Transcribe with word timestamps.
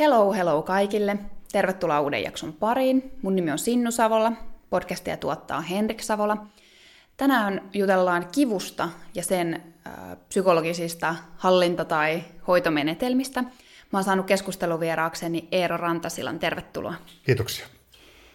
Hello, 0.00 0.32
hello 0.32 0.62
kaikille. 0.62 1.18
Tervetuloa 1.52 2.00
uuden 2.00 2.22
jakson 2.22 2.52
pariin. 2.52 3.12
Mun 3.22 3.36
nimi 3.36 3.50
on 3.50 3.58
Sinnu 3.58 3.90
Savola. 3.90 4.32
Podcastia 4.70 5.16
tuottaa 5.16 5.60
Henrik 5.60 6.02
Savola. 6.02 6.36
Tänään 7.16 7.70
jutellaan 7.74 8.26
kivusta 8.32 8.88
ja 9.14 9.22
sen 9.22 9.62
äh, 9.86 9.94
psykologisista 10.28 11.14
hallinta- 11.36 11.84
tai 11.84 12.22
hoitomenetelmistä. 12.46 13.42
Mä 13.42 13.98
oon 13.98 14.04
saanut 14.04 14.26
keskusteluvieraakseni 14.26 15.48
Eero 15.52 15.76
Rantasilan. 15.76 16.38
Tervetuloa. 16.38 16.94
Kiitoksia. 17.22 17.66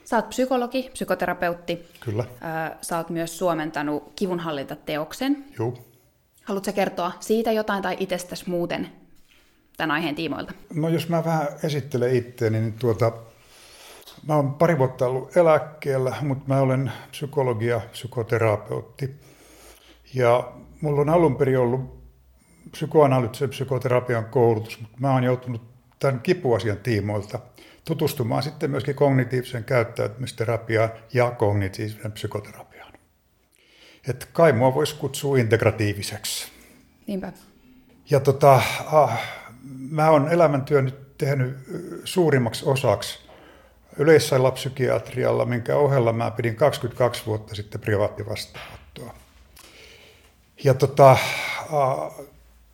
Sä 0.04 0.16
oot 0.16 0.29
psykologi, 0.29 0.89
psykoterapeutti. 0.93 1.88
Kyllä. 2.00 2.23
Äh, 2.23 2.77
sä 2.82 2.97
oot 2.97 3.09
myös 3.09 3.38
suomentanut 3.38 4.11
kivunhallintateoksen. 4.16 5.45
Joo. 5.59 5.77
Haluatko 6.43 6.73
kertoa 6.73 7.11
siitä 7.20 7.52
jotain 7.52 7.84
tai 7.84 7.97
itsestäsi 8.00 8.50
muuten 8.50 9.04
tämän 9.78 9.96
aiheen 9.96 10.16
tiimoilta? 10.16 10.54
No 10.74 10.89
jos 10.89 11.10
mä 11.10 11.25
vähän 11.25 11.47
esittelen 11.64 12.16
itseäni, 12.16 12.60
niin 12.60 12.74
tuota, 12.74 13.11
mä 14.28 14.36
oon 14.36 14.54
pari 14.54 14.78
vuotta 14.78 15.06
ollut 15.06 15.38
eläkkeellä, 15.38 16.16
mutta 16.21 16.43
mä 16.47 16.61
olen 16.61 16.92
psykologia, 17.11 17.82
psykoterapeutti. 17.92 19.16
Ja 20.14 20.52
mulla 20.82 21.02
on 21.02 21.10
alun 21.10 21.36
perin 21.36 21.60
ollut 21.60 22.06
psykoanalyyttisen 22.71 23.50
psykoterapian 23.50 24.25
koulutus, 24.25 24.82
mutta 24.82 24.97
mä 25.00 25.14
oon 25.14 25.24
joutunut 25.24 25.61
tämän 26.00 26.19
kipuasian 26.19 26.78
tiimoilta 26.78 27.39
tutustumaan 27.86 28.44
sitten 28.44 28.71
myöskin 28.71 28.96
kognitiivisen 28.96 29.64
käyttäytymisterapiaan 29.64 30.89
ja 31.14 31.32
kognitiivisen 31.32 32.11
psykoterapiaan. 32.11 32.94
Että 34.09 34.25
kai 34.33 34.53
mua 34.53 34.73
voisi 34.73 34.95
kutsua 34.95 35.38
integratiiviseksi. 35.38 36.52
Niinpä. 37.08 37.33
Ja 38.09 38.19
tota, 38.19 38.61
ah, 38.86 39.19
mä 39.89 40.09
oon 40.09 40.31
elämäntyön 40.31 40.86
nyt 40.86 41.17
tehnyt 41.17 41.58
suurimmaksi 42.03 42.66
osaksi 42.66 43.19
yleissairaalapsykiatrialla, 43.97 45.45
minkä 45.45 45.75
ohella 45.75 46.13
mä 46.13 46.31
pidin 46.31 46.55
22 46.55 47.25
vuotta 47.25 47.55
sitten 47.55 47.81
privaattivastaanottoa. 47.81 49.13
Ja 50.63 50.73
tota, 50.73 51.17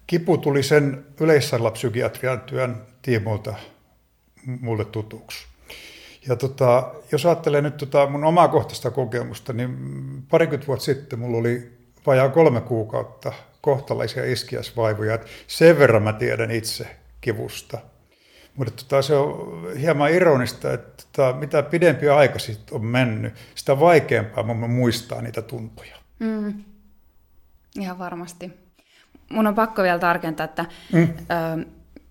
kipu 0.07 0.37
tuli 0.37 0.63
sen 0.63 1.05
yleissairaalapsykiatrian 1.19 2.41
työn 2.41 2.81
tiimoilta 3.01 3.53
mulle 4.45 4.85
tutuksi. 4.85 5.45
Ja 6.27 6.35
tota, 6.35 6.91
jos 7.11 7.25
ajattelee 7.25 7.61
nyt 7.61 7.77
tota 7.77 8.07
mun 8.07 8.23
omakohtaista 8.23 8.91
kokemusta, 8.91 9.53
niin 9.53 9.77
parikymmentä 10.29 10.67
vuotta 10.67 10.85
sitten 10.85 11.19
mulla 11.19 11.37
oli 11.37 11.71
vajaa 12.05 12.29
kolme 12.29 12.61
kuukautta 12.61 13.33
kohtalaisia 13.61 14.25
iskiäsvaivoja. 14.25 15.19
Sen 15.47 15.79
verran 15.79 16.03
mä 16.03 16.13
tiedän 16.13 16.51
itse 16.51 16.87
kivusta. 17.21 17.77
Mutta 18.55 18.71
tota, 18.83 19.01
se 19.01 19.15
on 19.15 19.67
hieman 19.79 20.11
ironista, 20.11 20.73
että 20.73 21.03
tota, 21.11 21.37
mitä 21.39 21.63
pidempi 21.63 22.09
aika 22.09 22.39
sitten 22.39 22.75
on 22.75 22.85
mennyt, 22.85 23.33
sitä 23.55 23.79
vaikeampaa 23.79 24.43
mun 24.43 24.69
muistaa 24.69 25.21
niitä 25.21 25.41
tuntoja. 25.41 25.95
Mm. 26.19 26.63
Ihan 27.79 27.99
varmasti. 27.99 28.51
Mun 29.29 29.47
on 29.47 29.55
pakko 29.55 29.83
vielä 29.83 29.99
tarkentaa, 29.99 30.43
että 30.43 30.65
mm. 30.93 31.07
ö, 31.61 31.65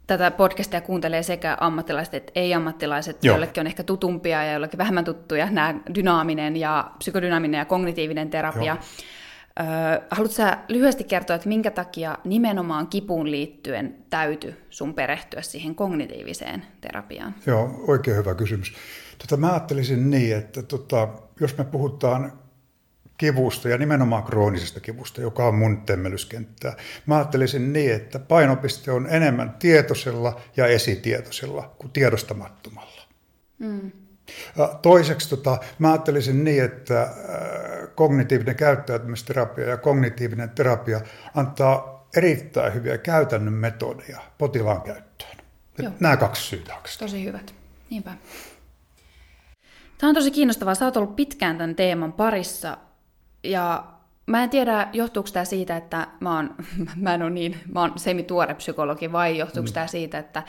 tätä 0.07 0.31
podcastia 0.31 0.81
kuuntelee 0.81 1.23
sekä 1.23 1.57
ammattilaiset 1.61 2.15
että 2.15 2.33
ei-ammattilaiset, 2.35 3.25
Joo. 3.25 3.33
joillekin 3.33 3.61
on 3.61 3.67
ehkä 3.67 3.83
tutumpia 3.83 4.45
ja 4.45 4.53
joillekin 4.53 4.79
vähemmän 4.79 5.05
tuttuja 5.05 5.51
nämä 5.51 5.75
dynaaminen 5.95 6.57
ja 6.57 6.91
psykodynaaminen 6.99 7.59
ja 7.59 7.65
kognitiivinen 7.65 8.31
terapia. 8.31 8.65
Joo. 8.75 8.85
Haluatko 10.11 10.37
sä 10.37 10.59
lyhyesti 10.69 11.05
kertoa, 11.05 11.37
että 11.37 11.49
minkä 11.49 11.71
takia 11.71 12.19
nimenomaan 12.25 12.87
kipuun 12.87 13.31
liittyen 13.31 13.97
täytyy 14.11 14.55
sun 14.71 14.95
perehtyä 14.95 15.43
siihen 15.43 15.75
kognitiiviseen 15.75 16.63
terapiaan? 16.81 17.35
Joo, 17.47 17.85
oikein 17.87 18.17
hyvä 18.17 18.35
kysymys. 18.35 18.73
Tota, 19.19 19.37
mä 19.37 19.51
ajattelisin 19.51 20.11
niin, 20.11 20.37
että 20.37 20.63
tota, 20.63 21.09
jos 21.41 21.59
me 21.59 21.65
puhutaan 21.65 22.33
kivusta 23.17 23.69
ja 23.69 23.79
nimenomaan 23.79 24.23
kroonisesta 24.23 24.81
kivusta, 24.81 25.21
joka 25.21 25.47
on 25.47 25.55
mun 25.55 25.83
temmellyskenttää. 25.87 26.77
Mä 27.07 27.17
ajattelisin 27.17 27.73
niin, 27.73 27.93
että 27.93 28.19
painopiste 28.19 28.93
on 28.93 29.07
enemmän 29.11 29.57
tietoisella 29.59 30.41
ja 30.57 30.67
esitietoisella 30.67 31.75
kuin 31.79 31.91
tiedostamattomalla. 31.91 33.03
Mm. 33.59 33.91
Toiseksi 34.83 35.31
tota, 35.31 35.59
mä 35.79 35.89
ajattelisin 35.89 36.45
niin, 36.45 36.65
että 36.65 37.09
kognitiivinen 37.95 38.57
käyttäytymisterapia 38.57 39.69
ja 39.69 39.77
kognitiivinen 39.77 40.51
terapia 40.51 41.01
antaa 41.35 42.07
erittäin 42.17 42.75
hyviä 42.75 42.99
käytännön 42.99 43.53
metodeja 43.55 44.21
potilaan 44.39 44.83
käyttöön. 44.83 45.37
Nämä 46.01 46.17
kaksi 46.17 46.43
syytä 46.43 46.75
Tosi 46.99 47.25
hyvät, 47.25 47.55
niinpä. 47.91 48.11
Tämä 49.99 50.09
on 50.09 50.15
tosi 50.15 50.31
kiinnostavaa. 50.31 50.75
Sä 50.75 50.85
oot 50.85 50.97
ollut 50.97 51.17
pitkään 51.17 51.59
tämän 51.59 51.77
teeman 51.77 52.13
parissa 52.13 52.77
ja 53.43 53.85
mä 54.27 54.43
en 54.43 54.51
tiedä, 54.51 54.89
johtuuko 54.93 55.31
tämä 55.33 55.45
siitä, 55.45 55.77
että 55.77 56.07
mä, 56.21 56.37
oon, 56.37 56.55
mä 56.97 57.15
en 57.15 57.23
ole 57.23 57.31
niin, 57.31 57.61
mä 57.75 57.81
oon 57.81 57.93
semituore 57.97 58.55
psykologi, 58.55 59.13
vai 59.13 59.39
johtuuko 59.39 59.71
mm. 59.71 59.75
tämä 59.75 59.87
siitä, 59.87 60.19
että 60.19 60.43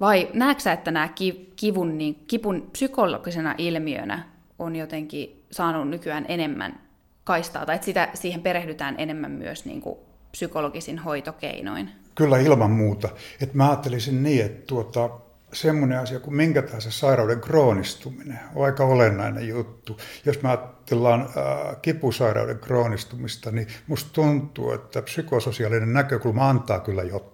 vai 0.00 0.30
näetkö 0.32 0.72
että 0.72 0.90
nämä 0.90 1.08
kivun, 1.56 1.98
niin, 1.98 2.24
kipun 2.26 2.68
psykologisena 2.72 3.54
ilmiönä 3.58 4.22
on 4.58 4.76
jotenkin 4.76 5.44
saanut 5.50 5.88
nykyään 5.88 6.24
enemmän 6.28 6.80
kaistaa, 7.24 7.66
tai 7.66 7.74
että 7.74 7.84
sitä, 7.84 8.08
siihen 8.14 8.42
perehdytään 8.42 8.94
enemmän 8.98 9.30
myös 9.30 9.64
niin 9.64 9.80
kuin 9.80 9.98
psykologisin 10.32 10.98
hoitokeinoin? 10.98 11.90
Kyllä 12.14 12.38
ilman 12.38 12.70
muuta. 12.70 13.08
Et 13.40 13.54
mä 13.54 13.68
ajattelisin 13.68 14.22
niin, 14.22 14.44
että 14.44 14.66
tuota, 14.66 15.10
semmoinen 15.52 15.98
asia 15.98 16.20
kuin 16.20 16.36
minkä 16.36 16.62
tahansa 16.62 16.90
sairauden 16.90 17.40
kroonistuminen 17.40 18.38
on 18.54 18.64
aika 18.64 18.84
olennainen 18.84 19.48
juttu. 19.48 19.98
Jos 20.24 20.42
mä 20.42 20.50
ajatellaan 20.50 21.20
äh, 21.20 21.76
kipusairauden 21.82 22.58
kroonistumista, 22.58 23.50
niin 23.50 23.66
musta 23.86 24.10
tuntuu, 24.12 24.72
että 24.72 25.02
psykososiaalinen 25.02 25.92
näkökulma 25.92 26.48
antaa 26.48 26.80
kyllä 26.80 27.02
jotain. 27.02 27.33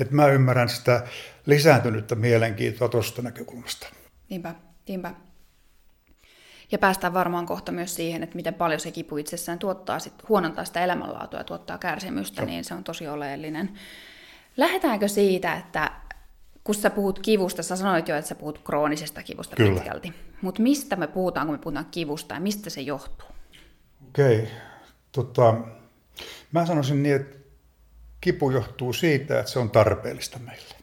Et 0.00 0.10
mä 0.10 0.26
ymmärrän 0.26 0.68
sitä 0.68 1.06
lisääntynyttä 1.46 2.14
mielenkiintoa 2.14 2.88
tuosta 2.88 3.22
näkökulmasta. 3.22 3.86
Niinpä, 4.28 4.54
niinpä. 4.88 5.14
Ja 6.72 6.78
päästään 6.78 7.14
varmaan 7.14 7.46
kohta 7.46 7.72
myös 7.72 7.94
siihen, 7.94 8.22
että 8.22 8.36
miten 8.36 8.54
paljon 8.54 8.80
se 8.80 8.90
kipu 8.90 9.16
itsessään 9.16 9.58
tuottaa, 9.58 9.98
sit, 9.98 10.28
huonontaa 10.28 10.64
sitä 10.64 10.84
elämänlaatua 10.84 11.40
ja 11.40 11.44
tuottaa 11.44 11.78
kärsimystä, 11.78 12.42
no. 12.42 12.46
niin 12.46 12.64
se 12.64 12.74
on 12.74 12.84
tosi 12.84 13.08
oleellinen. 13.08 13.70
Lähdetäänkö 14.56 15.08
siitä, 15.08 15.54
että 15.54 15.90
kun 16.64 16.74
sä 16.74 16.90
puhut 16.90 17.18
kivusta, 17.18 17.62
sä 17.62 17.76
sanoit 17.76 18.08
jo, 18.08 18.16
että 18.16 18.28
sä 18.28 18.34
puhut 18.34 18.58
kroonisesta 18.64 19.22
kivusta 19.22 19.56
Kyllä. 19.56 19.74
pitkälti. 19.74 20.12
Mutta 20.42 20.62
mistä 20.62 20.96
me 20.96 21.06
puhutaan, 21.06 21.46
kun 21.46 21.54
me 21.54 21.58
puhutaan 21.58 21.86
kivusta 21.90 22.34
ja 22.34 22.40
mistä 22.40 22.70
se 22.70 22.80
johtuu? 22.80 23.28
Okei. 24.08 24.38
Okay. 24.38 24.48
Tota, 25.12 25.54
mä 26.52 26.66
sanoisin 26.66 27.02
niin, 27.02 27.16
että 27.16 27.41
kipu 28.22 28.50
johtuu 28.50 28.92
siitä, 28.92 29.40
että 29.40 29.52
se 29.52 29.58
on 29.58 29.70
tarpeellista 29.70 30.38
meille. 30.38 30.74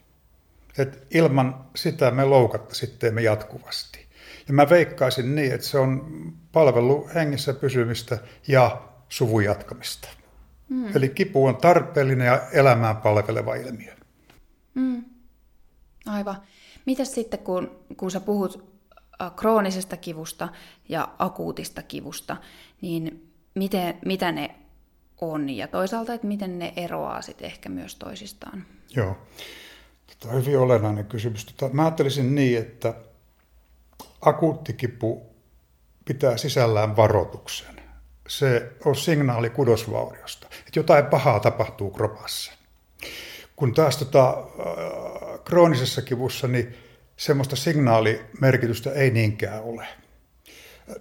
Et 0.78 1.08
ilman 1.12 1.66
sitä 1.76 2.12
me 2.12 2.26
loukattaisiin 2.26 2.92
me 3.12 3.22
jatkuvasti. 3.22 4.06
Ja 4.48 4.54
mä 4.54 4.70
veikkaisin 4.70 5.36
niin, 5.36 5.54
että 5.54 5.68
se 5.68 5.78
on 5.78 6.08
palvelu 6.52 7.10
hengissä 7.16 7.54
pysymistä 7.54 8.18
ja 8.48 8.82
suvun 9.10 9.44
jatkamista. 9.44 10.10
Mm. 10.70 10.96
Eli 10.96 11.10
kipu 11.10 11.46
on 11.46 11.58
tarpeellinen 11.58 12.28
ja 12.28 12.42
elämään 12.52 12.98
palveleva 12.98 13.56
ilmiö. 13.56 13.94
Mm. 14.76 15.04
Aivan. 16.06 16.36
Mitäs 16.86 17.14
sitten, 17.14 17.40
kun, 17.40 17.86
kun 17.98 18.12
sä 18.12 18.20
puhut 18.20 18.80
äh, 19.22 19.36
kroonisesta 19.36 19.98
kivusta 19.98 20.50
ja 20.90 21.10
akuutista 21.20 21.84
kivusta, 21.84 22.38
niin 22.82 23.32
miten, 23.56 23.98
mitä 24.06 24.32
ne 24.32 24.56
on 25.22 25.50
ja 25.50 25.68
toisaalta, 25.68 26.14
että 26.14 26.28
miten 26.28 26.60
ne 26.60 26.74
eroaa 26.76 27.22
sitten 27.22 27.46
ehkä 27.46 27.70
myös 27.70 27.96
toisistaan? 27.96 28.66
Joo, 28.96 29.18
tämä 30.20 30.34
on 30.34 30.46
hyvin 30.46 30.60
olennainen 30.60 31.06
kysymys. 31.06 31.46
Tota, 31.46 31.74
mä 31.74 31.82
ajattelisin 31.82 32.36
niin, 32.36 32.60
että 32.60 32.94
akuutti 34.22 34.74
kipu 34.74 35.30
pitää 36.06 36.38
sisällään 36.38 36.96
varoituksen. 36.96 37.82
Se 38.28 38.72
on 38.86 38.96
signaali 38.96 39.50
kudosvauriosta, 39.50 40.48
että 40.68 40.80
jotain 40.80 41.06
pahaa 41.06 41.40
tapahtuu 41.40 41.92
kropassa. 41.92 42.52
Kun 43.56 43.74
taas 43.74 43.98
tota, 43.98 44.30
äh, 44.30 45.44
kroonisessa 45.44 46.02
kivussa, 46.02 46.48
niin 46.48 46.76
semmoista 47.18 47.56
signaalimerkitystä 47.56 48.92
ei 48.92 49.12
niinkään 49.12 49.64
ole. 49.64 49.88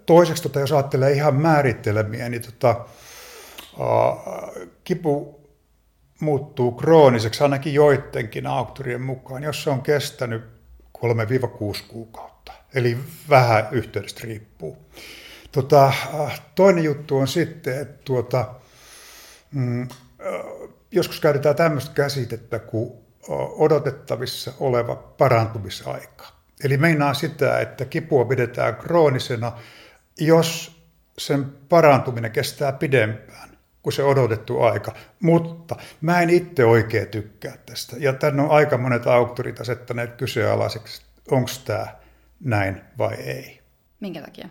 Toiseksi, 0.07 0.43
tota, 0.43 0.61
jos 0.61 0.73
ajattelee 0.73 1.13
ihan 1.13 1.35
määrittelemiä, 1.35 2.29
niin 2.29 2.43
tota, 2.43 2.85
kipu 4.85 5.41
muuttuu 6.21 6.73
krooniseksi 6.73 7.43
ainakin 7.43 7.75
joidenkin 7.75 8.47
auktorien 8.47 9.03
mukaan, 9.03 9.43
jos 9.43 9.63
se 9.63 9.71
on 9.71 9.83
kestänyt 9.83 10.43
3-6 10.99 11.83
kuukautta. 11.89 12.53
Eli 12.75 12.99
vähän 13.29 13.69
yhteydestä 13.71 14.21
riippuu. 14.25 14.77
Tota, 15.53 15.87
äh, 15.87 16.41
toinen 16.55 16.85
juttu 16.85 17.17
on 17.17 17.29
sitten, 17.29 17.81
että 17.81 18.03
tuota, 18.05 18.55
mm, 19.53 19.89
joskus 20.91 21.21
käytetään 21.21 21.57
tämmöistä 21.57 21.95
käsitettä 21.95 22.59
kuin 22.59 22.93
odotettavissa 23.59 24.53
oleva 24.61 24.97
parantumisaika. 24.97 26.27
Eli 26.65 26.77
meinaa 26.77 27.15
sitä, 27.15 27.59
että 27.59 27.85
kipua 27.85 28.25
pidetään 28.25 28.77
kroonisena, 28.77 29.53
jos 30.21 30.79
sen 31.19 31.45
parantuminen 31.45 32.31
kestää 32.31 32.73
pidempään 32.73 33.58
kuin 33.83 33.93
se 33.93 34.03
odotettu 34.03 34.61
aika. 34.61 34.95
Mutta 35.23 35.77
mä 36.01 36.21
en 36.21 36.31
itse 36.31 36.65
oikein 36.65 37.09
tykkää 37.09 37.57
tästä. 37.67 37.97
Ja 37.99 38.13
tänne 38.13 38.43
on 38.43 38.51
aika 38.51 38.79
monet 38.79 39.07
auktorit 39.07 39.61
asettaneet 39.61 40.15
kyseenalaiseksi, 40.15 41.03
onko 41.31 41.51
tämä 41.65 41.87
näin 42.41 42.81
vai 42.99 43.15
ei. 43.15 43.61
Minkä 44.01 44.21
takia? 44.21 44.49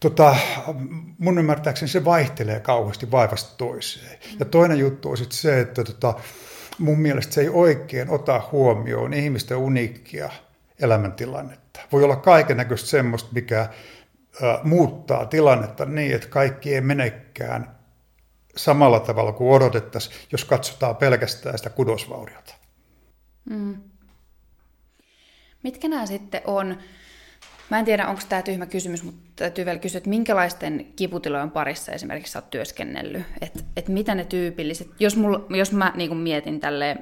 Tota, 0.00 0.36
mun 1.18 1.38
ymmärtääkseni 1.38 1.88
se 1.88 2.04
vaihtelee 2.04 2.60
kauheasti 2.60 3.10
vaivasta 3.10 3.56
toiseen. 3.56 4.18
Ja 4.38 4.44
toinen 4.44 4.78
juttu 4.78 5.10
on 5.10 5.16
sitten 5.16 5.38
se, 5.38 5.60
että 5.60 5.84
tota, 5.84 6.14
mun 6.78 7.00
mielestä 7.00 7.34
se 7.34 7.40
ei 7.40 7.48
oikein 7.48 8.10
ota 8.10 8.42
huomioon 8.52 9.14
ihmisten 9.14 9.56
uniikkia 9.56 10.30
elämäntilannetta. 10.80 11.80
Voi 11.92 12.04
olla 12.04 12.16
kaiken 12.16 12.56
näköistä 12.56 12.88
semmoista, 12.88 13.30
mikä 13.32 13.60
ä, 13.60 13.68
muuttaa 14.62 15.26
tilannetta 15.26 15.84
niin, 15.84 16.14
että 16.14 16.28
kaikki 16.28 16.74
ei 16.74 16.80
menekään 16.80 17.76
samalla 18.56 19.00
tavalla 19.00 19.32
kuin 19.32 19.52
odotettaisiin, 19.52 20.16
jos 20.32 20.44
katsotaan 20.44 20.96
pelkästään 20.96 21.58
sitä 21.58 21.70
kudosvauriota. 21.70 22.54
Mm. 23.50 23.76
Mitkä 25.62 25.88
nämä 25.88 26.06
sitten 26.06 26.40
on? 26.44 26.78
Mä 27.70 27.78
en 27.78 27.84
tiedä, 27.84 28.08
onko 28.08 28.22
tämä 28.28 28.42
tyhmä 28.42 28.66
kysymys, 28.66 29.02
mutta 29.02 29.22
täytyy 29.36 29.64
vielä 29.64 29.78
kysyä, 29.78 29.98
että 29.98 30.10
minkälaisten 30.10 30.86
kiputilojen 30.96 31.50
parissa 31.50 31.92
esimerkiksi 31.92 32.32
sä 32.32 32.38
oot 32.38 32.50
työskennellyt? 32.50 33.22
Että 33.40 33.60
et 33.76 33.88
mitä 33.88 34.14
ne 34.14 34.24
tyypilliset, 34.24 34.88
jos, 34.98 35.16
mulla, 35.16 35.46
jos 35.56 35.72
mä 35.72 35.92
niin 35.96 36.16
mietin 36.16 36.60
tälle, 36.60 36.96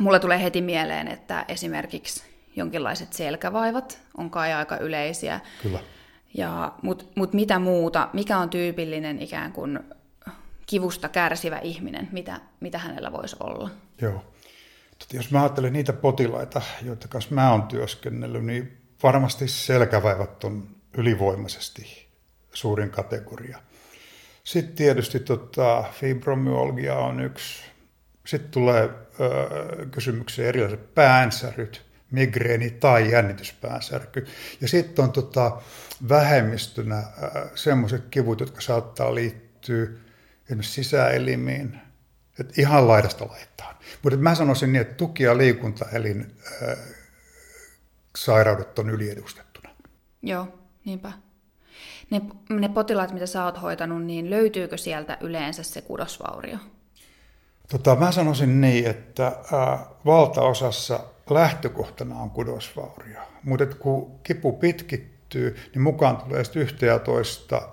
mulle 0.00 0.20
tulee 0.20 0.42
heti 0.42 0.60
mieleen, 0.60 1.08
että 1.08 1.44
esimerkiksi 1.48 2.24
jonkinlaiset 2.56 3.12
selkävaivat 3.12 4.00
on 4.16 4.30
kai 4.30 4.52
aika 4.52 4.76
yleisiä. 4.76 5.40
Kyllä. 5.62 5.78
Ja, 6.34 6.72
Mutta 6.82 7.04
mut 7.14 7.32
mitä 7.32 7.58
muuta, 7.58 8.08
mikä 8.12 8.38
on 8.38 8.50
tyypillinen 8.50 9.22
ikään 9.22 9.52
kuin 9.52 9.78
kivusta 10.66 11.08
kärsivä 11.08 11.58
ihminen, 11.58 12.08
mitä, 12.12 12.40
mitä 12.60 12.78
hänellä 12.78 13.12
voisi 13.12 13.36
olla? 13.40 13.70
Joo. 14.00 14.24
Jos 15.12 15.30
mä 15.30 15.42
ajattelen 15.42 15.72
niitä 15.72 15.92
potilaita, 15.92 16.62
joita 16.82 17.08
kanssa 17.08 17.34
mä 17.34 17.50
oon 17.50 17.62
työskennellyt, 17.62 18.44
niin 18.44 18.84
varmasti 19.02 19.48
selkävaivat 19.48 20.44
on 20.44 20.68
ylivoimaisesti 20.98 22.08
suurin 22.52 22.90
kategoria. 22.90 23.58
Sitten 24.44 24.74
tietysti 24.74 25.20
tota, 25.20 25.84
fibromyalgia 25.92 26.94
on 26.94 27.20
yksi. 27.20 27.62
Sitten 28.26 28.50
tulee 28.50 28.82
ö, 28.82 29.86
kysymykseen 29.90 30.48
erilaiset 30.48 30.94
päänsäryt, 30.94 31.82
migreeni 32.10 32.70
tai 32.70 33.12
jännityspäänsärky. 33.12 34.26
Ja 34.60 34.68
sitten 34.68 35.04
on 35.04 35.12
tota, 35.12 35.62
vähemmistönä 36.08 37.02
semmoiset 37.54 38.04
kivut, 38.10 38.40
jotka 38.40 38.60
saattaa 38.60 39.14
liittyä 39.14 39.86
esimerkiksi 40.44 40.84
sisäelimiin, 40.84 41.80
että 42.40 42.54
ihan 42.58 42.88
laidasta 42.88 43.26
laittaa. 43.26 43.80
Mutta 44.02 44.18
mä 44.18 44.34
sanoisin 44.34 44.72
niin, 44.72 44.80
että 44.80 44.94
tuki- 44.94 45.22
ja 45.22 45.38
liikuntaelin 45.38 46.36
äh, 46.62 46.78
sairaudet 48.16 48.78
on 48.78 48.90
yliedustettuna. 48.90 49.68
Joo, 50.22 50.48
niinpä. 50.84 51.12
Ne, 52.10 52.20
ne 52.50 52.68
potilaat, 52.68 53.12
mitä 53.12 53.26
sä 53.26 53.44
oot 53.44 53.62
hoitanut, 53.62 54.04
niin 54.04 54.30
löytyykö 54.30 54.76
sieltä 54.76 55.18
yleensä 55.20 55.62
se 55.62 55.82
kudosvaurio? 55.82 56.58
Tota, 57.68 57.96
mä 57.96 58.12
sanoisin 58.12 58.60
niin, 58.60 58.86
että 58.86 59.26
äh, 59.26 59.80
valtaosassa 60.06 61.00
lähtökohtana 61.30 62.18
on 62.18 62.30
kudosvaurio. 62.30 63.20
Mutta 63.42 63.66
kun 63.66 64.20
kipu 64.22 64.52
pitkittyy, 64.52 65.56
niin 65.74 65.82
mukaan 65.82 66.16
tulee 66.16 66.44
sitten 66.44 66.62
yhtä 66.62 66.86
ja 66.86 66.98
toista 66.98 67.68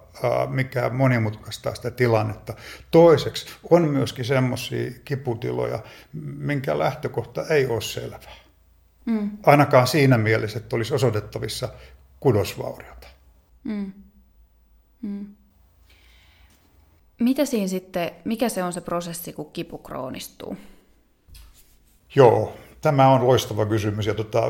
mikä 0.50 0.90
monimutkaistaa 0.90 1.75
sitä 1.75 1.92
tilannetta. 1.92 2.54
Toiseksi 2.92 3.46
on 3.69 3.81
myöskin 3.88 4.25
semmoisia 4.25 4.92
kiputiloja, 5.06 5.80
minkä 6.38 6.80
lähtökohta 6.80 7.48
ei 7.48 7.68
ole 7.68 7.81
selvä. 7.81 8.19
Mm. 9.06 9.31
Ainakaan 9.46 9.88
siinä 9.88 10.18
mielessä, 10.18 10.60
että 10.60 10.75
olisi 10.75 10.94
osoitettavissa 10.94 11.69
kudosvauriota. 12.19 13.08
Mm. 13.63 13.92
Mm. 15.02 15.25
Mitä 17.19 17.46
siinä 17.46 17.68
sitten, 17.68 18.12
mikä 18.25 18.50
se 18.50 18.63
on 18.63 18.74
se 18.74 18.81
prosessi, 18.81 19.34
kun 19.34 19.52
kipu 19.52 19.78
kroonistuu? 19.78 20.58
Joo, 22.16 22.58
tämä 22.81 23.08
on 23.08 23.28
loistava 23.28 23.66
kysymys 23.66 24.06
ja 24.06 24.13
tota, 24.13 24.44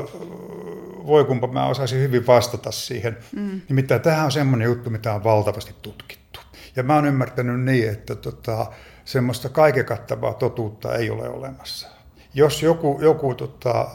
voi 1.06 1.24
kumpa 1.24 1.46
mä 1.46 1.66
osaisin 1.66 2.00
hyvin 2.00 2.26
vastata 2.26 2.70
siihen. 2.70 3.16
Mm. 3.36 3.60
Nimittäin 3.68 4.00
tämähän 4.00 4.24
on 4.24 4.32
semmoinen 4.32 4.66
juttu, 4.66 4.90
mitä 4.90 5.14
on 5.14 5.24
valtavasti 5.24 5.74
tutkittu. 5.82 6.40
Ja 6.76 6.82
mä 6.82 6.94
oon 6.94 7.06
ymmärtänyt 7.06 7.60
niin, 7.60 7.88
että 7.88 8.14
tota, 8.14 8.66
semmoista 9.04 9.48
kaiken 9.48 9.84
kattavaa 9.84 10.34
totuutta 10.34 10.94
ei 10.94 11.10
ole 11.10 11.28
olemassa. 11.28 11.88
Jos 12.34 12.62
joku, 12.62 12.98
joku 13.02 13.34
tota, 13.34 13.90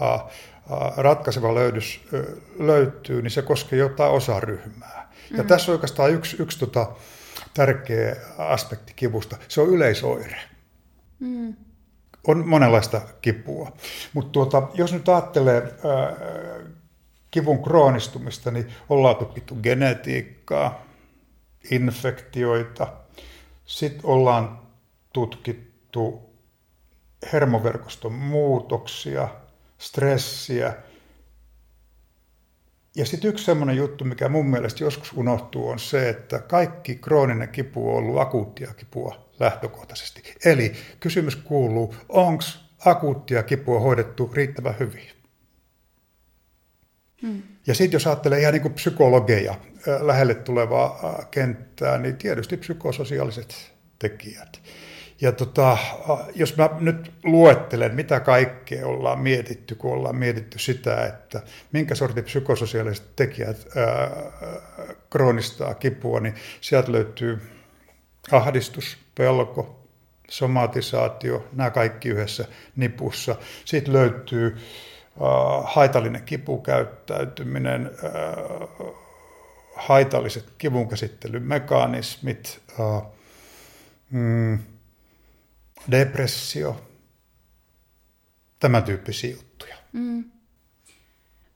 ratkaiseva 0.97 1.55
löydys 1.55 2.07
löytyy, 2.59 3.21
niin 3.21 3.31
se 3.31 3.41
koskee 3.41 3.79
jotain 3.79 4.11
osaryhmää. 4.11 5.11
Ja 5.31 5.43
mm. 5.43 5.47
tässä 5.47 5.71
on 5.71 5.73
oikeastaan 5.73 6.11
yksi, 6.11 6.37
yksi 6.39 6.59
tota, 6.59 6.87
tärkeä 7.53 8.15
aspekti 8.37 8.93
kivusta. 8.95 9.37
Se 9.47 9.61
on 9.61 9.69
yleisoire. 9.69 10.37
Mm. 11.19 11.53
On 12.27 12.47
monenlaista 12.47 13.01
kipua. 13.21 13.71
Mutta 14.13 14.31
tuota, 14.31 14.67
jos 14.73 14.93
nyt 14.93 15.09
ajattelee 15.09 15.61
ää, 15.61 16.15
kivun 17.31 17.63
kroonistumista, 17.63 18.51
niin 18.51 18.73
ollaan 18.89 19.15
tutkittu 19.15 19.55
genetiikkaa, 19.55 20.85
infektioita, 21.71 22.87
sitten 23.65 24.05
ollaan 24.05 24.59
tutkittu 25.13 26.27
hermoverkoston 27.33 28.13
muutoksia, 28.13 29.27
stressiä. 29.77 30.73
Ja 32.95 33.05
sitten 33.05 33.29
yksi 33.29 33.45
semmoinen 33.45 33.77
juttu, 33.77 34.05
mikä 34.05 34.29
mun 34.29 34.49
mielestä 34.49 34.83
joskus 34.83 35.13
unohtuu, 35.13 35.69
on 35.69 35.79
se, 35.79 36.09
että 36.09 36.39
kaikki 36.39 36.95
krooninen 36.95 37.49
kipu 37.49 37.89
on 37.89 37.97
ollut 37.97 38.19
akuuttia 38.21 38.73
kipua 38.73 39.29
lähtökohtaisesti. 39.39 40.33
Eli 40.45 40.73
kysymys 40.99 41.35
kuuluu, 41.35 41.95
onko 42.09 42.43
akuuttia 42.85 43.43
kipua 43.43 43.79
hoidettu 43.79 44.31
riittävän 44.33 44.79
hyvin? 44.79 45.16
Ja 47.67 47.75
sitten 47.75 47.95
jos 47.95 48.07
ajattelee 48.07 48.39
ihan 48.39 48.53
niin 48.53 48.61
kuin 48.61 48.73
psykologeja 48.73 49.55
lähelle 50.01 50.35
tulevaa 50.35 51.25
kenttää, 51.31 51.97
niin 51.97 52.17
tietysti 52.17 52.57
psykososiaaliset 52.57 53.73
tekijät. 53.99 54.61
Ja 55.21 55.31
tota, 55.31 55.77
jos 56.35 56.57
mä 56.57 56.69
nyt 56.79 57.11
luettelen, 57.23 57.95
mitä 57.95 58.19
kaikkea 58.19 58.87
ollaan 58.87 59.19
mietitty, 59.19 59.75
kun 59.75 59.93
ollaan 59.93 60.15
mietitty 60.15 60.59
sitä, 60.59 61.05
että 61.05 61.41
minkä 61.71 61.95
sortin 61.95 62.23
psykososiaaliset 62.23 63.15
tekijät 63.15 63.67
ää, 63.75 64.09
kroonistaa 65.09 65.73
kipua, 65.73 66.19
niin 66.19 66.35
sieltä 66.61 66.91
löytyy 66.91 67.41
ahdistus, 68.31 68.97
pelko, 69.15 69.87
somatisaatio, 70.29 71.47
nämä 71.53 71.69
kaikki 71.69 72.09
yhdessä 72.09 72.45
nipussa. 72.75 73.35
Sitten 73.65 73.93
löytyy 73.93 74.57
haitallinen 75.63 76.23
kipukäyttäytyminen, 76.23 77.85
äh, 77.85 77.91
haitalliset 79.75 80.53
kivunkäsittelymekanismit, 80.57 82.61
äh, 82.79 83.01
mm, 84.09 84.59
depressio, 85.91 86.81
tämän 88.59 88.83
tyyppisiä 88.83 89.31
juttuja. 89.31 89.75
Mm. 89.93 90.23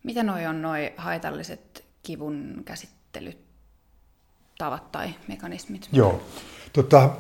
Mitä 0.04 0.24
noi 0.24 0.46
on 0.46 0.62
noi 0.62 0.94
haitalliset 0.98 1.86
kivun 2.04 2.62
käsittelytavat 2.66 4.92
tai 4.92 5.14
mekanismit? 5.28 5.90
Joo. 5.92 6.24
Tota, 6.74 7.04
äh, 7.04 7.12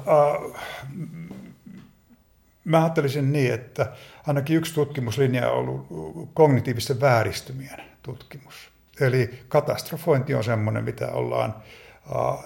Mä 2.65 2.81
ajattelisin 2.81 3.31
niin, 3.31 3.53
että 3.53 3.91
ainakin 4.27 4.57
yksi 4.57 4.73
tutkimuslinja 4.73 5.51
on 5.51 5.57
ollut 5.57 5.87
kognitiivisten 6.33 7.01
vääristymien 7.01 7.81
tutkimus. 8.03 8.71
Eli 9.01 9.39
katastrofointi 9.47 10.35
on 10.35 10.43
semmoinen, 10.43 10.83
mitä 10.83 11.07
ollaan 11.11 11.55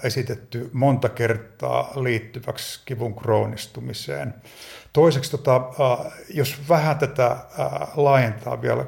esitetty 0.04 0.70
monta 0.74 1.10
kertaa 1.10 1.92
liittyväksi 1.96 2.82
kivun 2.86 3.16
kroonistumiseen. 3.16 4.34
Toiseksi, 4.94 5.32
tota, 5.32 5.62
jos 6.34 6.70
vähän 6.70 6.98
tätä 6.98 7.38
laajentaa 7.96 8.62
vielä 8.62 8.86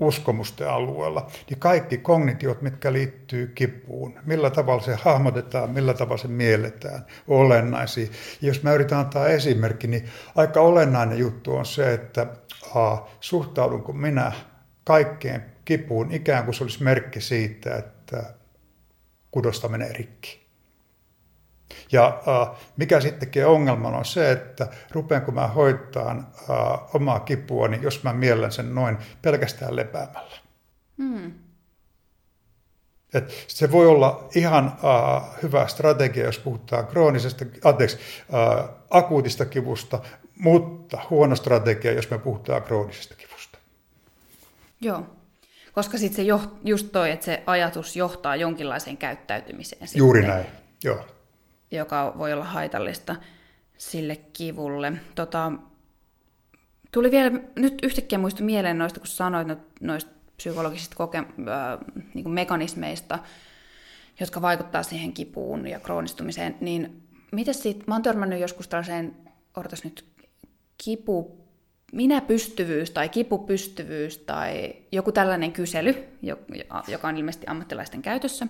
uskomusten 0.00 0.70
alueella, 0.70 1.26
niin 1.50 1.58
kaikki 1.58 1.98
kognitiot, 1.98 2.62
mitkä 2.62 2.92
liittyy 2.92 3.46
kipuun, 3.46 4.18
millä 4.26 4.50
tavalla 4.50 4.82
se 4.82 4.94
hahmotetaan, 4.94 5.70
millä 5.70 5.94
tavalla 5.94 6.22
se 6.22 6.28
mielletään, 6.28 7.06
olennaisia. 7.28 8.06
Ja 8.42 8.48
jos 8.48 8.62
mä 8.62 8.72
yritän 8.72 8.98
antaa 8.98 9.28
esimerkki, 9.28 9.86
niin 9.86 10.08
aika 10.34 10.60
olennainen 10.60 11.18
juttu 11.18 11.56
on 11.56 11.66
se, 11.66 11.92
että 11.92 12.26
a, 12.74 12.96
suhtaudunko 13.20 13.92
minä 13.92 14.32
kaikkeen 14.84 15.44
kipuun 15.64 16.12
ikään 16.12 16.44
kuin 16.44 16.54
se 16.54 16.64
olisi 16.64 16.82
merkki 16.82 17.20
siitä, 17.20 17.76
että 17.76 18.34
kudosta 19.30 19.68
menee 19.68 19.92
rikki. 19.92 20.47
Ja 21.92 22.22
äh, 22.28 22.56
mikä 22.76 23.00
sitten 23.00 23.20
tekee 23.20 23.46
ongelman 23.46 23.94
on 23.94 24.04
se, 24.04 24.32
että 24.32 24.68
rupeanko 24.90 25.32
mä 25.32 25.46
hoitaan 25.46 26.18
äh, 26.18 26.94
omaa 26.94 27.20
kipua, 27.20 27.68
niin 27.68 27.82
jos 27.82 28.04
mä 28.04 28.12
miellän 28.12 28.52
sen 28.52 28.74
noin 28.74 28.98
pelkästään 29.22 29.76
lepäämällä. 29.76 30.36
Hmm. 30.98 31.32
Et 33.14 33.44
se 33.48 33.72
voi 33.72 33.86
olla 33.86 34.28
ihan 34.34 34.66
äh, 34.66 35.42
hyvä 35.42 35.66
strategia, 35.66 36.24
jos 36.24 36.38
puhutaan 36.38 36.86
kroonisesta, 36.86 37.44
anteeksi, 37.64 37.98
äh, 38.34 38.68
akuutista 38.90 39.44
kivusta, 39.44 39.98
mutta 40.38 40.98
huono 41.10 41.36
strategia, 41.36 41.92
jos 41.92 42.10
me 42.10 42.18
puhutaan 42.18 42.62
kroonisesta 42.62 43.14
kivusta. 43.14 43.58
Joo, 44.80 45.06
koska 45.72 45.98
sitten 45.98 46.16
se 46.16 46.22
jo, 46.22 46.40
just 46.64 46.88
toi, 46.92 47.10
että 47.10 47.26
se 47.26 47.42
ajatus 47.46 47.96
johtaa 47.96 48.36
jonkinlaiseen 48.36 48.96
käyttäytymiseen. 48.96 49.88
Juuri 49.94 50.20
sitten. 50.20 50.36
näin, 50.36 50.46
joo 50.84 51.17
joka 51.70 52.14
voi 52.18 52.32
olla 52.32 52.44
haitallista 52.44 53.16
sille 53.78 54.16
kivulle. 54.16 54.92
Tota, 55.14 55.52
tuli 56.92 57.10
vielä 57.10 57.30
nyt 57.56 57.74
yhtäkkiä 57.82 58.18
muista 58.18 58.42
mieleen 58.42 58.78
noista, 58.78 59.00
kun 59.00 59.06
sanoit 59.06 59.48
noista 59.80 60.10
psykologisista 60.36 60.96
koke- 60.96 61.18
äh, 61.18 61.78
niin 62.14 62.30
mekanismeista, 62.30 63.18
jotka 64.20 64.42
vaikuttaa 64.42 64.82
siihen 64.82 65.12
kipuun 65.12 65.66
ja 65.66 65.80
kroonistumiseen, 65.80 66.56
niin 66.60 67.02
miten 67.32 67.54
siitä, 67.54 67.84
mä 67.86 67.94
oon 67.94 68.02
törmännyt 68.02 68.40
joskus 68.40 68.68
tällaiseen, 68.68 69.16
odotas 69.56 69.84
nyt, 69.84 70.04
kipu, 70.84 71.38
minä 71.92 72.20
pystyvyys 72.20 72.90
tai 72.90 73.08
kipupystyvyys 73.08 74.18
tai 74.18 74.74
joku 74.92 75.12
tällainen 75.12 75.52
kysely, 75.52 75.94
joka 76.88 77.08
on 77.08 77.16
ilmeisesti 77.16 77.46
ammattilaisten 77.46 78.02
käytössä, 78.02 78.46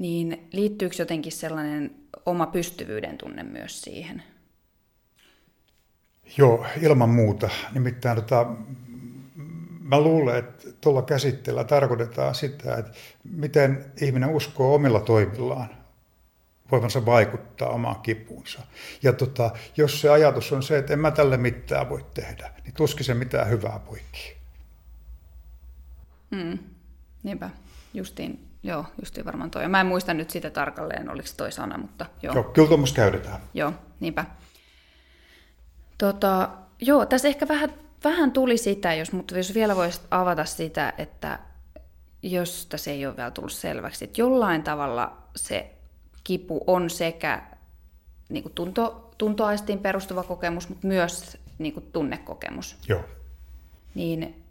niin 0.00 0.48
liittyykö 0.52 0.94
jotenkin 0.98 1.32
sellainen 1.32 1.94
oma 2.26 2.46
pystyvyyden 2.46 3.18
tunne 3.18 3.42
myös 3.42 3.82
siihen? 3.82 4.22
Joo, 6.38 6.66
ilman 6.82 7.08
muuta. 7.08 7.50
Nimittäin 7.72 8.16
tota, 8.16 8.46
mä 9.80 10.00
luulen, 10.00 10.36
että 10.38 10.68
tuolla 10.80 11.02
käsitteellä 11.02 11.64
tarkoitetaan 11.64 12.34
sitä, 12.34 12.74
että 12.74 12.92
miten 13.24 13.92
ihminen 14.00 14.28
uskoo 14.28 14.74
omilla 14.74 15.00
toimillaan 15.00 15.68
voivansa 16.70 17.06
vaikuttaa 17.06 17.68
omaan 17.68 18.00
kipuunsa. 18.00 18.62
Ja 19.02 19.12
tota, 19.12 19.50
jos 19.76 20.00
se 20.00 20.08
ajatus 20.08 20.52
on 20.52 20.62
se, 20.62 20.78
että 20.78 20.92
en 20.92 20.98
mä 20.98 21.10
tälle 21.10 21.36
mitään 21.36 21.88
voi 21.88 22.04
tehdä, 22.14 22.52
niin 22.64 22.74
tuskin 22.74 23.04
se 23.04 23.14
mitään 23.14 23.50
hyvää 23.50 23.80
poikii. 23.86 24.36
Mm, 26.30 26.58
niinpä, 27.22 27.50
justiin 27.94 28.49
Joo, 28.62 28.84
justiin 29.00 29.26
varmaan 29.26 29.50
toi. 29.50 29.68
Mä 29.68 29.80
en 29.80 29.86
muista 29.86 30.14
nyt 30.14 30.30
sitä 30.30 30.50
tarkalleen, 30.50 31.10
oliko 31.10 31.28
toi 31.36 31.52
sana, 31.52 31.78
mutta 31.78 32.06
joo. 32.22 32.34
Joo, 32.34 32.44
kyllä 32.44 32.68
tuommoista 32.68 32.96
käytetään. 32.96 33.40
Joo, 33.54 33.72
niinpä. 34.00 34.24
Tota, 35.98 36.48
joo, 36.80 37.06
tässä 37.06 37.28
ehkä 37.28 37.48
vähän, 37.48 37.70
vähän 38.04 38.32
tuli 38.32 38.56
sitä, 38.56 38.94
jos, 38.94 39.12
mutta 39.12 39.36
jos 39.36 39.54
vielä 39.54 39.76
voisit 39.76 40.02
avata 40.10 40.44
sitä, 40.44 40.92
että 40.98 41.38
jos 42.22 42.66
tässä 42.66 42.90
ei 42.90 43.06
ole 43.06 43.16
vielä 43.16 43.30
tullut 43.30 43.52
selväksi, 43.52 44.04
että 44.04 44.20
jollain 44.20 44.62
tavalla 44.62 45.16
se 45.36 45.74
kipu 46.24 46.64
on 46.66 46.90
sekä 46.90 47.42
niin 48.28 48.42
kuin 48.42 48.52
tunto, 48.54 49.10
tuntoaistiin 49.18 49.78
perustuva 49.78 50.22
kokemus, 50.22 50.68
mutta 50.68 50.86
myös 50.86 51.38
niin 51.58 51.72
kuin 51.72 51.86
tunnekokemus. 51.92 52.76
Joo. 52.88 53.04
Niin 53.94 54.44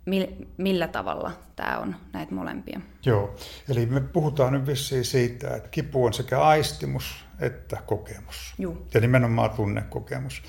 millä 0.58 0.88
tavalla 0.88 1.32
tämä 1.56 1.80
on 1.80 1.96
näitä 2.14 2.36
molempia? 2.36 2.82
Joo, 3.06 3.36
eli 3.70 3.86
me 3.86 4.02
puhutaan 4.02 4.54
nyt 4.54 4.66
vissiin 4.66 5.06
siitä, 5.06 5.56
että 5.56 5.70
kipu 5.70 6.06
on 6.06 6.14
sekä 6.14 6.42
aistimus 6.42 7.26
että 7.40 7.78
kokemus. 7.86 8.54
Joo. 8.58 8.78
Ja 8.94 9.02
nimenomaan 9.02 9.50
tunnekokemus. 9.50 10.44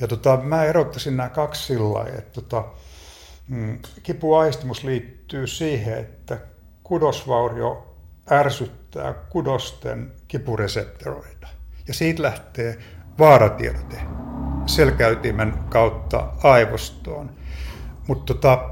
Ja 0.00 0.08
tota, 0.08 0.36
mä 0.36 0.64
erottaisin 0.64 1.16
nämä 1.16 1.28
kaksi 1.28 1.64
sillä 1.64 2.04
että 2.18 2.40
tota, 2.40 2.64
mm, 3.48 3.78
kipuaistimus 4.02 4.84
liittyy 4.84 5.46
siihen, 5.46 5.98
että 5.98 6.38
kudosvaurio 6.82 7.96
ärsyttää 8.30 9.12
kudosten 9.12 10.12
kipureseptoroita. 10.28 11.48
Ja 11.88 11.94
siitä 11.94 12.22
lähtee 12.22 12.78
vaaratiedote 13.18 14.00
selkäytimen 14.66 15.54
kautta 15.68 16.32
aivostoon. 16.42 17.30
Mutta 18.08 18.34
tota, 18.34 18.70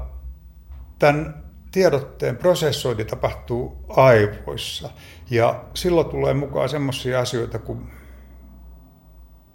tämän 0.99 1.43
tiedotteen 1.71 2.37
prosessointi 2.37 3.05
tapahtuu 3.05 3.85
aivoissa. 3.89 4.89
Ja 5.29 5.65
silloin 5.73 6.09
tulee 6.09 6.33
mukaan 6.33 6.69
semmoisia 6.69 7.19
asioita 7.19 7.59
kuin 7.59 7.91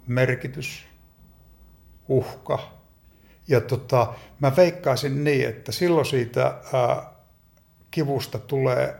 merkitys, 0.07 0.87
uhka. 2.07 2.59
Ja 3.47 3.61
tota, 3.61 4.13
mä 4.39 4.55
veikkaisin 4.55 5.23
niin, 5.23 5.49
että 5.49 5.71
silloin 5.71 6.05
siitä 6.05 6.43
ää, 6.73 7.13
kivusta 7.91 8.39
tulee 8.39 8.95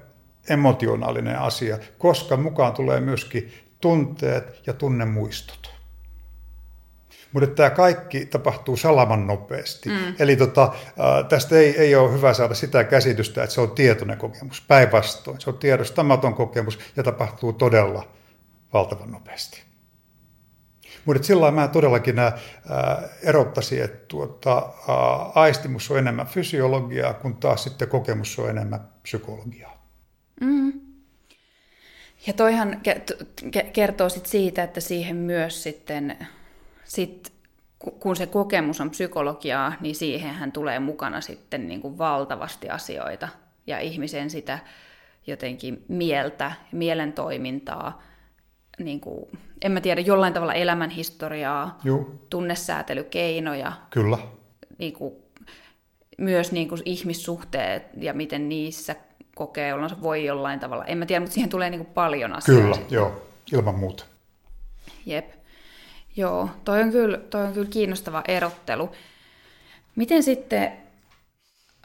emotionaalinen 0.50 1.40
asia, 1.40 1.80
koska 1.98 2.38
mukaan 2.38 2.74
tulee 2.74 3.00
myöskin 3.00 3.54
tunteet 3.82 4.62
ja 4.68 4.74
tunnemuistot. 4.74 5.75
Mutta 7.32 7.48
tämä 7.50 7.70
kaikki 7.70 8.26
tapahtuu 8.26 8.78
salaman 8.78 9.28
nopeasti. 9.28 9.90
Mm. 9.90 10.16
Eli 10.20 10.36
tota, 10.36 10.74
tästä 11.30 11.56
ei, 11.56 11.78
ei 11.78 11.96
ole 11.96 12.14
hyvä 12.14 12.34
saada 12.34 12.54
sitä 12.54 12.84
käsitystä, 12.84 13.44
että 13.44 13.54
se 13.54 13.62
on 13.62 13.72
tietoinen 13.72 14.18
kokemus. 14.18 14.62
Päinvastoin, 14.62 15.42
se 15.42 15.50
on 15.50 15.58
tiedostamaton 15.58 16.34
kokemus 16.34 16.80
ja 16.96 17.04
tapahtuu 17.04 17.54
todella 17.54 18.08
valtavan 18.74 19.12
nopeasti. 19.12 19.64
Mutta 21.06 21.24
sillä 21.24 21.52
mä 21.52 21.68
todellakin 21.68 22.20
ää, 22.20 22.38
erottaisin, 23.24 23.84
että 23.84 24.06
tuota, 24.08 24.56
ää, 24.56 24.96
aistimus 25.36 25.92
on 25.92 25.98
enemmän 25.98 26.28
fysiologiaa, 26.28 27.14
kun 27.14 27.36
taas 27.38 27.64
sitten 27.64 27.88
kokemus 27.88 28.40
on 28.40 28.50
enemmän 28.50 28.80
psykologiaa. 29.04 29.88
Mm. 30.42 30.74
Ja 32.28 32.34
toihan 32.34 32.82
kertoo 33.74 34.10
sit 34.10 34.26
siitä, 34.26 34.64
että 34.64 34.80
siihen 34.82 35.16
myös 35.16 35.64
sitten 35.64 36.18
sit, 36.86 37.34
kun 38.00 38.16
se 38.16 38.28
kokemus 38.28 38.82
on 38.82 38.90
psykologiaa, 38.90 39.74
niin 39.82 39.96
siihenhän 39.96 40.52
tulee 40.52 40.80
mukana 40.80 41.22
sitten 41.22 41.68
niin 41.68 41.82
kuin 41.82 41.98
valtavasti 41.98 42.70
asioita 42.70 43.28
ja 43.68 43.80
ihmisen 43.80 44.30
sitä 44.30 44.60
jotenkin 45.28 45.86
mieltä, 45.88 46.52
mielen 46.72 47.14
toimintaa, 47.14 48.02
niin 48.80 49.00
kuin, 49.00 49.26
en 49.62 49.72
mä 49.72 49.82
tiedä, 49.82 50.02
jollain 50.02 50.34
tavalla 50.34 50.54
elämänhistoriaa, 50.54 51.80
Juu. 51.84 52.26
tunnesäätelykeinoja. 52.30 53.74
Kyllä. 53.90 54.18
Niin 54.78 54.94
kuin, 54.94 55.14
myös 56.18 56.52
niin 56.52 56.70
kuin 56.70 56.82
ihmissuhteet 56.86 57.84
ja 57.98 58.14
miten 58.14 58.50
niissä 58.50 58.96
kokee 59.36 59.74
olonsa 59.74 60.02
voi 60.02 60.26
jollain 60.26 60.60
tavalla. 60.60 60.86
En 60.86 60.98
mä 60.98 61.06
tiedä, 61.06 61.20
mutta 61.20 61.34
siihen 61.34 61.50
tulee 61.50 61.70
niin 61.70 61.86
kuin 61.86 61.94
paljon 61.94 62.34
asioita. 62.34 62.62
Kyllä, 62.62 62.76
sitten. 62.76 62.96
joo, 62.96 63.22
ilman 63.54 63.76
muuta. 63.76 64.06
Jep. 65.06 65.45
Joo, 66.16 66.50
toi 66.64 66.82
on 66.82 66.92
kyllä, 66.92 67.18
toi 67.18 67.46
on 67.46 67.54
kyllä 67.54 67.70
kiinnostava 67.70 68.24
erottelu. 68.28 68.92
Miten 69.96 70.24
sitten, 70.24 70.72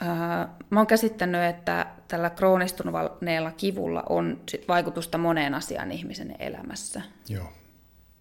äh, 0.03 0.49
mä 0.71 0.81
oon 0.81 0.87
käsittänyt, 0.87 1.43
että 1.43 1.87
tällä 2.09 2.31
kroonistuneella 2.31 3.51
kivulla 3.51 4.03
on 4.09 4.41
sit 4.49 4.69
vaikutusta 4.69 5.19
moneen 5.19 5.55
asiaan 5.55 5.93
ihmisen 5.93 6.37
elämässä. 6.39 7.03
Joo. 7.29 7.53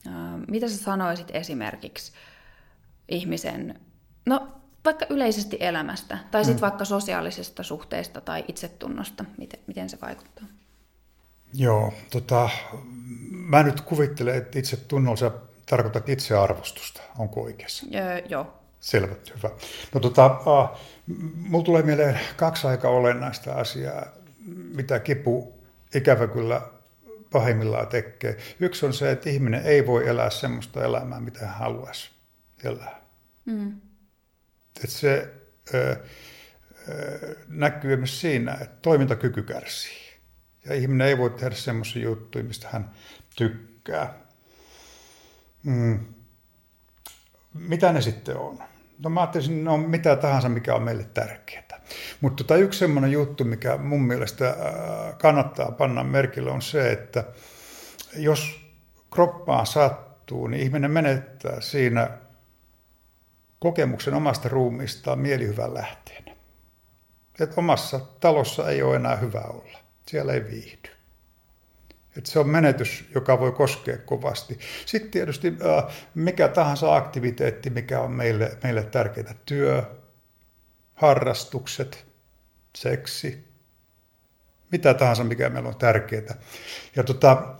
Äh, 0.07 0.13
mitä 0.47 0.67
sä 0.67 0.77
sanoisit 0.77 1.27
esimerkiksi 1.33 2.11
ihmisen, 3.09 3.79
no 4.25 4.47
vaikka 4.85 5.05
yleisesti 5.09 5.57
elämästä, 5.59 6.17
tai 6.31 6.45
sitten 6.45 6.59
mm. 6.59 6.61
vaikka 6.61 6.85
sosiaalisesta 6.85 7.63
suhteesta 7.63 8.21
tai 8.21 8.43
itsetunnosta, 8.47 9.25
miten, 9.37 9.59
miten 9.67 9.89
se 9.89 9.97
vaikuttaa? 10.01 10.45
Joo, 11.53 11.93
tota, 12.11 12.49
mä 13.29 13.63
nyt 13.63 13.81
kuvittelen, 13.81 14.35
että 14.35 14.59
itsetunnolla 14.59 15.48
tarkoitat 15.69 16.09
itsearvostusta, 16.09 17.01
onko 17.17 17.43
oikeassa? 17.43 17.85
Öö, 17.95 18.21
joo. 18.29 18.59
Selvä, 18.79 19.15
hyvä. 19.37 19.49
No 19.93 19.99
tota, 19.99 20.25
äh, 20.25 20.79
mulla 21.35 21.65
tulee 21.65 21.83
mieleen 21.83 22.19
kaksi 22.37 22.67
aika 22.67 22.89
olennaista 22.89 23.53
asiaa, 23.53 24.05
mitä 24.75 24.99
kipu 24.99 25.59
ikävä 25.95 26.27
kyllä 26.27 26.61
pahimmillaan 27.31 27.87
tekee. 27.87 28.37
Yksi 28.59 28.85
on 28.85 28.93
se, 28.93 29.11
että 29.11 29.29
ihminen 29.29 29.65
ei 29.65 29.87
voi 29.87 30.07
elää 30.07 30.29
semmoista 30.29 30.83
elämää, 30.83 31.19
mitä 31.19 31.39
hän 31.39 31.55
haluaisi 31.55 32.09
elää. 32.63 33.01
Mm. 33.45 33.81
Et 34.83 34.89
se, 34.89 35.33
näkyy 37.47 37.97
myös 37.97 38.21
siinä, 38.21 38.53
että 38.53 38.77
toimintakyky 38.81 39.41
kärsii. 39.41 40.09
Ja 40.65 40.75
ihminen 40.75 41.07
ei 41.07 41.17
voi 41.17 41.29
tehdä 41.29 41.55
semmoisia 41.55 42.03
juttuja, 42.03 42.43
mistä 42.43 42.67
hän 42.71 42.91
tykkää. 43.35 44.28
Mm. 45.63 45.99
Mitä 47.53 47.93
ne 47.93 48.01
sitten 48.01 48.37
on? 48.37 48.59
No 49.03 49.09
mä 49.09 49.21
ajattelin, 49.21 49.63
ne 49.63 49.69
on 49.69 49.79
mitä 49.79 50.15
tahansa, 50.15 50.49
mikä 50.49 50.75
on 50.75 50.83
meille 50.83 51.03
tärkeää. 51.03 51.81
Mutta 52.21 52.43
tota 52.43 52.55
yksi 52.55 52.79
semmoinen 52.79 53.11
juttu, 53.11 53.43
mikä 53.43 53.77
mun 53.77 54.01
mielestä 54.01 54.55
kannattaa 55.21 55.71
panna 55.71 56.03
merkille, 56.03 56.51
on 56.51 56.61
se, 56.61 56.91
että 56.91 57.23
jos 58.15 58.61
kroppaan 59.13 59.65
sattuu, 59.65 60.47
niin 60.47 60.63
ihminen 60.63 60.91
menettää 60.91 61.61
siinä 61.61 62.09
kokemuksen 63.59 64.13
omasta 64.13 64.49
ruumiistaan 64.49 65.19
mielihyvän 65.19 65.73
lähteen. 65.73 66.23
Että 67.39 67.55
omassa 67.57 67.99
talossa 67.99 68.69
ei 68.69 68.81
ole 68.81 68.95
enää 68.95 69.15
hyvä 69.15 69.41
olla. 69.41 69.79
Siellä 70.07 70.33
ei 70.33 70.43
viihdy. 70.43 70.89
Että 72.17 72.31
se 72.31 72.39
on 72.39 72.49
menetys, 72.49 73.09
joka 73.15 73.39
voi 73.39 73.51
koskea 73.51 73.97
kovasti. 73.97 74.59
Sitten 74.85 75.11
tietysti 75.11 75.53
mikä 76.15 76.47
tahansa 76.47 76.95
aktiviteetti, 76.95 77.69
mikä 77.69 77.99
on 77.99 78.11
meille, 78.11 78.57
meille 78.63 78.83
tärkeää. 78.83 79.33
Työ, 79.45 79.83
harrastukset, 80.93 82.05
seksi, 82.75 83.47
mitä 84.71 84.93
tahansa, 84.93 85.23
mikä 85.23 85.49
meillä 85.49 85.69
on 85.69 85.75
tärkeää. 85.75 86.35
Ja 86.95 87.03
tota, 87.03 87.55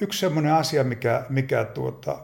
yksi 0.00 0.20
sellainen 0.20 0.52
asia, 0.52 0.84
mikä, 0.84 1.24
mikä 1.28 1.64
tuota, 1.64 2.18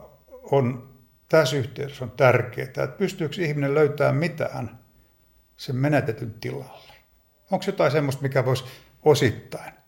on 0.51 0.91
tässä 1.29 1.55
yhteydessä 1.55 2.05
on 2.05 2.11
tärkeää, 2.11 2.65
että 2.65 2.87
pystyykö 2.87 3.35
ihminen 3.41 3.75
löytämään 3.75 4.15
mitään 4.15 4.79
sen 5.57 5.75
menetetyn 5.75 6.33
tilalle. 6.33 6.93
Onko 7.51 7.65
jotain 7.67 7.91
semmoista, 7.91 8.21
mikä 8.21 8.45
voisi 8.45 8.63
osittain 9.03 9.80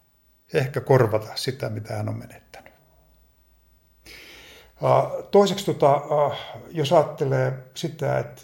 ehkä 0.53 0.81
korvata 0.81 1.35
sitä, 1.35 1.69
mitä 1.69 1.93
hän 1.95 2.09
on 2.09 2.17
menettänyt. 2.17 2.73
Toiseksi, 5.31 5.65
tota, 5.65 6.01
jos 6.71 6.93
ajattelee 6.93 7.53
sitä, 7.73 8.19
että 8.19 8.41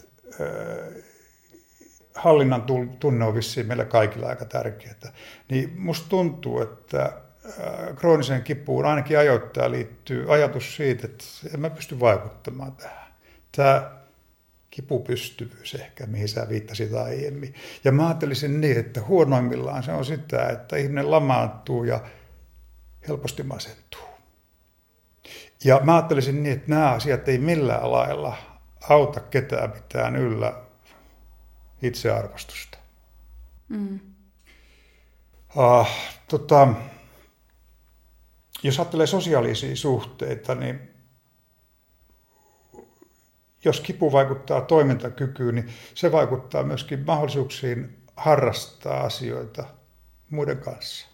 hallinnan 2.16 2.64
tunne 3.00 3.26
on 3.26 3.36
vissiin 3.36 3.68
meillä 3.68 3.86
kaikilla 3.86 4.28
aika 4.28 4.46
tärkeää, 4.46 4.96
niin 5.50 5.74
musta 5.78 6.10
tuntuu, 6.10 6.62
että 6.62 7.14
krooniseen 7.96 8.44
kipuun 8.44 8.86
ainakin 8.86 9.20
ajoittaa 9.20 9.72
liittyy 9.72 10.34
ajatus 10.34 10.76
siitä, 10.76 11.06
että 11.08 11.26
en 11.54 11.60
mä 11.60 11.70
pysty 11.70 12.00
vaikuttamaan 12.00 12.76
tähän. 12.76 13.14
Tämä 13.56 13.99
kipupystyvyys 14.70 15.76
ehkä, 15.76 16.06
mihin 16.06 16.28
sä 16.28 16.50
viittasit 16.50 16.94
aiemmin. 16.94 17.54
Ja 17.84 17.92
mä 17.92 18.08
ajattelisin 18.08 18.62
niin, 18.62 18.80
että 18.80 19.02
huonoimmillaan 19.02 19.84
se 19.84 19.92
on 19.92 20.06
sitä, 20.06 20.50
että 20.50 20.78
ihminen 20.78 21.12
lamaantuu 21.12 21.84
ja 21.84 22.04
helposti 23.08 23.44
masentuu. 23.44 24.10
Ja 25.64 25.80
mä 25.84 25.96
ajattelisin 25.96 26.44
niin, 26.44 26.54
että 26.54 26.70
nämä 26.70 26.92
asiat 26.92 27.30
ei 27.30 27.38
millään 27.38 27.92
lailla 27.92 28.38
auta 28.90 29.20
ketään 29.20 29.70
mitään 29.70 30.16
yllä 30.16 30.62
itsearvostusta. 31.82 32.78
Mm. 33.70 34.00
Uh, 35.56 35.88
tota, 36.28 36.68
jos 38.64 38.80
ajattelee 38.80 39.08
sosiaalisia 39.08 39.76
suhteita, 39.76 40.56
niin 40.56 40.99
jos 43.66 43.80
kipu 43.80 44.12
vaikuttaa 44.12 44.62
toimintakykyyn, 44.62 45.56
niin 45.56 45.70
se 45.96 46.12
vaikuttaa 46.12 46.64
myöskin 46.64 47.06
mahdollisuuksiin 47.06 47.98
harrastaa 48.16 49.04
asioita 49.04 49.66
muiden 50.30 50.58
kanssa. 50.58 51.08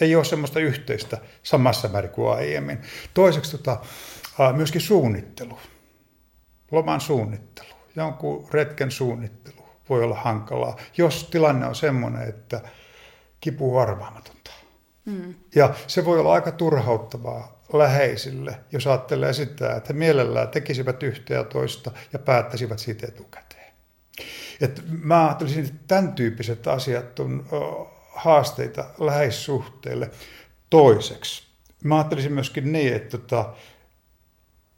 Ei 0.00 0.16
ole 0.16 0.24
semmoista 0.24 0.60
yhteistä 0.60 1.18
samassa 1.42 1.88
määrin 1.88 2.10
kuin 2.10 2.32
aiemmin. 2.32 2.78
Toiseksi 3.14 3.50
tota, 3.50 3.80
myöskin 4.52 4.80
suunnittelu, 4.80 5.58
loman 6.70 7.00
suunnittelu, 7.00 7.68
jonkun 7.96 8.48
retken 8.50 8.90
suunnittelu 8.90 9.64
voi 9.88 10.04
olla 10.04 10.16
hankalaa, 10.16 10.76
jos 10.96 11.28
tilanne 11.30 11.66
on 11.66 11.74
semmoinen, 11.74 12.28
että 12.28 12.60
kipu 13.40 13.76
on 13.76 13.82
arvaamatonta. 13.82 14.39
Mm. 15.04 15.34
Ja 15.54 15.74
se 15.86 16.04
voi 16.04 16.18
olla 16.18 16.32
aika 16.32 16.52
turhauttavaa 16.52 17.62
läheisille, 17.72 18.60
jos 18.72 18.86
ajattelee 18.86 19.32
sitä, 19.32 19.76
että 19.76 19.92
he 19.92 19.98
mielellään 19.98 20.48
tekisivät 20.48 21.02
yhtä 21.02 21.34
ja 21.34 21.44
toista 21.44 21.90
ja 22.12 22.18
päättäisivät 22.18 22.78
siitä 22.78 23.06
etukäteen. 23.06 23.72
Et 24.60 24.82
mä 25.02 25.24
ajattelisin, 25.24 25.64
että 25.64 25.76
tämän 25.86 26.12
tyyppiset 26.12 26.66
asiat 26.66 27.20
on 27.20 27.46
haasteita 28.14 28.84
läheissuhteille. 28.98 30.10
Toiseksi, 30.70 31.42
mä 31.84 31.96
ajattelisin 31.96 32.32
myöskin 32.32 32.72
niin, 32.72 32.94
että 32.94 33.18
tota, 33.18 33.54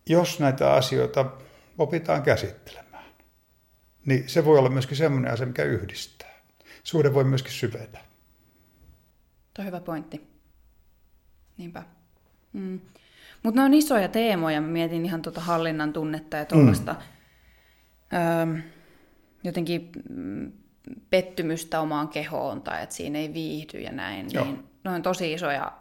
jos 0.06 0.40
näitä 0.40 0.72
asioita 0.72 1.30
opitaan 1.78 2.22
käsittelemään, 2.22 3.04
niin 4.06 4.28
se 4.28 4.44
voi 4.44 4.58
olla 4.58 4.68
myöskin 4.68 4.96
semmoinen 4.96 5.32
asia, 5.32 5.46
mikä 5.46 5.62
yhdistää. 5.62 6.42
Suhde 6.82 7.14
voi 7.14 7.24
myöskin 7.24 7.52
syvetä. 7.52 8.11
Tuo 9.54 9.62
on 9.62 9.66
hyvä 9.66 9.80
pointti. 9.80 10.26
Niinpä. 11.56 11.82
Mm. 12.52 12.80
Mutta 13.42 13.60
ne 13.60 13.64
on 13.64 13.74
isoja 13.74 14.08
teemoja. 14.08 14.60
Mä 14.60 14.66
mietin 14.66 15.06
ihan 15.06 15.22
tuota 15.22 15.40
hallinnan 15.40 15.92
tunnetta 15.92 16.36
ja 16.36 16.44
tuollaista 16.44 16.92
mm. 16.92 18.18
öö, 18.18 18.62
jotenkin 19.44 19.90
mm, 20.08 20.52
pettymystä 21.10 21.80
omaan 21.80 22.08
kehoon 22.08 22.62
tai 22.62 22.82
että 22.82 22.94
siinä 22.94 23.18
ei 23.18 23.34
viihdy 23.34 23.78
ja 23.78 23.92
näin. 23.92 24.26
Joo. 24.32 24.44
Niin 24.44 24.68
ne 24.84 24.90
on 24.90 25.02
tosi 25.02 25.32
isoja 25.32 25.72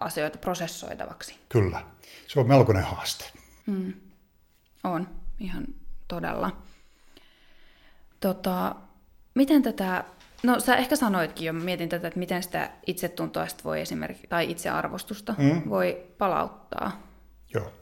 asioita 0.00 0.38
prosessoitavaksi. 0.38 1.38
Kyllä. 1.48 1.82
Se 2.26 2.40
on 2.40 2.48
melkoinen 2.48 2.84
haaste. 2.84 3.24
Mm. 3.66 3.92
On, 4.84 5.08
ihan 5.40 5.66
todella. 6.08 6.62
Tota, 8.20 8.74
miten 9.34 9.62
tätä 9.62 10.04
No 10.42 10.60
sä 10.60 10.76
ehkä 10.76 10.96
sanoitkin 10.96 11.46
jo, 11.46 11.52
mietin 11.52 11.88
tätä, 11.88 12.08
että 12.08 12.18
miten 12.18 12.42
sitä 12.42 12.70
itsetuntoa 12.86 13.46
voi 13.64 13.80
esimerkiksi, 13.80 14.26
tai 14.28 14.50
itsearvostusta 14.50 15.34
mm. 15.38 15.62
voi 15.70 16.06
palauttaa. 16.18 17.02
Joo. 17.54 17.72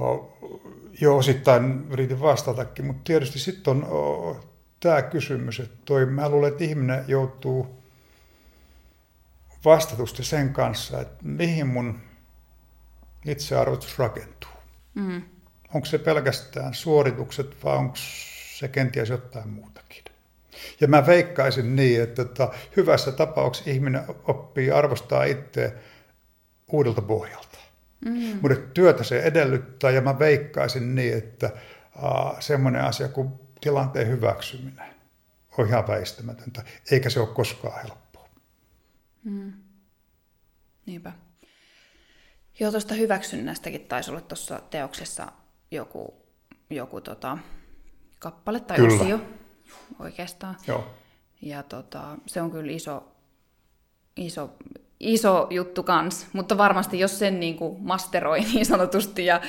O, 0.00 0.38
joo, 1.00 1.18
osittain 1.18 1.86
yritin 1.90 2.20
vastatakin, 2.20 2.84
mutta 2.84 3.02
tietysti 3.04 3.38
sitten 3.38 3.84
on 3.84 4.40
tämä 4.80 5.02
kysymys, 5.02 5.60
että 5.60 5.76
toi, 5.84 6.06
mä 6.06 6.28
luulen, 6.28 6.52
että 6.52 6.64
ihminen 6.64 7.04
joutuu 7.08 7.82
vastatusti 9.64 10.24
sen 10.24 10.52
kanssa, 10.52 11.00
että 11.00 11.16
mihin 11.22 11.66
mun 11.66 12.00
itsearvostus 13.26 13.98
rakentuu. 13.98 14.50
Mm. 14.94 15.22
Onko 15.74 15.86
se 15.86 15.98
pelkästään 15.98 16.74
suoritukset 16.74 17.64
vai 17.64 17.76
onko 17.76 17.96
se 18.58 18.68
kenties 18.68 19.08
jotain 19.08 19.48
muutakin? 19.48 20.04
Ja 20.80 20.88
mä 20.88 21.06
veikkaisin 21.06 21.76
niin, 21.76 22.02
että 22.02 22.24
tota, 22.24 22.52
hyvässä 22.76 23.12
tapauksessa 23.12 23.70
ihminen 23.70 24.02
oppii 24.24 24.70
arvostaa 24.70 25.24
itse 25.24 25.74
uudelta 26.72 27.02
pohjalta. 27.02 27.58
Mm. 28.04 28.38
Mutta 28.42 28.56
työtä 28.74 29.04
se 29.04 29.20
edellyttää 29.20 29.90
ja 29.90 30.00
mä 30.00 30.18
veikkaisin 30.18 30.94
niin, 30.94 31.18
että 31.18 31.50
uh, 31.96 32.40
semmoinen 32.40 32.84
asia 32.84 33.08
kuin 33.08 33.32
tilanteen 33.60 34.08
hyväksyminen 34.08 34.94
on 35.58 35.66
ihan 35.66 35.88
väistämätöntä, 35.88 36.64
eikä 36.90 37.10
se 37.10 37.20
ole 37.20 37.28
koskaan 37.28 37.82
helppoa. 37.82 38.28
Mm. 39.24 39.52
Niinpä. 40.86 41.12
Joo, 42.60 42.70
tuosta 42.70 42.94
hyväksynnästäkin 42.94 43.80
taisi 43.80 44.10
olla 44.10 44.20
tuossa 44.20 44.60
teoksessa 44.70 45.32
joku, 45.70 46.14
joku 46.70 47.00
tota, 47.00 47.38
kappale 48.18 48.60
tai 48.60 48.76
Kyllä. 48.76 49.02
osio 49.02 49.20
oikeastaan. 49.98 50.56
Joo. 50.66 50.86
Ja 51.42 51.62
tota, 51.62 52.16
se 52.26 52.42
on 52.42 52.50
kyllä 52.50 52.72
iso, 52.72 53.12
iso, 54.16 54.50
iso 55.00 55.46
juttu 55.50 55.82
kans, 55.82 56.26
mutta 56.32 56.58
varmasti 56.58 56.98
jos 56.98 57.18
sen 57.18 57.40
niin 57.40 57.56
kuin 57.56 57.82
masteroi 57.82 58.40
niin 58.54 58.66
sanotusti 58.66 59.26
ja 59.26 59.40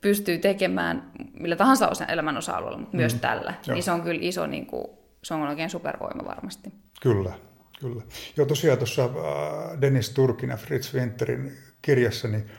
pystyy 0.00 0.38
tekemään 0.38 1.10
millä 1.40 1.56
tahansa 1.56 1.88
osa, 1.88 2.06
elämän 2.06 2.36
osa-alueella, 2.36 2.78
mutta 2.78 2.96
mm. 2.96 3.00
myös 3.00 3.14
tällä, 3.14 3.54
Joo. 3.66 3.74
niin 3.74 3.82
se 3.82 3.90
on 3.90 4.02
kyllä 4.02 4.20
iso, 4.22 4.46
niin 4.46 4.66
kuin, 4.66 4.86
se 5.22 5.34
on 5.34 5.42
oikein 5.42 5.70
supervoima 5.70 6.24
varmasti. 6.24 6.72
Kyllä, 7.02 7.32
kyllä. 7.80 8.02
Joo, 8.36 8.46
tosiaan 8.46 8.78
tuossa 8.78 9.04
äh, 9.04 9.80
Dennis 9.80 10.10
Turkin 10.10 10.50
ja 10.50 10.56
Fritz 10.56 10.94
Winterin 10.94 11.52
kirjassa, 11.82 12.28
niin 12.28 12.50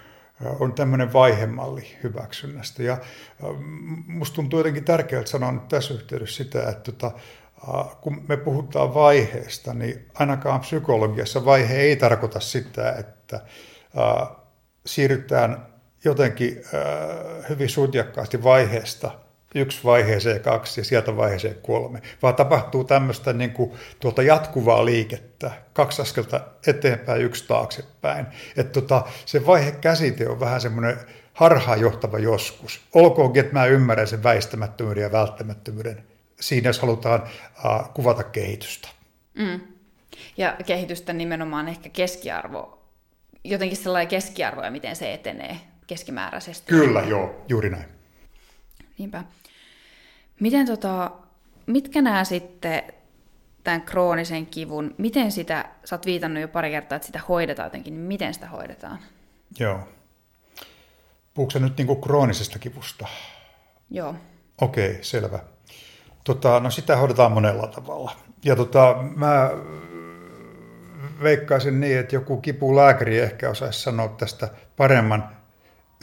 on 0.59 0.73
tämmöinen 0.73 1.13
vaihemalli 1.13 1.97
hyväksynnästä. 2.03 2.83
Ja 2.83 2.97
musta 4.07 4.35
tuntuu 4.35 4.59
jotenkin 4.59 4.83
tärkeältä 4.83 5.29
sanoa 5.29 5.51
nyt 5.51 5.67
tässä 5.67 5.93
yhteydessä 5.93 6.43
sitä, 6.43 6.69
että 6.69 6.91
tota, 6.91 7.11
kun 8.01 8.25
me 8.27 8.37
puhutaan 8.37 8.93
vaiheesta, 8.93 9.73
niin 9.73 10.05
ainakaan 10.13 10.59
psykologiassa 10.59 11.45
vaihe 11.45 11.75
ei 11.75 11.95
tarkoita 11.95 12.39
sitä, 12.39 12.91
että 12.91 13.41
siirrytään 14.85 15.67
jotenkin 16.03 16.61
hyvin 17.49 17.69
sutjakkaasti 17.69 18.43
vaiheesta 18.43 19.11
yksi 19.57 19.83
vaiheeseen 19.83 20.41
kaksi 20.41 20.81
ja 20.81 20.85
sieltä 20.85 21.17
vaiheeseen 21.17 21.55
kolme, 21.61 22.01
vaan 22.21 22.35
tapahtuu 22.35 22.83
tämmöistä 22.83 23.33
niin 23.33 23.51
kuin, 23.51 23.71
tuota 23.99 24.23
jatkuvaa 24.23 24.85
liikettä, 24.85 25.51
kaksi 25.73 26.01
askelta 26.01 26.41
eteenpäin, 26.67 27.21
yksi 27.21 27.47
taaksepäin. 27.47 28.25
Että 28.57 28.81
tota, 28.81 29.03
se 29.25 29.45
vaihe 29.45 29.71
käsite 29.71 30.29
on 30.29 30.39
vähän 30.39 30.61
semmoinen 30.61 30.97
harhaanjohtava 31.33 32.19
joskus. 32.19 32.81
Olkoonkin, 32.93 33.39
että 33.39 33.53
mä 33.53 33.65
ymmärrän 33.65 34.07
sen 34.07 34.23
väistämättömyyden 34.23 35.03
ja 35.03 35.11
välttämättömyyden 35.11 36.03
siinä, 36.39 36.69
jos 36.69 36.79
halutaan 36.79 37.23
uh, 37.23 37.93
kuvata 37.93 38.23
kehitystä. 38.23 38.89
Mm. 39.33 39.59
Ja 40.37 40.55
kehitystä 40.65 41.13
nimenomaan 41.13 41.67
ehkä 41.67 41.89
keskiarvo, 41.89 42.83
jotenkin 43.43 43.77
sellainen 43.77 44.07
keskiarvo 44.07 44.63
ja 44.63 44.71
miten 44.71 44.95
se 44.95 45.13
etenee 45.13 45.57
keskimääräisesti. 45.87 46.67
Kyllä, 46.67 47.01
joo, 47.01 47.45
juuri 47.47 47.69
näin. 47.69 47.85
Niinpä. 48.97 49.23
Miten 50.39 50.65
tota, 50.65 51.11
mitkä 51.65 52.01
nämä 52.01 52.23
sitten 52.23 52.83
tämän 53.63 53.81
kroonisen 53.81 54.45
kivun, 54.45 54.95
miten 54.97 55.31
sitä, 55.31 55.65
sä 55.85 55.95
oot 55.95 56.05
viitannut 56.05 56.41
jo 56.41 56.47
pari 56.47 56.69
kertaa, 56.69 56.95
että 56.95 57.05
sitä 57.05 57.21
hoidetaan 57.29 57.65
jotenkin, 57.65 57.93
niin 57.93 58.07
miten 58.07 58.33
sitä 58.33 58.47
hoidetaan? 58.47 58.99
Joo. 59.59 59.79
Puhuuko 61.33 61.59
nyt 61.59 61.77
niin 61.77 61.87
kuin 61.87 62.01
kroonisesta 62.01 62.59
kivusta? 62.59 63.07
Joo. 63.89 64.15
Okei, 64.61 64.91
okay, 64.91 65.03
selvä. 65.03 65.39
Tota, 66.23 66.59
no 66.59 66.69
sitä 66.71 66.97
hoidetaan 66.97 67.31
monella 67.31 67.67
tavalla. 67.67 68.11
Ja 68.43 68.55
tota, 68.55 68.95
mä 69.15 69.49
veikkaisin 71.23 71.79
niin, 71.79 71.99
että 71.99 72.15
joku 72.15 72.37
kipulääkäri 72.37 73.19
ehkä 73.19 73.49
osaisi 73.49 73.81
sanoa 73.81 74.07
tästä 74.07 74.49
paremman 74.77 75.29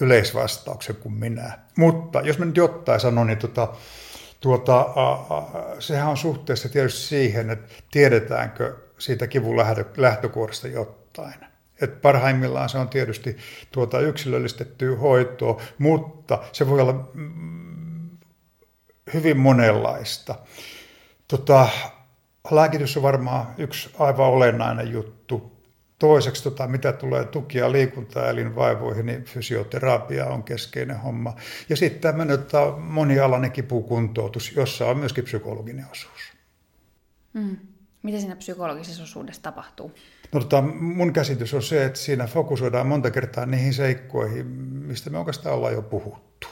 yleisvastauksen 0.00 0.96
kuin 0.96 1.14
minä. 1.14 1.58
Mutta 1.78 2.20
jos 2.20 2.38
mä 2.38 2.44
nyt 2.44 2.56
jotain 2.56 3.00
sanon, 3.00 3.26
niin 3.26 3.38
tota, 3.38 3.68
tuota, 4.44 4.86
sehän 5.78 6.08
on 6.08 6.16
suhteessa 6.16 6.68
tietysti 6.68 7.06
siihen, 7.06 7.50
että 7.50 7.74
tiedetäänkö 7.90 8.76
siitä 8.98 9.26
kivun 9.26 9.56
lähtökuoresta 9.96 10.68
jotain. 10.68 11.34
Et 11.80 12.02
parhaimmillaan 12.02 12.68
se 12.68 12.78
on 12.78 12.88
tietysti 12.88 13.36
tuota 13.72 14.00
yksilöllistettyä 14.00 14.96
hoitoa, 14.96 15.60
mutta 15.78 16.38
se 16.52 16.68
voi 16.68 16.80
olla 16.80 17.10
mm, 17.14 18.10
hyvin 19.14 19.38
monenlaista. 19.38 20.34
Tota, 21.28 21.68
lääkitys 22.50 22.96
on 22.96 23.02
varmaan 23.02 23.46
yksi 23.58 23.90
aivan 23.98 24.26
olennainen 24.26 24.92
juttu. 24.92 25.53
Toiseksi, 25.98 26.42
tota, 26.42 26.66
mitä 26.66 26.92
tulee 26.92 27.24
tuki- 27.24 27.58
ja 27.58 27.72
liikuntaelinvaivoihin, 27.72 29.06
niin 29.06 29.24
fysioterapia 29.24 30.26
on 30.26 30.42
keskeinen 30.42 31.00
homma. 31.00 31.36
Ja 31.68 31.76
sitten 31.76 32.00
tämmöinen 32.00 32.38
tota, 32.38 32.76
monialainen 32.76 33.52
kipukuntoutus, 33.52 34.52
jossa 34.56 34.86
on 34.86 34.98
myöskin 34.98 35.24
psykologinen 35.24 35.86
osuus. 35.90 36.32
Mm. 37.32 37.56
Mitä 38.02 38.18
siinä 38.18 38.36
psykologisessa 38.36 39.02
osuudessa 39.02 39.42
tapahtuu? 39.42 39.92
No, 40.32 40.40
tota, 40.40 40.62
mun 40.62 41.12
käsitys 41.12 41.54
on 41.54 41.62
se, 41.62 41.84
että 41.84 41.98
siinä 41.98 42.26
fokusoidaan 42.26 42.86
monta 42.86 43.10
kertaa 43.10 43.46
niihin 43.46 43.74
seikkoihin, 43.74 44.46
mistä 44.46 45.10
me 45.10 45.18
oikeastaan 45.18 45.54
ollaan 45.54 45.74
jo 45.74 45.82
puhuttu. 45.82 46.48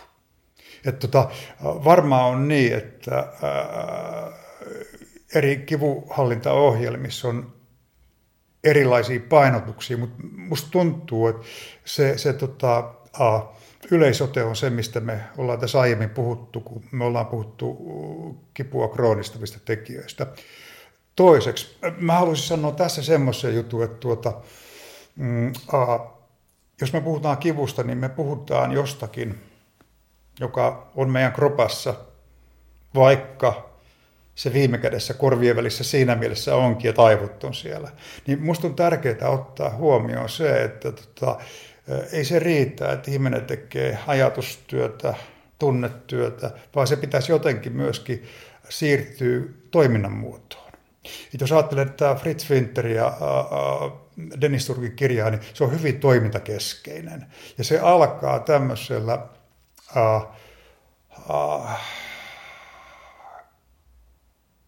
Et 0.84 0.98
tota, 0.98 1.30
varmaan 1.62 2.30
on 2.30 2.48
niin, 2.48 2.74
että 2.74 3.16
ää, 3.16 4.32
eri 5.34 5.56
kivuhallintaohjelmissa 5.56 7.28
on 7.28 7.52
erilaisia 8.64 9.20
painotuksia, 9.28 9.96
mutta 9.96 10.16
musta 10.36 10.70
tuntuu, 10.70 11.26
että 11.26 11.42
se, 11.84 12.18
se 12.18 12.32
tota, 12.32 12.94
a, 13.12 13.40
yleisote 13.90 14.44
on 14.44 14.56
se, 14.56 14.70
mistä 14.70 15.00
me 15.00 15.20
ollaan 15.38 15.60
tässä 15.60 15.80
aiemmin 15.80 16.10
puhuttu, 16.10 16.60
kun 16.60 16.84
me 16.92 17.04
ollaan 17.04 17.26
puhuttu 17.26 17.76
kipua 18.54 18.88
kroonistavista 18.88 19.58
tekijöistä. 19.64 20.26
Toiseksi, 21.16 21.78
mä 21.98 22.12
haluaisin 22.12 22.46
sanoa 22.46 22.72
tässä 22.72 23.02
semmoisen 23.02 23.54
jutun, 23.54 23.84
että 23.84 23.98
tuota, 23.98 24.32
mm, 25.16 25.52
a, 25.72 25.98
jos 26.80 26.92
me 26.92 27.00
puhutaan 27.00 27.38
kivusta, 27.38 27.82
niin 27.82 27.98
me 27.98 28.08
puhutaan 28.08 28.72
jostakin, 28.72 29.40
joka 30.40 30.90
on 30.96 31.10
meidän 31.10 31.32
kropassa, 31.32 31.94
vaikka 32.94 33.71
se 34.34 34.52
viime 34.52 34.78
kädessä 34.78 35.14
korvien 35.14 35.56
välissä 35.56 35.84
siinä 35.84 36.14
mielessä 36.14 36.56
onkin, 36.56 36.94
aivot 36.96 37.44
on 37.44 37.54
siellä. 37.54 37.90
Niin 38.26 38.42
musta 38.42 38.66
on 38.66 38.74
tärkeää 38.74 39.28
ottaa 39.28 39.70
huomioon 39.70 40.28
se, 40.28 40.64
että 40.64 40.92
tota, 40.92 41.38
ei 42.12 42.24
se 42.24 42.38
riitä, 42.38 42.92
että 42.92 43.10
ihminen 43.10 43.44
tekee 43.44 43.98
ajatustyötä, 44.06 45.14
tunnetyötä, 45.58 46.50
vaan 46.74 46.86
se 46.86 46.96
pitäisi 46.96 47.32
jotenkin 47.32 47.72
myöskin 47.72 48.26
siirtyä 48.68 49.40
toiminnan 49.70 50.12
muotoon. 50.12 50.72
Et 51.34 51.40
jos 51.40 51.52
ajattelee 51.52 51.84
että 51.84 52.14
Fritz 52.14 52.50
Winter 52.50 52.86
ja 52.86 53.16
Dennis 54.40 54.66
Turkin 54.66 54.96
kirjaa, 54.96 55.30
niin 55.30 55.40
se 55.54 55.64
on 55.64 55.72
hyvin 55.72 56.00
toimintakeskeinen. 56.00 57.26
Ja 57.58 57.64
se 57.64 57.78
alkaa 57.78 58.38
tämmöisellä 58.38 59.26
uh, 59.96 60.26
uh, 61.30 61.70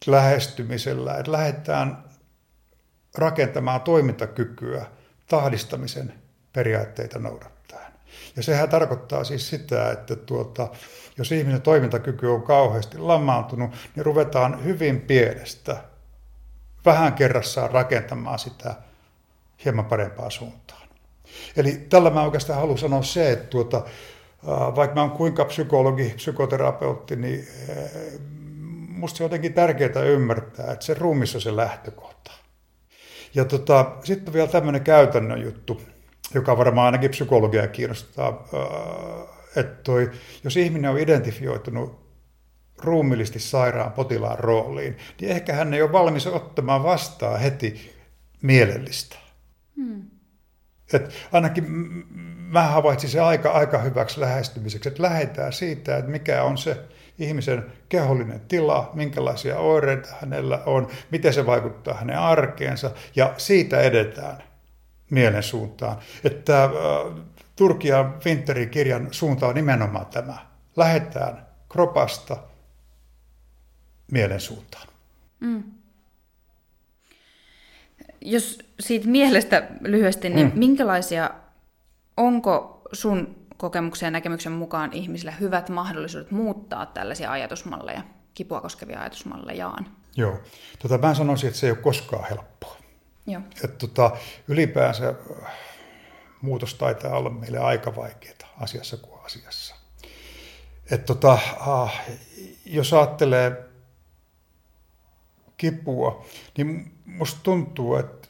lähestymisellä, 0.06 1.14
että 1.14 1.32
lähdetään 1.32 2.04
rakentamaan 3.18 3.80
toimintakykyä 3.80 4.86
tahdistamisen 5.28 6.14
periaatteita 6.52 7.18
noudattaen. 7.18 7.92
Ja 8.36 8.42
sehän 8.42 8.68
tarkoittaa 8.68 9.24
siis 9.24 9.50
sitä, 9.50 9.90
että 9.90 10.16
tuota, 10.16 10.68
jos 11.18 11.32
ihmisen 11.32 11.62
toimintakyky 11.62 12.26
on 12.26 12.42
kauheasti 12.42 12.98
lamaantunut, 12.98 13.70
niin 13.96 14.06
ruvetaan 14.06 14.64
hyvin 14.64 15.00
pienestä 15.00 15.76
vähän 16.84 17.12
kerrassaan 17.12 17.70
rakentamaan 17.70 18.38
sitä 18.38 18.74
hieman 19.64 19.84
parempaa 19.84 20.30
suuntaan. 20.30 20.88
Eli 21.56 21.72
tällä 21.72 22.10
mä 22.10 22.22
oikeastaan 22.22 22.60
haluan 22.60 22.78
sanoa 22.78 23.02
se, 23.02 23.32
että 23.32 23.46
tuota, 23.46 23.84
vaikka 24.46 24.94
mä 24.94 25.00
oon 25.00 25.10
kuinka 25.10 25.44
psykologi, 25.44 26.12
psykoterapeutti, 26.16 27.16
niin 27.16 27.48
musta 29.04 29.16
se 29.16 29.24
on 29.24 29.26
jotenkin 29.26 29.54
tärkeää 29.54 30.04
ymmärtää, 30.04 30.72
että 30.72 30.84
se 30.84 30.94
ruumissa 30.94 31.40
se 31.40 31.56
lähtökohta. 31.56 32.32
Ja 33.34 33.44
tota, 33.44 33.96
sitten 34.04 34.34
vielä 34.34 34.48
tämmöinen 34.48 34.84
käytännön 34.84 35.42
juttu, 35.42 35.82
joka 36.34 36.58
varmaan 36.58 36.86
ainakin 36.86 37.10
psykologia 37.10 37.68
kiinnostaa, 37.68 38.48
että 39.56 39.82
toi, 39.82 40.10
jos 40.44 40.56
ihminen 40.56 40.90
on 40.90 40.98
identifioitunut 40.98 42.04
ruumillisesti 42.78 43.38
sairaan 43.38 43.92
potilaan 43.92 44.38
rooliin, 44.38 44.96
niin 45.20 45.30
ehkä 45.30 45.52
hän 45.52 45.74
ei 45.74 45.82
ole 45.82 45.92
valmis 45.92 46.26
ottamaan 46.26 46.82
vastaan 46.82 47.40
heti 47.40 47.96
mielellistä. 48.42 49.16
Hmm. 49.76 50.02
Et 50.92 51.14
ainakin 51.32 51.64
mä 52.52 52.62
havaitsin 52.62 53.10
se 53.10 53.20
aika, 53.20 53.50
aika 53.50 53.78
hyväksi 53.78 54.20
lähestymiseksi, 54.20 54.88
että 54.88 55.02
lähdetään 55.02 55.52
siitä, 55.52 55.96
että 55.96 56.10
mikä 56.10 56.42
on 56.42 56.58
se 56.58 56.76
ihmisen 57.18 57.72
kehollinen 57.88 58.40
tila, 58.40 58.90
minkälaisia 58.94 59.58
oireita 59.58 60.08
hänellä 60.20 60.62
on, 60.66 60.88
miten 61.10 61.32
se 61.32 61.46
vaikuttaa 61.46 61.94
hänen 61.94 62.18
arkeensa 62.18 62.90
ja 63.16 63.34
siitä 63.36 63.80
edetään 63.80 64.42
mielen 65.10 65.42
suuntaan. 65.42 65.98
Että 66.24 66.64
äh, 66.64 66.70
Turki 67.56 67.88
ja 67.88 68.12
Winterin 68.24 68.70
kirjan 68.70 69.08
suunta 69.10 69.46
on 69.46 69.54
nimenomaan 69.54 70.06
tämä. 70.06 70.38
Lähetään 70.76 71.46
kropasta 71.68 72.36
mielen 74.10 74.40
suuntaan. 74.40 74.88
Mm. 75.40 75.62
Jos 78.20 78.58
siitä 78.80 79.08
mielestä 79.08 79.68
lyhyesti, 79.80 80.30
niin 80.30 80.46
mm. 80.46 80.58
minkälaisia, 80.58 81.30
onko 82.16 82.82
sun 82.92 83.43
kokemuksen 83.56 84.06
ja 84.06 84.10
näkemyksen 84.10 84.52
mukaan 84.52 84.92
ihmisillä 84.92 85.32
hyvät 85.32 85.68
mahdollisuudet 85.68 86.30
muuttaa 86.30 86.86
tällaisia 86.86 87.32
ajatusmalleja, 87.32 88.02
kipua 88.34 88.60
koskevia 88.60 89.00
ajatusmallejaan? 89.00 89.86
Joo. 90.16 90.38
Tota, 90.78 90.98
mä 90.98 91.14
sanoisin, 91.14 91.48
että 91.48 91.60
se 91.60 91.66
ei 91.66 91.70
ole 91.70 91.78
koskaan 91.78 92.28
helppoa. 92.28 92.76
Joo. 93.26 93.42
Et, 93.64 93.78
tota, 93.78 94.10
ylipäänsä 94.48 95.08
äh, 95.08 95.52
muutos 96.40 96.74
taitaa 96.74 97.16
olla 97.16 97.30
meille 97.30 97.58
aika 97.58 97.96
vaikeaa 97.96 98.34
asiassa 98.60 98.96
kuin 98.96 99.20
asiassa. 99.24 99.74
Et, 100.90 101.06
tota, 101.06 101.32
äh, 101.32 102.02
jos 102.66 102.92
ajattelee 102.92 103.64
kipua, 105.56 106.24
niin 106.56 106.92
musta 107.06 107.40
tuntuu, 107.42 107.96
että 107.96 108.28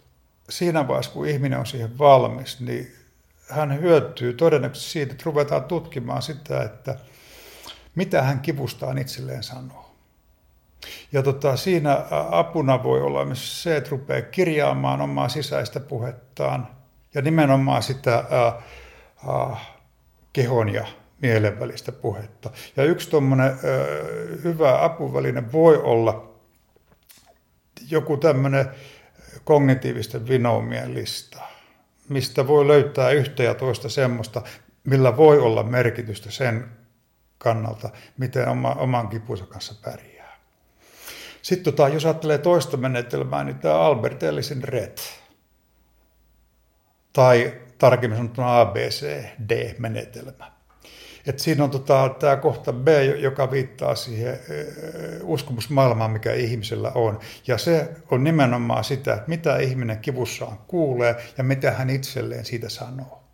siinä 0.51 0.89
vaiheessa, 0.89 1.13
kun 1.13 1.27
ihminen 1.29 1.59
on 1.59 1.67
siihen 1.67 1.99
valmis, 1.99 2.61
niin 2.61 3.04
hän 3.51 3.81
hyötyy 3.81 4.33
todennäköisesti 4.33 4.91
siitä, 4.91 5.13
että 5.13 5.23
ruvetaan 5.27 5.65
tutkimaan 5.65 6.23
sitä, 6.23 6.63
että 6.63 6.97
mitä 7.95 8.23
hän 8.23 8.41
kivustaan 8.41 8.99
itselleen 8.99 9.43
sanoo. 9.43 9.95
Ja 11.13 11.23
tota, 11.23 11.57
siinä 11.57 12.07
apuna 12.31 12.83
voi 12.83 13.01
olla 13.01 13.25
myös 13.25 13.63
se, 13.63 13.77
että 13.77 13.91
rupeaa 13.91 14.23
kirjaamaan 14.23 15.01
omaa 15.01 15.29
sisäistä 15.29 15.81
puhettaan 15.81 16.69
ja 17.15 17.23
nimenomaan 17.23 17.83
sitä 17.83 18.15
ää, 18.31 18.63
ää, 19.29 19.57
kehon 20.33 20.69
ja 20.69 20.87
mielen 21.23 21.61
välistä 21.61 21.93
puhetta. 21.93 22.51
Ja 22.77 22.85
yksi 22.85 23.11
tuommoinen 23.11 23.53
hyvä 24.45 24.85
apuväline 24.85 25.53
voi 25.53 25.77
olla 25.77 26.35
joku 27.91 28.17
tämmöinen 28.17 28.71
kognitiivisten 29.45 30.29
vinoumien 30.29 30.95
lista, 30.95 31.41
mistä 32.09 32.47
voi 32.47 32.67
löytää 32.67 33.11
yhtä 33.11 33.43
ja 33.43 33.55
toista 33.55 33.89
semmoista, 33.89 34.43
millä 34.85 35.17
voi 35.17 35.39
olla 35.39 35.63
merkitystä 35.63 36.31
sen 36.31 36.69
kannalta, 37.39 37.91
miten 38.19 38.49
oma, 38.49 38.73
oman 38.73 39.09
kipunsa 39.09 39.47
kanssa 39.47 39.75
pärjää. 39.85 40.39
Sitten 41.43 41.65
tota, 41.65 41.89
jos 41.89 42.05
ajattelee 42.05 42.39
toista 42.39 42.77
menetelmää, 42.77 43.45
niin 43.45 43.59
tämä 43.59 43.75
Albert 43.75 44.23
Ellisin 44.23 44.65
RED, 44.65 44.99
tai 47.13 47.61
tarkemmin 47.79 48.17
sanottuna 48.17 48.61
ABCD-menetelmä. 48.61 50.54
Et 51.27 51.39
siinä 51.39 51.65
on 51.65 51.71
tota, 51.71 52.15
tämä 52.19 52.37
kohta 52.37 52.73
B, 52.73 52.89
joka 53.19 53.51
viittaa 53.51 53.95
siihen 53.95 54.39
uskomusmaailmaan, 55.23 56.11
mikä 56.11 56.33
ihmisellä 56.33 56.93
on. 56.95 57.19
Ja 57.47 57.59
se 57.59 57.91
on 58.11 58.25
nimenomaan 58.25 58.85
sitä, 58.85 59.25
mitä 59.27 59.59
ihminen 59.59 59.99
kivussaan 59.99 60.59
kuulee 60.59 61.17
ja 61.39 61.45
mitä 61.45 61.71
hän 61.71 61.91
itselleen 61.91 62.45
siitä 62.45 62.69
sanoo. 62.69 63.25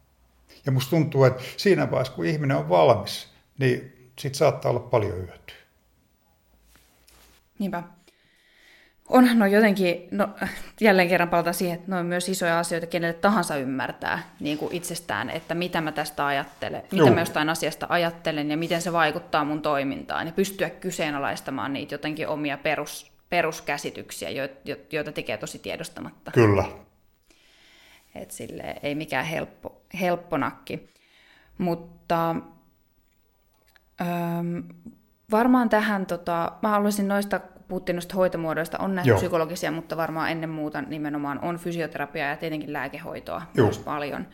Ja 0.66 0.72
musta 0.72 0.90
tuntuu, 0.90 1.24
että 1.24 1.42
siinä 1.56 1.90
vaiheessa, 1.90 2.12
kun 2.12 2.26
ihminen 2.26 2.56
on 2.56 2.68
valmis, 2.68 3.28
niin 3.58 4.10
siitä 4.18 4.36
saattaa 4.36 4.70
olla 4.70 4.80
paljon 4.80 5.16
hyötyä. 5.16 5.56
Niinpä. 7.58 7.82
Onhan 9.10 9.38
no 9.38 9.46
jotenkin, 9.46 10.08
no 10.10 10.28
jälleen 10.80 11.08
kerran 11.08 11.28
palataan 11.28 11.54
siihen, 11.54 11.74
että 11.74 11.90
ne 11.90 11.96
on 11.96 12.06
myös 12.06 12.28
isoja 12.28 12.58
asioita, 12.58 12.86
kenelle 12.86 13.14
tahansa 13.14 13.56
ymmärtää 13.56 14.22
niin 14.40 14.58
kuin 14.58 14.74
itsestään, 14.74 15.30
että 15.30 15.54
mitä 15.54 15.80
mä 15.80 15.92
tästä 15.92 16.26
ajattelen, 16.26 16.82
mitä 16.82 16.96
Joo. 16.96 17.14
mä 17.14 17.20
jostain 17.20 17.48
asiasta 17.48 17.86
ajattelen 17.88 18.50
ja 18.50 18.56
miten 18.56 18.82
se 18.82 18.92
vaikuttaa 18.92 19.44
mun 19.44 19.62
toimintaan 19.62 20.26
ja 20.26 20.32
pystyä 20.32 20.70
kyseenalaistamaan 20.70 21.72
niitä 21.72 21.94
jotenkin 21.94 22.28
omia 22.28 22.58
perus, 22.58 23.12
peruskäsityksiä, 23.30 24.30
joita 24.92 25.12
tekee 25.12 25.36
tosi 25.36 25.58
tiedostamatta. 25.58 26.30
Kyllä. 26.30 26.64
Et 28.14 28.30
sille 28.30 28.76
ei 28.82 28.94
mikään 28.94 29.24
helppo, 29.24 29.82
helppo 30.00 30.36
nakki. 30.36 30.90
Mutta 31.58 32.36
ähm, 34.00 34.58
varmaan 35.30 35.68
tähän, 35.68 36.06
tota, 36.06 36.52
mä 36.62 36.68
haluaisin 36.68 37.08
noista 37.08 37.40
puhuttiin 37.70 37.96
noista 37.96 38.14
hoitomuodoista, 38.14 38.78
on 38.78 38.94
näitä 38.94 39.08
Joo. 39.08 39.18
psykologisia, 39.18 39.70
mutta 39.70 39.96
varmaan 39.96 40.30
ennen 40.30 40.50
muuta 40.50 40.82
nimenomaan 40.82 41.38
on 41.38 41.56
fysioterapiaa 41.56 42.28
ja 42.28 42.36
tietenkin 42.36 42.72
lääkehoitoa 42.72 43.42
Joo. 43.54 43.66
myös 43.66 43.78
paljon. 43.78 44.26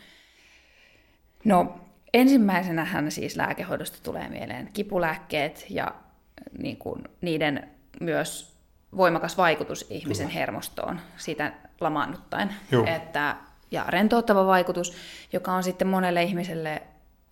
No 1.44 1.80
ensimmäisenähän 2.14 3.10
siis 3.10 3.36
lääkehoidosta 3.36 3.98
tulee 4.02 4.28
mieleen 4.28 4.70
kipulääkkeet 4.72 5.66
ja 5.70 5.94
niin 6.58 6.76
kuin, 6.76 7.04
niiden 7.20 7.68
myös 8.00 8.56
voimakas 8.96 9.36
vaikutus 9.36 9.86
ihmisen 9.90 10.26
Kyllä. 10.26 10.38
hermostoon 10.38 11.00
siitä 11.16 11.52
lamaannuttaen. 11.80 12.50
Että, 12.96 13.36
ja 13.70 13.84
rentouttava 13.88 14.46
vaikutus, 14.46 14.96
joka 15.32 15.52
on 15.52 15.62
sitten 15.62 15.88
monelle 15.88 16.22
ihmiselle 16.22 16.82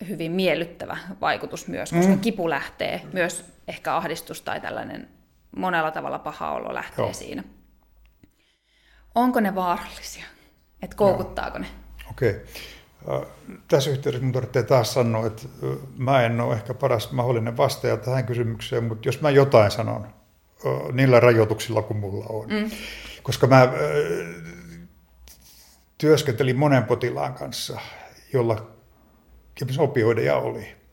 hyvin 0.09 0.33
miellyttävä 0.33 0.97
vaikutus 1.21 1.69
myös, 1.69 1.93
koska 1.93 2.13
mm. 2.13 2.21
kipu 2.21 2.51
lähtee 2.51 3.03
myös 3.13 3.53
ehkä 3.69 3.97
ahdistus 3.97 4.43
tai 4.43 4.61
tällainen 4.61 5.09
monella 5.57 5.91
tavalla 5.91 6.19
paha 6.19 6.53
olo 6.53 6.75
lähtee 6.75 7.05
Joo. 7.05 7.13
siinä. 7.13 7.45
Onko 9.15 9.41
ne 9.41 9.55
vaarallisia? 9.55 10.25
Että 10.83 10.97
koukuttaako 10.97 11.59
ne? 11.59 11.67
Okei. 12.11 12.31
Okay. 12.31 13.27
Tässä 13.69 13.91
yhteydessä 13.91 14.21
minun 14.21 14.33
tarvitsee 14.33 14.63
taas 14.63 14.95
sanoa, 14.95 15.27
että 15.27 15.43
mä 15.97 16.23
en 16.23 16.41
ole 16.41 16.55
ehkä 16.55 16.75
paras 16.75 17.13
mahdollinen 17.13 17.57
vastaaja 17.57 17.97
tähän 17.97 18.27
kysymykseen, 18.27 18.85
mutta 18.85 19.09
jos 19.09 19.21
mä 19.21 19.31
jotain 19.31 19.71
sanon 19.71 20.07
niillä 20.93 21.21
rajoituksilla 21.21 21.83
kuin 21.83 21.97
mulla 21.97 22.27
on, 22.29 22.49
mm. 22.49 22.71
koska 23.23 23.47
mä 23.47 23.69
työskentelin 25.99 26.57
monen 26.57 26.85
potilaan 26.85 27.35
kanssa, 27.35 27.81
jolla 28.33 28.67
opioideja 29.79 30.37
oli. 30.37 30.84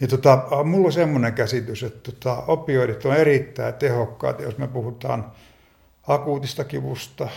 Niin 0.00 0.10
tota, 0.10 0.46
mulla 0.64 0.86
on 0.86 0.92
semmoinen 0.92 1.32
käsitys, 1.32 1.82
että 1.82 2.12
tota, 2.12 2.42
opioidit 2.46 3.04
on 3.04 3.16
erittäin 3.16 3.74
tehokkaat, 3.74 4.40
jos 4.40 4.58
me 4.58 4.68
puhutaan 4.68 5.32
akuutista 6.08 6.64
kivusta 6.64 7.28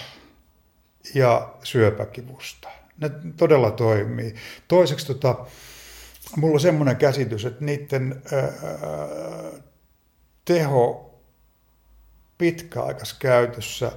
ja 1.13 1.54
syöpäkivusta. 1.63 2.70
Ne 3.02 3.12
todella 3.38 3.72
toimii. 3.72 4.36
Toiseksi 4.67 5.08
tota, 5.08 5.36
mulla 6.36 6.54
on 6.54 6.60
semmoinen 6.60 6.96
käsitys, 6.96 7.46
että 7.46 7.65
niiden 7.65 8.22
ää, 8.34 8.41
teho 10.46 11.13
pitkäaikaiskäytössä 12.38 13.91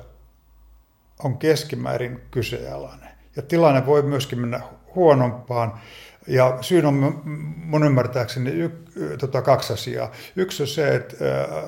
on 1.25 1.39
keskimäärin 1.39 2.21
kyseenalainen. 2.31 3.11
Ja 3.37 3.43
tilanne 3.43 3.87
voi 3.87 4.03
myöskin 4.03 4.39
mennä 4.39 4.61
huonompaan. 4.95 5.81
Ja 6.27 6.59
syyn 6.61 6.87
on 6.87 7.23
mun 7.57 7.87
ymmärtääkseni 7.87 8.51
y, 8.51 8.71
tota, 9.19 9.43
kaksi 9.43 9.73
asiaa. 9.73 10.13
Yksi 10.37 10.63
on 10.63 10.67
se, 10.67 10.95
että 10.95 11.17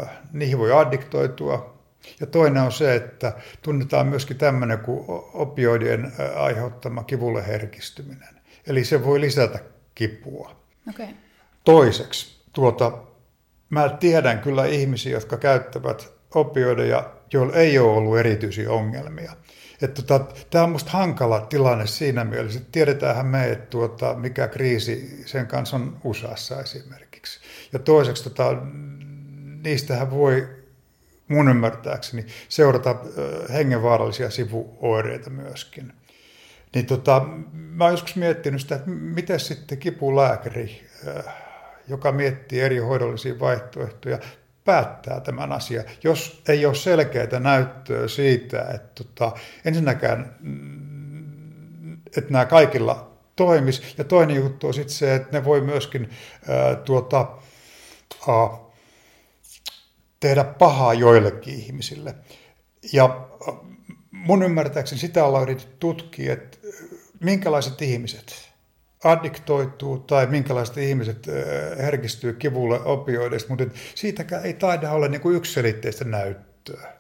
äh, 0.01 0.09
niihin 0.33 0.59
voi 0.59 0.73
addiktoitua, 0.73 1.79
ja 2.21 2.27
toinen 2.27 2.63
on 2.63 2.73
se, 2.73 2.95
että 2.95 3.33
tunnetaan 3.63 4.07
myöskin 4.07 4.37
tämmöinen 4.37 4.79
kuin 4.79 5.05
opioidien 5.35 6.05
äh, 6.05 6.43
aiheuttama 6.43 7.05
kivulle 7.05 7.47
herkistyminen. 7.47 8.29
Eli 8.67 8.85
se 8.85 9.05
voi 9.05 9.21
lisätä 9.21 9.59
kipua. 9.95 10.57
Okay. 10.91 11.07
Toiseksi, 11.65 12.43
tuota, 12.53 12.93
mä 13.71 13.89
tiedän 13.89 14.39
kyllä 14.39 14.67
ihmisiä, 14.67 15.13
jotka 15.13 15.37
käyttävät 15.37 16.13
opioideja, 16.35 17.11
joilla 17.33 17.57
ei 17.57 17.79
ole 17.79 17.97
ollut 17.97 18.19
erityisiä 18.19 18.71
ongelmia. 18.71 19.33
Että 19.83 20.03
tota, 20.03 20.35
tämä 20.51 20.65
on 20.65 20.71
minusta 20.71 20.91
hankala 20.91 21.41
tilanne 21.41 21.87
siinä 21.87 22.25
mielessä, 22.25 22.59
että 22.59 22.73
tiedetäänhän 22.73 23.27
me, 23.27 23.51
että 23.51 23.67
tuota, 23.67 24.15
mikä 24.15 24.49
kriisi 24.49 25.23
sen 25.27 25.47
kanssa 25.47 25.77
on 25.77 25.97
USAssa 26.05 26.61
esimerkiksi. 26.61 27.41
Ja 27.73 27.79
toiseksi 27.79 28.25
tota, 28.25 28.57
niistähän 29.65 30.11
voi 30.11 30.49
mun 31.29 31.49
ymmärtääkseni 31.49 32.27
seurata 32.49 32.97
hengenvaarallisia 33.53 34.31
sivuoireita 34.31 35.31
myöskin. 35.31 35.93
Niin 36.75 36.87
tota, 36.87 37.27
mä 37.53 37.85
oon 37.85 37.93
joskus 37.93 38.17
miettinyt 38.17 38.61
sitä, 38.61 38.75
että 38.75 38.91
miten 38.91 39.41
sitten 39.41 39.79
kipulääkäri, 39.79 40.87
joka 41.89 42.13
miettii 42.13 42.61
eri 42.61 42.79
hoidollisia 42.79 43.39
vaihtoehtoja, 43.39 44.19
päättää 44.65 45.21
tämän 45.21 45.53
asian, 45.53 45.85
jos 46.05 46.43
ei 46.49 46.67
ole 46.67 46.75
selkeää 46.75 47.41
näyttöä 47.41 48.09
siitä, 48.09 48.63
että 48.75 49.05
tota, 49.05 49.33
ensinnäkään, 49.65 50.37
mm, 50.41 51.93
että 52.17 52.31
nämä 52.31 52.45
kaikilla 52.45 53.13
toimis. 53.37 53.95
Ja 53.99 54.05
toinen 54.05 54.37
juttu 54.37 54.67
on 54.67 54.75
sitten 54.75 54.95
se, 54.95 55.15
että 55.15 55.39
ne 55.39 55.45
voi 55.45 55.61
myöskin 55.61 56.11
ää, 56.49 56.77
tuota, 56.77 57.39
ää, 58.29 58.59
tehdä 60.21 60.45
pahaa 60.45 60.95
joillekin 60.95 61.55
ihmisille. 61.55 62.15
Ja 62.93 63.29
mun 64.11 64.43
ymmärtääkseni 64.43 65.01
sitä 65.01 65.25
ollaan 65.25 65.43
yritetty 65.43 65.77
tutkia, 65.79 66.33
että 66.33 66.59
minkälaiset 67.21 67.83
ihmiset, 67.83 68.52
addiktoituu 69.05 69.99
tai 69.99 70.27
minkälaiset 70.27 70.77
ihmiset 70.77 71.27
herkistyy 71.79 72.33
kivulle 72.33 72.81
opioideista, 72.81 73.49
mutta 73.49 73.79
siitäkään 73.95 74.45
ei 74.45 74.55
taida 74.55 74.91
olla 74.91 75.09
niin 75.09 75.21
kuin 75.21 75.37
yksiselitteistä 75.37 76.05
näyttöä. 76.05 76.93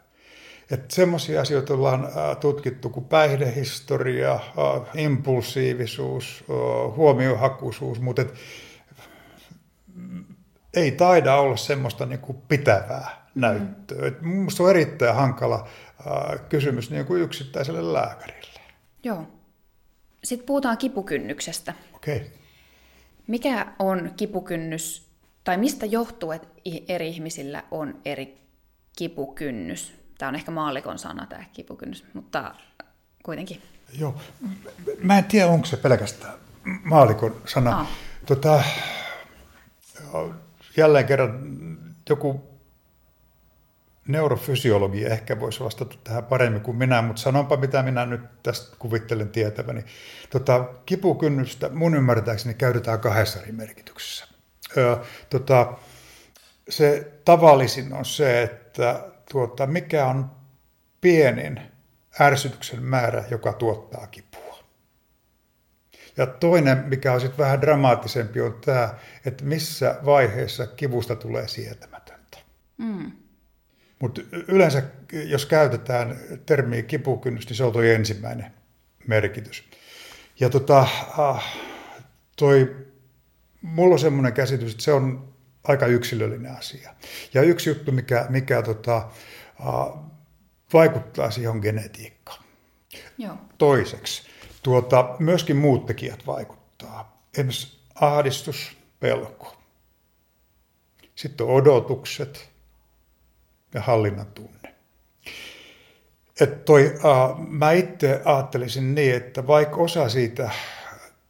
Semmoisia 0.89 1.41
asioita 1.41 1.75
ollaan 1.75 2.09
tutkittu 2.41 2.91
kuin 2.91 3.07
päihdehistoria, 3.07 4.41
impulsiivisuus, 4.95 6.45
huomiohakuisuus, 6.97 8.01
mutta 8.01 8.23
ei 10.75 10.91
taida 10.91 11.35
olla 11.35 11.57
semmoista 11.57 12.07
niin 12.07 12.19
kuin 12.19 12.39
pitävää 12.49 13.27
mm. 13.35 13.41
näyttöä. 13.41 14.13
Minusta 14.21 14.63
on 14.63 14.71
erittäin 14.71 15.15
hankala 15.15 15.69
kysymys 16.49 16.91
niin 16.91 17.07
kuin 17.07 17.23
yksittäiselle 17.23 17.93
lääkärille. 17.93 18.61
Joo. 19.05 19.27
Sitten 20.25 20.47
puhutaan 20.47 20.79
kipukynnyksestä. 20.79 21.75
Okei. 22.03 22.17
Okay. 22.17 22.29
Mikä 23.27 23.67
on 23.79 24.13
kipukynnys, 24.17 25.09
tai 25.45 25.57
mistä 25.57 25.87
johtuu, 25.87 26.33
että 26.33 26.49
eri 26.89 27.09
ihmisillä 27.09 27.63
on 27.71 28.01
eri 28.05 28.39
kipukynnys? 28.97 29.93
Tämä 30.19 30.29
on 30.29 30.35
ehkä 30.35 30.51
maallikon 30.51 30.99
sana, 30.99 31.27
tämä 31.27 31.45
kipukynnys, 31.53 32.05
mutta 32.15 32.55
kuitenkin. 33.23 33.63
Joo, 33.99 34.15
mä 35.03 35.19
en 35.19 35.25
tiedä, 35.25 35.47
onko 35.47 35.67
se 35.67 35.77
pelkästään 35.77 36.35
maalikon 36.85 37.37
sana. 37.47 37.81
Ah. 37.81 37.89
Tota, 38.27 38.63
jälleen 40.77 41.07
kerran 41.07 41.41
joku 42.09 42.52
neurofysiologi 44.09 45.05
ehkä 45.05 45.41
voisi 45.41 45.65
vastata 45.65 45.97
tähän 46.05 46.25
paremmin 46.25 46.61
kuin 46.61 46.77
minä, 46.77 47.03
mutta 47.03 47.23
sanonpa 47.23 47.57
mitä 47.57 47.83
minä 47.83 48.07
nyt 48.07 48.21
tästä 48.43 48.77
kuvittelen 48.79 49.29
tietäväni. 49.29 49.85
Tota, 50.31 50.65
kipukynnystä 50.87 51.69
mun 51.69 51.95
ymmärtääkseni 51.95 52.55
käytetään 52.55 53.01
kahdessa 53.01 53.41
eri 53.41 53.53
merkityksessä. 53.53 54.27
Ö, 54.77 54.97
tota, 55.31 55.73
se 56.69 57.13
tavallisin 57.25 57.93
on 57.93 58.05
se, 58.05 58.43
että 58.43 59.09
tuota, 59.33 59.67
mikä 59.67 60.07
on 60.07 60.31
pienin 61.01 61.61
ärsytyksen 62.21 62.83
määrä, 62.83 63.25
joka 63.31 63.53
tuottaa 63.53 64.07
kipua. 64.07 64.43
Ja 66.17 66.27
toinen, 66.27 66.79
mikä 66.79 67.13
on 67.13 67.21
sitten 67.21 67.39
vähän 67.39 67.61
dramaattisempi, 67.61 68.41
on 68.41 68.59
tämä, 68.65 68.95
että 69.27 69.45
missä 69.45 69.99
vaiheessa 70.05 70.67
kivusta 70.67 71.17
tulee 71.17 71.49
sietämätöntä. 71.49 72.39
Mm. 72.79 73.13
Mutta 74.03 74.21
yleensä, 74.49 74.83
jos 75.13 75.47
käytetään 75.47 76.21
termiä 76.47 76.83
kipukynnys, 76.83 77.47
niin 77.47 77.57
se 77.57 77.65
on 77.65 77.73
tuo 77.73 77.83
ensimmäinen 77.83 78.53
merkitys. 79.07 79.65
Ja 80.41 80.51
tota, 80.51 80.87
ah, 81.19 81.45
toi, 82.37 82.77
mulla 83.63 83.93
on 83.93 83.99
semmoinen 83.99 84.33
käsitys, 84.33 84.73
että 84.73 84.85
se 84.85 84.93
on 84.93 85.35
aika 85.65 85.87
yksilöllinen 85.87 86.53
asia. 86.53 86.95
Ja 87.35 87.43
yksi 87.43 87.71
juttu, 87.71 87.93
mikä, 87.93 88.27
mikä 88.29 88.63
tota, 88.63 89.09
uh, 89.61 89.99
vaikuttaa 90.73 91.31
siihen 91.31 91.51
on 91.51 91.59
genetiikka. 91.59 92.35
Joo. 93.19 93.37
Toiseksi, 93.59 94.23
tuota, 94.63 95.17
myöskin 95.19 95.57
muut 95.57 95.87
tekijät 95.87 96.27
vaikuttaa. 96.27 97.27
Esimerkiksi 97.35 97.79
ahdistus, 97.95 98.77
pelko. 99.01 99.57
Sitten 101.15 101.47
on 101.47 101.53
odotukset 101.53 102.52
ja 103.75 103.81
hallinnan 103.81 104.27
tunne. 104.27 104.75
Et 106.41 106.65
toi, 106.65 106.95
uh, 106.95 107.47
mä 107.49 107.73
itse 107.73 108.23
ajattelisin 108.25 108.95
niin, 108.95 109.15
että 109.15 109.47
vaikka 109.47 109.77
osa 109.77 110.09
siitä 110.09 110.51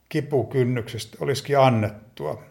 kipukynnyksestä 0.08 1.16
olisikin 1.20 1.58
annettua 1.58 2.42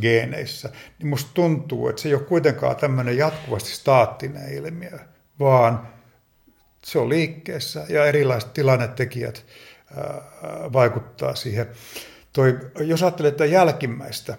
geeneissä, 0.00 0.70
niin 0.98 1.06
musta 1.06 1.30
tuntuu, 1.34 1.88
että 1.88 2.02
se 2.02 2.08
ei 2.08 2.14
ole 2.14 2.22
kuitenkaan 2.22 2.76
tämmöinen 2.76 3.16
jatkuvasti 3.16 3.70
staattinen 3.70 4.52
ilmiö, 4.54 4.98
vaan 5.38 5.88
se 6.84 6.98
on 6.98 7.08
liikkeessä 7.08 7.86
ja 7.88 8.06
erilaiset 8.06 8.52
tilannetekijät 8.52 9.44
ää, 9.96 10.04
vaikuttaa 10.72 11.34
siihen. 11.34 11.66
Toi, 12.32 12.58
jos 12.78 13.02
ajattelee 13.02 13.28
että 13.28 13.44
jälkimmäistä 13.44 14.36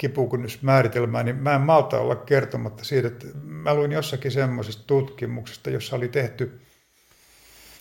kipukynnysmääritelmää, 0.00 1.22
niin 1.22 1.36
mä 1.36 1.54
en 1.54 1.60
malta 1.60 1.98
olla 1.98 2.16
kertomatta 2.16 2.84
siitä, 2.84 3.08
että 3.08 3.26
mä 3.44 3.74
luin 3.74 3.92
jossakin 3.92 4.30
semmoisesta 4.30 4.82
tutkimuksesta, 4.86 5.70
jossa 5.70 5.96
oli 5.96 6.08
tehty 6.08 6.60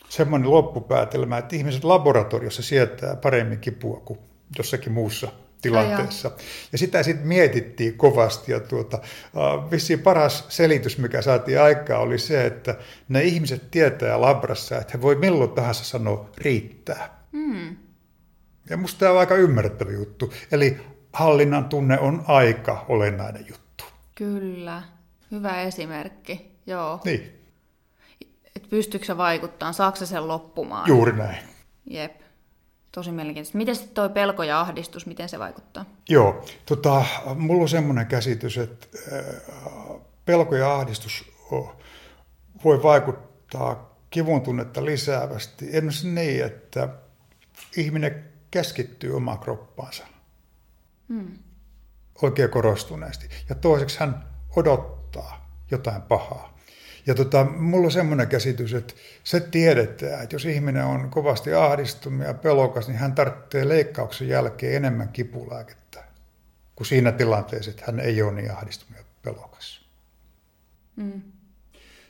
semmoinen 0.10 0.51
loppupäätelmä, 0.51 1.38
että 1.38 1.55
ihmiset 1.55 1.84
laboratoriossa 1.84 2.63
sietää 2.63 3.15
paremmin 3.15 3.60
kipua 3.60 4.01
kuin 4.05 4.19
jossakin 4.58 4.91
muussa 4.91 5.32
tilanteessa. 5.62 6.32
Ja 6.71 6.77
sitä 6.77 7.03
sitten 7.03 7.27
mietittiin 7.27 7.97
kovasti. 7.97 8.51
Ja 8.51 8.60
tuota, 8.60 8.99
vissiin 9.71 9.99
paras 9.99 10.45
selitys, 10.49 10.97
mikä 10.97 11.21
saatiin 11.21 11.62
aikaa, 11.62 11.99
oli 11.99 12.17
se, 12.17 12.45
että 12.45 12.75
ne 13.10 13.23
ihmiset 13.23 13.71
tietää 13.71 14.21
labrassa, 14.21 14.77
että 14.77 14.93
he 14.97 15.01
voi 15.01 15.15
milloin 15.15 15.51
tahansa 15.51 15.84
sanoa 15.84 16.29
riittää. 16.38 17.25
Mm. 17.32 17.77
Ja 18.69 18.77
musta 18.77 18.99
tämä 18.99 19.12
on 19.12 19.19
aika 19.19 19.36
ymmärrettävä 19.36 19.91
juttu. 19.91 20.34
Eli 20.51 20.77
hallinnan 21.13 21.69
tunne 21.69 22.00
on 22.00 22.24
aika 22.28 22.86
olennainen 22.88 23.45
juttu. 23.48 23.84
Kyllä. 24.15 24.84
Hyvä 25.32 25.62
esimerkki. 25.62 26.60
Joo. 26.65 27.02
Niin. 27.06 27.39
Et 28.56 28.69
pystyykö 28.69 29.17
vaikuttaa? 29.17 29.74
Saako 29.74 30.06
sen 30.06 30.28
loppumaan? 30.28 30.88
Juuri 30.88 31.17
näin. 31.17 31.38
Jep. 31.86 32.22
Tosi 32.91 33.12
mielenkiintoista. 33.12 33.58
Miten 33.58 33.76
sitten 33.76 33.95
tuo 33.95 34.10
pelko 34.10 34.43
ja 34.43 34.60
ahdistus, 34.62 35.06
miten 35.06 35.30
se 35.30 35.39
vaikuttaa? 35.39 35.86
Joo, 36.10 36.45
tota, 36.65 37.06
mulla 37.36 37.62
on 37.62 37.69
semmoinen 37.69 38.08
käsitys, 38.08 38.58
että 38.58 38.88
äh, 39.13 40.02
pelko 40.26 40.56
ja 40.56 40.76
ahdistus 40.76 41.32
voi 42.63 42.84
vaikuttaa 42.84 43.95
kivun 44.10 44.41
tunnetta 44.41 44.86
lisäävästi. 44.86 45.65
Esimerkiksi 45.65 46.08
niin, 46.10 46.45
että 46.45 46.89
ihminen 47.78 48.26
keskittyy 48.52 49.15
omaan 49.15 49.39
kroppaansa 49.39 50.06
hmm. 51.10 51.38
oikein 52.22 52.50
korostuneesti. 52.50 53.30
Ja 53.50 53.56
toiseksi 53.56 54.00
hän 54.00 54.24
odottaa 54.56 55.50
jotain 55.72 56.02
pahaa. 56.02 56.60
Ja 57.08 57.15
tota, 57.15 57.45
mulla 57.45 57.86
on 57.86 57.91
semmoinen 57.91 58.28
käsitys, 58.28 58.74
että 58.74 58.93
se 59.24 59.39
tiedetään, 59.39 60.24
että 60.24 60.36
jos 60.36 60.45
ihminen 60.45 60.86
on 60.86 61.10
kovasti 61.10 61.54
ahdistunut 61.54 62.28
ja 62.28 62.34
pelokas, 62.34 62.88
niin 62.88 62.98
hän 62.98 63.15
tarvitsee 63.15 63.67
leikkauksen 63.69 64.28
jälkeen 64.28 64.76
enemmän 64.76 65.10
kipulääkettä 65.10 66.04
kuin 66.76 66.88
siinä 66.88 67.12
tilanteessa, 67.12 67.72
että 67.72 67.84
hän 67.88 68.00
ei 68.00 68.22
ole 68.22 68.32
niin 68.32 68.52
ahdistunut 68.52 68.98
ja 68.98 69.06
pelokas. 69.22 69.86
Mm. 70.95 71.22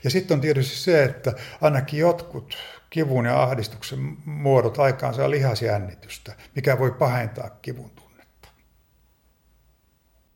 Ja 0.04 0.10
sitten 0.10 0.36
on 0.36 0.42
tietysti 0.42 0.76
se, 0.78 1.04
että 1.04 1.34
ainakin 1.62 2.00
jotkut 2.00 2.58
kivun 2.90 3.26
ja 3.26 3.44
ahdistuksen 3.44 4.18
muodot 4.26 4.80
aikaansaa 4.80 5.30
lihasjännitystä, 5.30 6.34
mikä 6.56 6.80
voi 6.80 6.92
pahentaa 6.92 7.50
kivun 7.50 7.90
tunnetta. 7.90 8.09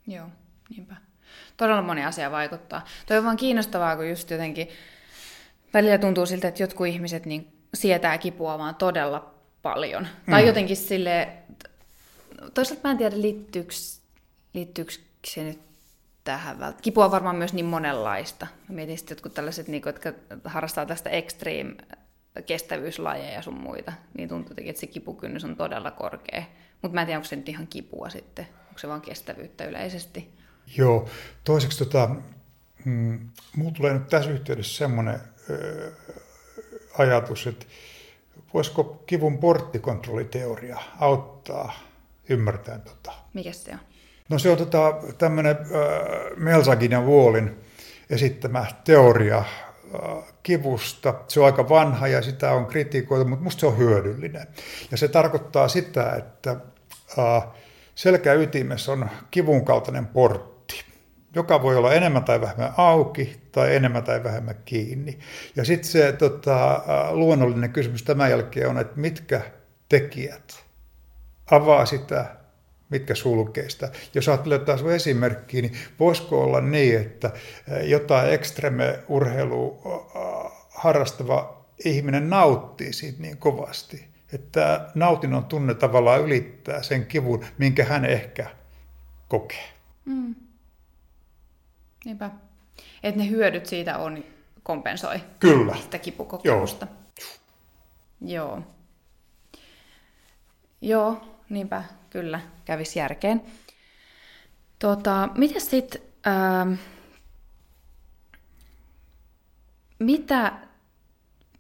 Joo, 0.07 0.27
niinpä 0.69 0.95
todella 1.57 1.81
moni 1.81 2.05
asia 2.05 2.31
vaikuttaa. 2.31 2.85
Toi 3.05 3.17
on 3.17 3.23
vaan 3.23 3.37
kiinnostavaa, 3.37 3.95
kun 3.95 4.09
just 4.09 4.29
jotenkin 4.29 4.67
välillä 5.73 5.97
tuntuu 5.97 6.25
siltä, 6.25 6.47
että 6.47 6.63
jotkut 6.63 6.87
ihmiset 6.87 7.25
niin 7.25 7.53
sietää 7.73 8.17
kipua 8.17 8.57
vaan 8.57 8.75
todella 8.75 9.33
paljon. 9.61 10.07
Mm. 10.27 10.31
Tai 10.31 10.47
jotenkin 10.47 10.77
sille 10.77 11.27
toisaalta 12.53 12.87
mä 12.87 12.91
en 12.91 12.97
tiedä 12.97 13.21
liittyykö, 13.21 13.73
liittyykö 14.53 14.93
se 15.27 15.43
nyt 15.43 15.59
tähän 16.23 16.59
välttämättä. 16.59 16.81
Kipua 16.81 17.05
on 17.05 17.11
varmaan 17.11 17.35
myös 17.35 17.53
niin 17.53 17.65
monenlaista. 17.65 18.47
Mä 18.69 18.75
mietin 18.75 18.97
sitten 18.97 19.15
jotkut 19.15 19.33
tällaiset, 19.33 19.67
niin 19.67 19.81
kuin, 19.81 19.93
jotka 19.93 20.13
harrastaa 20.45 20.85
tästä 20.85 21.09
extreme 21.09 21.75
kestävyyslajeja 22.45 23.41
sun 23.41 23.61
muita, 23.61 23.93
niin 24.17 24.29
tuntuu 24.29 24.51
jotenkin, 24.51 24.69
että 24.69 24.79
se 24.79 24.87
kipukynnys 24.87 25.43
on 25.43 25.55
todella 25.55 25.91
korkea. 25.91 26.43
Mutta 26.81 26.95
mä 26.95 27.01
en 27.01 27.07
tiedä, 27.07 27.17
onko 27.17 27.27
se 27.27 27.35
nyt 27.35 27.49
ihan 27.49 27.67
kipua 27.67 28.09
sitten, 28.09 28.47
onko 28.73 28.79
se 28.79 28.87
vaan 28.87 29.01
kestävyyttä 29.01 29.65
yleisesti. 29.65 30.33
Joo, 30.77 31.09
toiseksi 31.43 31.77
tota, 31.77 32.09
mm, 32.85 33.29
mulla 33.55 33.71
tulee 33.71 33.93
nyt 33.93 34.07
tässä 34.07 34.31
yhteydessä 34.31 34.77
semmoinen 34.77 35.19
ö, 35.49 35.91
ajatus, 36.97 37.47
että 37.47 37.65
voisiko 38.53 39.03
kivun 39.05 39.37
porttikontrolliteoria 39.37 40.79
auttaa 40.99 41.73
ymmärtämään 42.29 42.81
tota. 42.81 43.11
Mikä 43.33 43.51
se 43.51 43.71
on? 43.71 43.79
No 44.29 44.39
se 44.39 44.49
on 44.49 44.57
tota, 44.57 44.93
tämmöinen 45.17 45.57
Melsagin 46.35 46.91
ja 46.91 47.01
Wallin 47.01 47.57
esittämä 48.09 48.65
teoria 48.83 49.37
äh, 49.37 50.23
kivusta. 50.43 51.13
Se 51.27 51.39
on 51.39 51.45
aika 51.45 51.69
vanha 51.69 52.07
ja 52.07 52.21
sitä 52.21 52.51
on 52.51 52.65
kritikoitu, 52.65 53.25
mutta 53.25 53.43
musta 53.43 53.59
se 53.59 53.65
on 53.65 53.77
hyödyllinen. 53.77 54.47
Ja 54.91 54.97
se 54.97 55.07
tarkoittaa 55.07 55.67
sitä, 55.67 56.15
että 56.15 56.51
äh, 57.19 57.43
selkäytimessä 57.95 58.91
on 58.91 59.09
kivun 59.31 59.65
kaltainen 59.65 60.05
portti 60.05 60.53
joka 61.35 61.61
voi 61.61 61.75
olla 61.75 61.93
enemmän 61.93 62.23
tai 62.23 62.41
vähemmän 62.41 62.73
auki 62.77 63.41
tai 63.51 63.75
enemmän 63.75 64.03
tai 64.03 64.23
vähemmän 64.23 64.55
kiinni. 64.65 65.19
Ja 65.55 65.65
sitten 65.65 65.89
se 65.89 66.11
tota, 66.11 66.83
luonnollinen 67.11 67.73
kysymys 67.73 68.03
tämän 68.03 68.29
jälkeen 68.29 68.69
on, 68.69 68.79
että 68.79 68.99
mitkä 68.99 69.41
tekijät 69.89 70.65
avaa 71.51 71.85
sitä, 71.85 72.25
mitkä 72.89 73.15
sulkee 73.15 73.69
sitä. 73.69 73.91
Jos 74.13 74.29
ajattelee 74.29 74.59
taas 74.59 74.81
esimerkkiä, 74.81 75.61
niin 75.61 75.77
voisiko 75.99 76.43
olla 76.43 76.61
niin, 76.61 76.99
että 76.99 77.31
jotain 77.83 78.33
ekstreme 78.33 78.99
urheilu 79.07 79.81
harrastava 80.69 81.65
ihminen 81.85 82.29
nauttii 82.29 82.93
siitä 82.93 83.21
niin 83.21 83.37
kovasti, 83.37 84.12
että 84.33 84.89
nautinnon 84.95 85.45
tunne 85.45 85.73
tavallaan 85.73 86.21
ylittää 86.21 86.83
sen 86.83 87.05
kivun, 87.05 87.45
minkä 87.57 87.85
hän 87.85 88.05
ehkä 88.05 88.49
kokee. 89.27 89.69
Mm. 90.05 90.35
Niinpä. 92.05 92.29
Että 93.03 93.21
ne 93.21 93.29
hyödyt 93.29 93.65
siitä 93.65 93.97
on 93.97 94.23
kompensoi 94.63 95.21
Kyllä. 95.39 95.75
sitä 95.75 95.97
kipukokemusta. 95.99 96.87
Joo. 98.21 98.45
Joo. 98.45 98.63
Joo, 100.81 101.21
niinpä, 101.49 101.83
kyllä, 102.09 102.39
kävisi 102.65 102.99
järkeen. 102.99 103.41
Tota, 104.79 105.29
miten 105.37 105.61
sitten, 105.61 106.01
ähm, 106.27 106.73
mitä, 109.99 110.53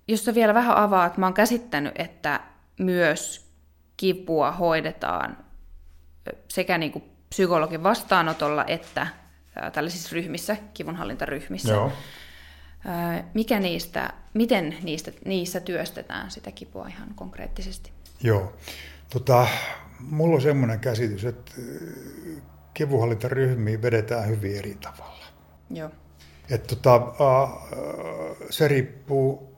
jos 0.07 0.25
sä 0.25 0.35
vielä 0.35 0.53
vähän 0.53 0.77
avaat, 0.77 1.17
mä 1.17 1.25
oon 1.25 1.33
käsittänyt, 1.33 1.93
että 1.95 2.39
myös 2.79 3.51
kipua 3.97 4.51
hoidetaan 4.51 5.37
sekä 6.47 6.77
niin 6.77 6.91
kuin 6.91 7.03
psykologin 7.29 7.83
vastaanotolla 7.83 8.65
että 8.65 9.07
tällaisissa 9.73 10.09
ryhmissä, 10.13 10.57
kivunhallintaryhmissä. 10.73 11.73
Joo. 11.73 11.91
Mikä 13.33 13.59
niistä, 13.59 14.13
miten 14.33 14.77
niistä, 14.83 15.11
niissä 15.25 15.59
työstetään 15.59 16.31
sitä 16.31 16.51
kipua 16.51 16.87
ihan 16.87 17.09
konkreettisesti? 17.15 17.91
Joo. 18.23 18.53
Tota, 19.09 19.47
mulla 19.99 20.35
on 20.35 20.41
semmoinen 20.41 20.79
käsitys, 20.79 21.25
että 21.25 21.51
kivuhallintaryhmiin 22.73 23.81
vedetään 23.81 24.27
hyvin 24.27 24.57
eri 24.57 24.75
tavalla. 24.75 25.25
Joo. 25.69 25.89
Että 26.49 26.75
tota, 26.75 27.01
se 28.49 28.67
riippuu 28.67 29.57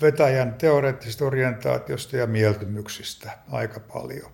vetäjän 0.00 0.54
teoreettisesta 0.54 1.24
orientaatiosta 1.24 2.16
ja 2.16 2.26
mieltymyksistä 2.26 3.38
aika 3.50 3.80
paljon. 3.80 4.30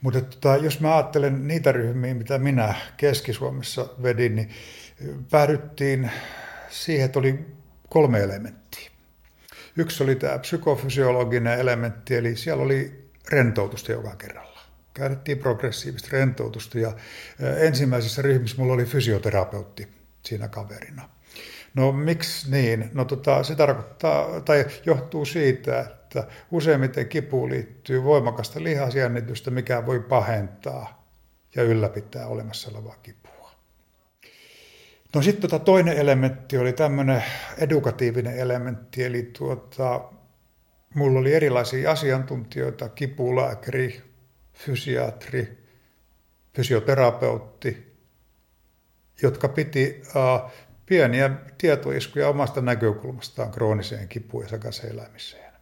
Mutta 0.00 0.20
tota, 0.20 0.56
jos 0.56 0.80
mä 0.80 0.96
ajattelen 0.96 1.48
niitä 1.48 1.72
ryhmiä, 1.72 2.14
mitä 2.14 2.38
minä 2.38 2.74
Keski-Suomessa 2.96 3.88
vedin, 4.02 4.36
niin 4.36 4.50
päädyttiin 5.30 6.10
siihen, 6.70 7.04
että 7.04 7.18
oli 7.18 7.46
kolme 7.88 8.20
elementtiä. 8.20 8.90
Yksi 9.76 10.02
oli 10.02 10.16
tämä 10.16 10.38
psykofysiologinen 10.38 11.58
elementti, 11.58 12.16
eli 12.16 12.36
siellä 12.36 12.62
oli 12.62 13.10
rentoutusta 13.28 13.92
joka 13.92 14.16
kerralla. 14.16 14.60
Käytettiin 14.94 15.38
progressiivista 15.38 16.08
rentoutusta 16.12 16.78
ja 16.78 16.92
ensimmäisessä 17.56 18.22
ryhmissä 18.22 18.56
mulla 18.58 18.74
oli 18.74 18.84
fysioterapeutti 18.84 19.88
siinä 20.22 20.48
kaverina. 20.48 21.08
No 21.76 21.92
miksi 21.92 22.50
niin? 22.50 22.90
No 22.94 23.04
tota, 23.04 23.42
se 23.42 23.54
tarkoittaa, 23.54 24.40
tai 24.40 24.66
johtuu 24.86 25.24
siitä, 25.24 25.80
että 25.80 26.26
useimmiten 26.50 27.08
kipuun 27.08 27.50
liittyy 27.50 28.04
voimakasta 28.04 28.62
lihasjännitystä, 28.62 29.50
mikä 29.50 29.86
voi 29.86 30.00
pahentaa 30.00 31.06
ja 31.56 31.62
ylläpitää 31.62 32.26
olemassa 32.26 32.70
olevaa 32.70 32.96
kipua. 33.02 33.50
No 35.14 35.22
sitten 35.22 35.50
tota 35.50 35.64
toinen 35.64 35.96
elementti 35.96 36.58
oli 36.58 36.72
tämmöinen 36.72 37.24
edukatiivinen 37.58 38.38
elementti, 38.38 39.04
eli 39.04 39.30
tuota, 39.38 40.00
mulla 40.94 41.20
oli 41.20 41.34
erilaisia 41.34 41.90
asiantuntijoita, 41.90 42.88
kipulääkäri, 42.88 44.02
fysiatri, 44.54 45.58
fysioterapeutti, 46.54 47.96
jotka 49.22 49.48
piti 49.48 50.02
pieniä 50.86 51.30
tietoiskuja 51.58 52.28
omasta 52.28 52.60
näkökulmastaan 52.60 53.50
krooniseen 53.50 54.08
kipuun 54.08 54.42
ja 54.42 54.48
sakaselämiseen. 54.48 55.52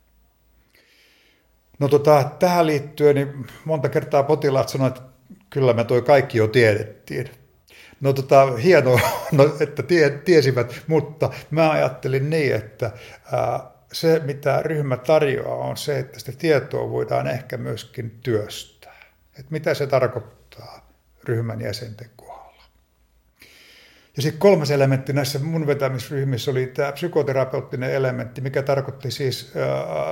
No 1.79 1.89
tota, 1.89 2.31
tähän 2.39 2.67
liittyen 2.67 3.15
niin 3.15 3.47
monta 3.65 3.89
kertaa 3.89 4.23
potilaat 4.23 4.69
sanoivat, 4.69 4.97
että 4.97 5.11
kyllä 5.51 5.73
me 5.73 5.85
toi 5.85 6.03
kaikki 6.03 6.39
jo 6.39 6.49
tiedettiin. 6.49 7.31
No 8.01 8.13
tota, 8.13 8.47
hienoa, 8.57 9.01
no, 9.33 9.57
että 9.61 9.83
tie, 9.83 10.11
tiesivät, 10.11 10.83
mutta 10.87 11.31
mä 11.51 11.71
ajattelin 11.71 12.31
niin, 12.31 12.55
että 12.55 12.91
ää, 13.33 13.61
se 13.93 14.21
mitä 14.25 14.63
ryhmä 14.63 14.97
tarjoaa 14.97 15.57
on 15.57 15.77
se, 15.77 15.99
että 15.99 16.21
sitä 16.21 16.33
tietoa 16.33 16.91
voidaan 16.91 17.27
ehkä 17.27 17.57
myöskin 17.57 18.19
työstää. 18.23 19.01
Että 19.39 19.53
mitä 19.53 19.75
se 19.75 19.87
tarkoittaa 19.87 20.91
ryhmän 21.25 21.61
jäsenten 21.61 22.11
ja 24.17 24.23
sitten 24.23 24.41
kolmas 24.41 24.71
elementti 24.71 25.13
näissä 25.13 25.39
mun 25.39 25.67
vetämisryhmissä 25.67 26.51
oli 26.51 26.67
tämä 26.67 26.93
psykoterapeuttinen 26.93 27.95
elementti, 27.95 28.41
mikä 28.41 28.63
tarkoitti 28.63 29.11
siis 29.11 29.53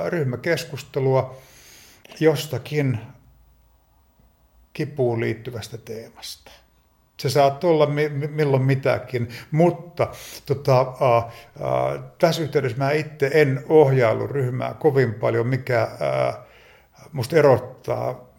ryhmäkeskustelua 0.09 1.37
jostakin 2.19 2.99
kipuun 4.73 5.19
liittyvästä 5.19 5.77
teemasta. 5.77 6.51
Se 7.17 7.29
saat 7.29 7.63
olla 7.63 7.85
mi- 7.85 8.09
milloin 8.09 8.63
mitäkin, 8.63 9.29
mutta 9.51 10.07
tota, 10.45 10.79
ä, 10.81 11.17
ä, 11.17 11.23
tässä 12.19 12.41
yhteydessä 12.41 12.77
mä 12.77 12.91
itse 12.91 13.29
en 13.33 13.63
ohjailu 13.69 14.27
ryhmää 14.27 14.73
kovin 14.73 15.13
paljon, 15.13 15.47
mikä 15.47 15.81
ä, 15.81 15.87
musta 17.11 17.35
erottaa 17.35 18.29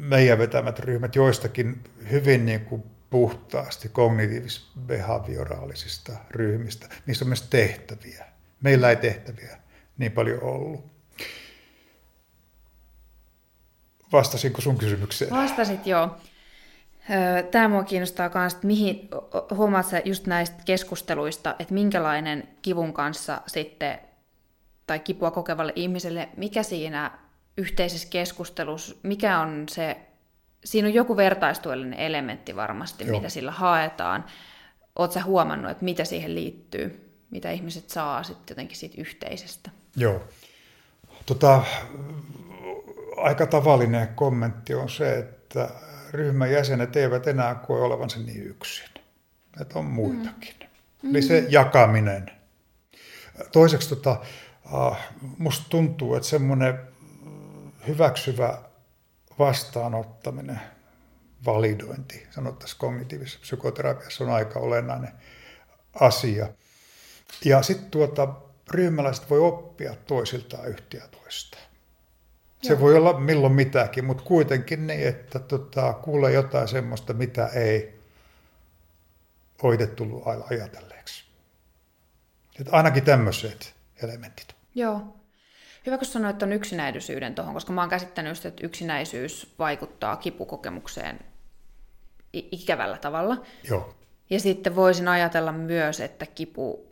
meidän 0.00 0.38
vetämät 0.38 0.78
ryhmät 0.78 1.16
joistakin 1.16 1.80
hyvin 2.10 2.46
niin 2.46 2.60
kuin 2.60 2.93
puhtaasti 3.14 3.88
kognitiivis-behavioraalisista 3.88 6.12
ryhmistä. 6.30 6.88
Niissä 7.06 7.24
on 7.24 7.28
myös 7.28 7.42
tehtäviä. 7.42 8.26
Meillä 8.60 8.90
ei 8.90 8.96
tehtäviä 8.96 9.58
niin 9.98 10.12
paljon 10.12 10.42
ollut. 10.42 10.84
Vastasinko 14.12 14.60
sun 14.60 14.78
kysymykseen? 14.78 15.30
Vastasit, 15.30 15.86
joo. 15.86 16.16
Tämä 17.50 17.68
mua 17.68 17.84
kiinnostaa 17.84 18.30
myös, 18.34 18.54
että 18.54 18.66
mihin, 18.66 19.08
huomaat 19.50 19.86
sä 19.86 20.02
just 20.04 20.26
näistä 20.26 20.62
keskusteluista, 20.64 21.56
että 21.58 21.74
minkälainen 21.74 22.48
kivun 22.62 22.92
kanssa 22.92 23.42
sitten, 23.46 23.98
tai 24.86 24.98
kipua 24.98 25.30
kokevalle 25.30 25.72
ihmiselle, 25.76 26.28
mikä 26.36 26.62
siinä 26.62 27.18
yhteisessä 27.56 28.08
keskustelussa, 28.08 28.96
mikä 29.02 29.40
on 29.40 29.64
se 29.68 29.96
siinä 30.64 30.88
on 30.88 30.94
joku 30.94 31.16
vertaistuellinen 31.16 31.98
elementti 31.98 32.56
varmasti, 32.56 33.06
Joo. 33.06 33.16
mitä 33.16 33.28
sillä 33.28 33.50
haetaan. 33.50 34.24
Oletko 34.96 35.20
huomannut, 35.24 35.70
että 35.70 35.84
mitä 35.84 36.04
siihen 36.04 36.34
liittyy, 36.34 37.14
mitä 37.30 37.50
ihmiset 37.50 37.90
saa 37.90 38.22
sitten 38.22 38.54
jotenkin 38.54 38.76
siitä 38.76 39.00
yhteisestä? 39.00 39.70
Joo. 39.96 40.24
Tota, 41.26 41.62
aika 43.16 43.46
tavallinen 43.46 44.08
kommentti 44.08 44.74
on 44.74 44.88
se, 44.88 45.18
että 45.18 45.68
ryhmän 46.10 46.52
jäsenet 46.52 46.96
eivät 46.96 47.26
enää 47.26 47.54
koe 47.54 47.80
olevansa 47.80 48.18
niin 48.18 48.46
yksin. 48.46 48.88
Että 49.60 49.78
on 49.78 49.84
muitakin. 49.84 50.54
Mm. 51.02 51.10
Eli 51.10 51.22
se 51.22 51.46
jakaminen. 51.48 52.30
Toiseksi 53.52 53.88
tota, 53.88 54.20
musta 55.38 55.66
tuntuu, 55.68 56.14
että 56.14 56.28
semmoinen 56.28 56.80
hyväksyvä 57.86 58.58
vastaanottaminen, 59.38 60.60
validointi, 61.46 62.26
sanottaisiin 62.30 62.78
kognitiivisessa 62.78 63.40
psykoterapiassa 63.40 64.24
on 64.24 64.30
aika 64.30 64.58
olennainen 64.58 65.12
asia. 66.00 66.48
Ja 67.44 67.62
sitten 67.62 67.90
tuota, 67.90 68.34
ryhmäläiset 68.70 69.30
voi 69.30 69.38
oppia 69.38 69.96
toisiltaan 70.06 70.68
yhtä 70.68 70.96
ja 70.96 71.08
toista. 71.08 71.58
Se 72.62 72.72
Joo. 72.72 72.80
voi 72.80 72.96
olla 72.96 73.20
milloin 73.20 73.52
mitäkin, 73.52 74.04
mutta 74.04 74.24
kuitenkin 74.24 74.86
niin, 74.86 75.08
että 75.08 75.38
tota, 75.38 75.92
kuulee 75.92 76.32
jotain 76.32 76.68
semmoista, 76.68 77.12
mitä 77.12 77.46
ei 77.46 78.00
ole 79.62 79.86
tullut 79.86 80.22
ajatelleeksi. 80.50 81.24
Et 82.60 82.68
ainakin 82.70 83.04
tämmöiset 83.04 83.74
elementit. 84.02 84.54
Joo. 84.74 85.16
Hyvä, 85.86 85.98
kun 85.98 86.06
sanoit 86.06 86.42
on 86.42 86.52
yksinäisyyden 86.52 87.34
tuohon, 87.34 87.54
koska 87.54 87.72
mä 87.72 87.80
oon 87.80 87.90
käsittänyt, 87.90 88.44
että 88.44 88.66
yksinäisyys 88.66 89.54
vaikuttaa 89.58 90.16
kipukokemukseen 90.16 91.20
ikävällä 92.32 92.98
tavalla. 92.98 93.36
Joo. 93.68 93.94
Ja 94.30 94.40
sitten 94.40 94.76
voisin 94.76 95.08
ajatella 95.08 95.52
myös, 95.52 96.00
että 96.00 96.26
kipu, 96.26 96.86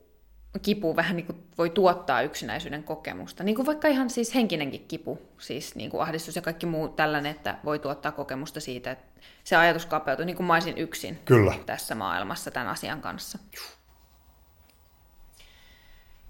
kipu 0.62 0.96
vähän 0.96 1.16
niin 1.16 1.26
kuin 1.26 1.46
voi 1.58 1.70
tuottaa 1.70 2.22
yksinäisyyden 2.22 2.84
kokemusta. 2.84 3.44
Niin 3.44 3.54
kuin 3.54 3.66
vaikka 3.66 3.88
ihan 3.88 4.10
siis 4.10 4.34
henkinenkin 4.34 4.84
kipu, 4.88 5.18
siis 5.38 5.74
niin 5.74 5.90
kuin 5.90 6.00
ahdistus 6.00 6.36
ja 6.36 6.42
kaikki 6.42 6.66
muu 6.66 6.88
tällainen, 6.88 7.30
että 7.30 7.58
voi 7.64 7.78
tuottaa 7.78 8.12
kokemusta 8.12 8.60
siitä, 8.60 8.90
että 8.90 9.20
se 9.44 9.56
ajatus 9.56 9.86
kapeutuu, 9.86 10.24
niin 10.24 10.36
kuin 10.36 10.46
mä 10.46 10.54
olisin 10.54 10.78
yksin 10.78 11.18
Kyllä. 11.24 11.54
tässä 11.66 11.94
maailmassa 11.94 12.50
tämän 12.50 12.68
asian 12.68 13.00
kanssa. 13.00 13.38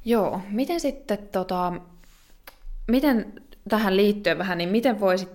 Joo, 0.05 0.41
miten 0.49 0.81
sitten 0.81 1.19
tota, 1.19 1.73
miten 2.89 3.33
tähän 3.69 3.97
liittyen 3.97 4.39
vähän, 4.39 4.59
niin 4.59 4.71
miten 4.71 5.01
voisit 5.01 5.29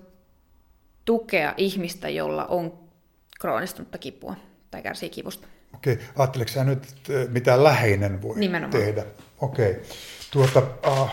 tukea 1.05 1.53
ihmistä, 1.57 2.09
jolla 2.09 2.45
on 2.45 2.79
kroonistunutta 3.39 3.97
kipua 3.97 4.35
tai 4.71 4.81
kärsii 4.81 5.09
kivusta? 5.09 5.47
Okei, 5.75 5.97
okay. 6.15 6.47
sä 6.47 6.63
nyt, 6.63 6.83
mitä 7.29 7.63
läheinen 7.63 8.21
voi 8.21 8.39
Nimenomaan. 8.39 8.83
tehdä? 8.83 9.05
Okei, 9.41 9.71
okay. 9.71 9.83
tuota, 10.31 10.63
uh, 10.87 11.09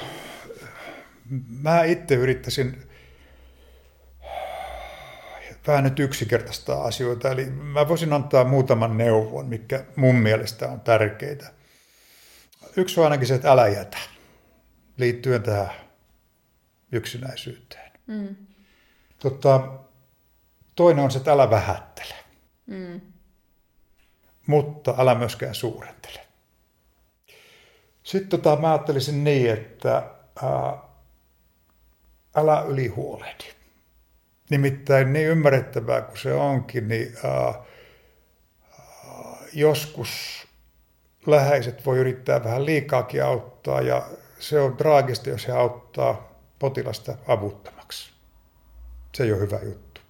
mä 1.62 1.84
itse 1.84 2.14
yrittäisin 2.14 2.82
vähän 5.66 5.84
nyt 5.84 6.00
yksinkertaistaa 6.00 6.84
asioita, 6.84 7.30
eli 7.30 7.46
mä 7.46 7.88
voisin 7.88 8.12
antaa 8.12 8.44
muutaman 8.44 8.98
neuvon, 8.98 9.46
mikä 9.46 9.84
mun 9.96 10.14
mielestä 10.14 10.68
on 10.68 10.80
tärkeitä. 10.80 11.46
Yksi 12.76 13.00
on 13.00 13.04
ainakin 13.04 13.26
se, 13.26 13.34
että 13.34 13.52
älä 13.52 13.68
jätä, 13.68 13.98
liittyen 14.96 15.42
tähän 15.42 15.83
yksinäisyyteen. 16.94 17.92
Mm. 18.06 18.36
Tota, 19.18 19.68
toinen 20.74 21.04
on 21.04 21.10
se, 21.10 21.18
että 21.18 21.32
älä 21.32 21.50
vähättele. 21.50 22.14
Mm. 22.66 23.00
Mutta 24.46 24.94
älä 24.98 25.14
myöskään 25.14 25.54
suurentele. 25.54 26.20
Sitten 28.02 28.28
tota, 28.28 28.56
mä 28.56 28.72
ajattelisin 28.72 29.24
niin, 29.24 29.50
että 29.50 30.10
ää, 30.42 30.78
älä 32.36 32.62
ylihuolehdi. 32.62 33.44
Nimittäin 34.50 35.12
niin 35.12 35.28
ymmärrettävää 35.28 36.02
kuin 36.02 36.18
se 36.18 36.32
onkin, 36.32 36.88
niin 36.88 37.14
ää, 37.24 37.64
joskus 39.52 40.08
läheiset 41.26 41.86
voi 41.86 41.98
yrittää 41.98 42.44
vähän 42.44 42.66
liikaakin 42.66 43.24
auttaa 43.24 43.80
ja 43.80 44.02
se 44.38 44.60
on 44.60 44.76
traagista, 44.76 45.30
jos 45.30 45.48
he 45.48 45.52
auttaa 45.52 46.33
potilasta 46.58 47.16
avuttomaksi. 47.28 48.12
Se 49.14 49.24
ei 49.24 49.32
ole 49.32 49.40
hyvä 49.40 49.58
juttu. 49.64 50.00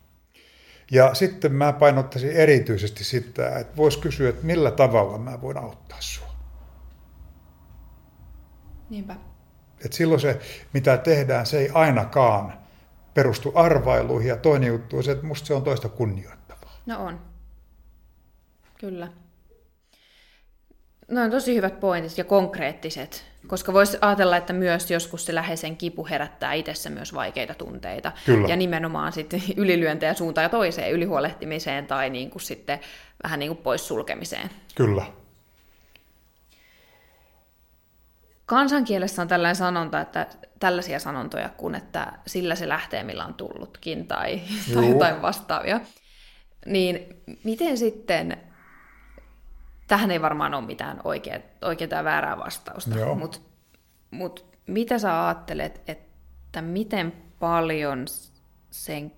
Ja 0.91 1.15
sitten 1.15 1.53
mä 1.53 1.73
painottaisin 1.73 2.33
erityisesti 2.33 3.05
sitä, 3.05 3.59
että 3.59 3.77
voisi 3.77 3.99
kysyä, 3.99 4.29
että 4.29 4.47
millä 4.47 4.71
tavalla 4.71 5.19
mä 5.19 5.41
voin 5.41 5.59
auttaa 5.59 6.01
sua. 6.01 6.35
Niinpä. 8.91 9.17
Et 9.85 9.93
silloin 9.93 10.21
se, 10.21 10.41
mitä 10.73 10.97
tehdään, 10.97 11.47
se 11.47 11.59
ei 11.59 11.71
ainakaan 11.75 12.59
perustu 13.15 13.53
arvailuihin. 13.55 14.29
Ja 14.29 14.37
toinen 14.37 14.69
juttu 14.69 14.97
on 14.97 15.05
se, 15.05 15.13
että 15.13 15.27
musta 15.27 15.47
se 15.47 15.55
on 15.55 15.63
toista 15.63 15.89
kunnioittavaa. 15.89 16.81
No 16.87 17.05
on. 17.05 17.21
Kyllä. 18.79 19.13
No 21.09 21.23
on 21.23 21.31
tosi 21.31 21.55
hyvät 21.55 21.81
pointit 21.81 22.19
ja 22.19 22.25
konkreettiset, 22.25 23.25
koska 23.47 23.73
voisi 23.73 23.99
ajatella, 24.01 24.37
että 24.37 24.53
myös 24.53 24.91
joskus 24.91 25.27
se 25.27 25.35
läheisen 25.35 25.77
kipu 25.77 26.07
herättää 26.07 26.53
itsessä 26.53 26.91
myös 26.91 27.15
vaikeita 27.15 27.55
tunteita. 27.55 28.13
Kyllä. 28.27 28.49
Ja 28.49 28.57
nimenomaan 28.57 29.13
sitten 29.13 29.43
ylilyöntejä 29.57 30.15
suuntaan 30.15 30.43
ja 30.43 30.49
toiseen, 30.49 30.93
ylihuolehtimiseen 30.93 31.87
tai 31.87 32.11
niin 32.11 32.31
kuin 32.31 32.43
sitten 32.43 32.81
vähän 33.23 33.39
niin 33.39 33.49
kuin 33.49 33.63
poissulkemiseen. 33.63 34.51
Kyllä. 34.75 35.05
Kansankielessä 38.47 39.23
on 39.23 39.29
tällainen 39.29 39.57
sanonta, 39.57 40.01
että 40.01 40.27
tällaisia 40.59 40.99
sanontoja 40.99 41.49
kuin, 41.49 41.75
että 41.75 42.13
sillä 42.27 42.55
se 42.55 42.69
lähtee, 42.69 43.03
millä 43.03 43.25
on 43.25 43.35
tullutkin, 43.35 44.07
tai, 44.07 44.41
tai 44.75 44.91
jotain 44.91 45.23
vastaavia. 45.23 45.81
Niin 46.67 47.07
miten 47.45 47.79
sitten, 47.79 48.37
tähän 49.87 50.11
ei 50.11 50.22
varmaan 50.22 50.55
ole 50.55 50.66
mitään 50.66 51.01
oikeaa, 51.05 51.39
oikeaa 51.62 51.89
tai 51.89 52.05
väärää 52.05 52.39
vastausta, 52.39 53.14
mutta 53.14 53.39
mut 54.11 54.47
mitä 54.66 54.99
sä 54.99 55.26
ajattelet, 55.26 55.82
että 55.87 56.62
miten 56.62 57.12
paljon 57.39 58.05
sen, 58.70 59.12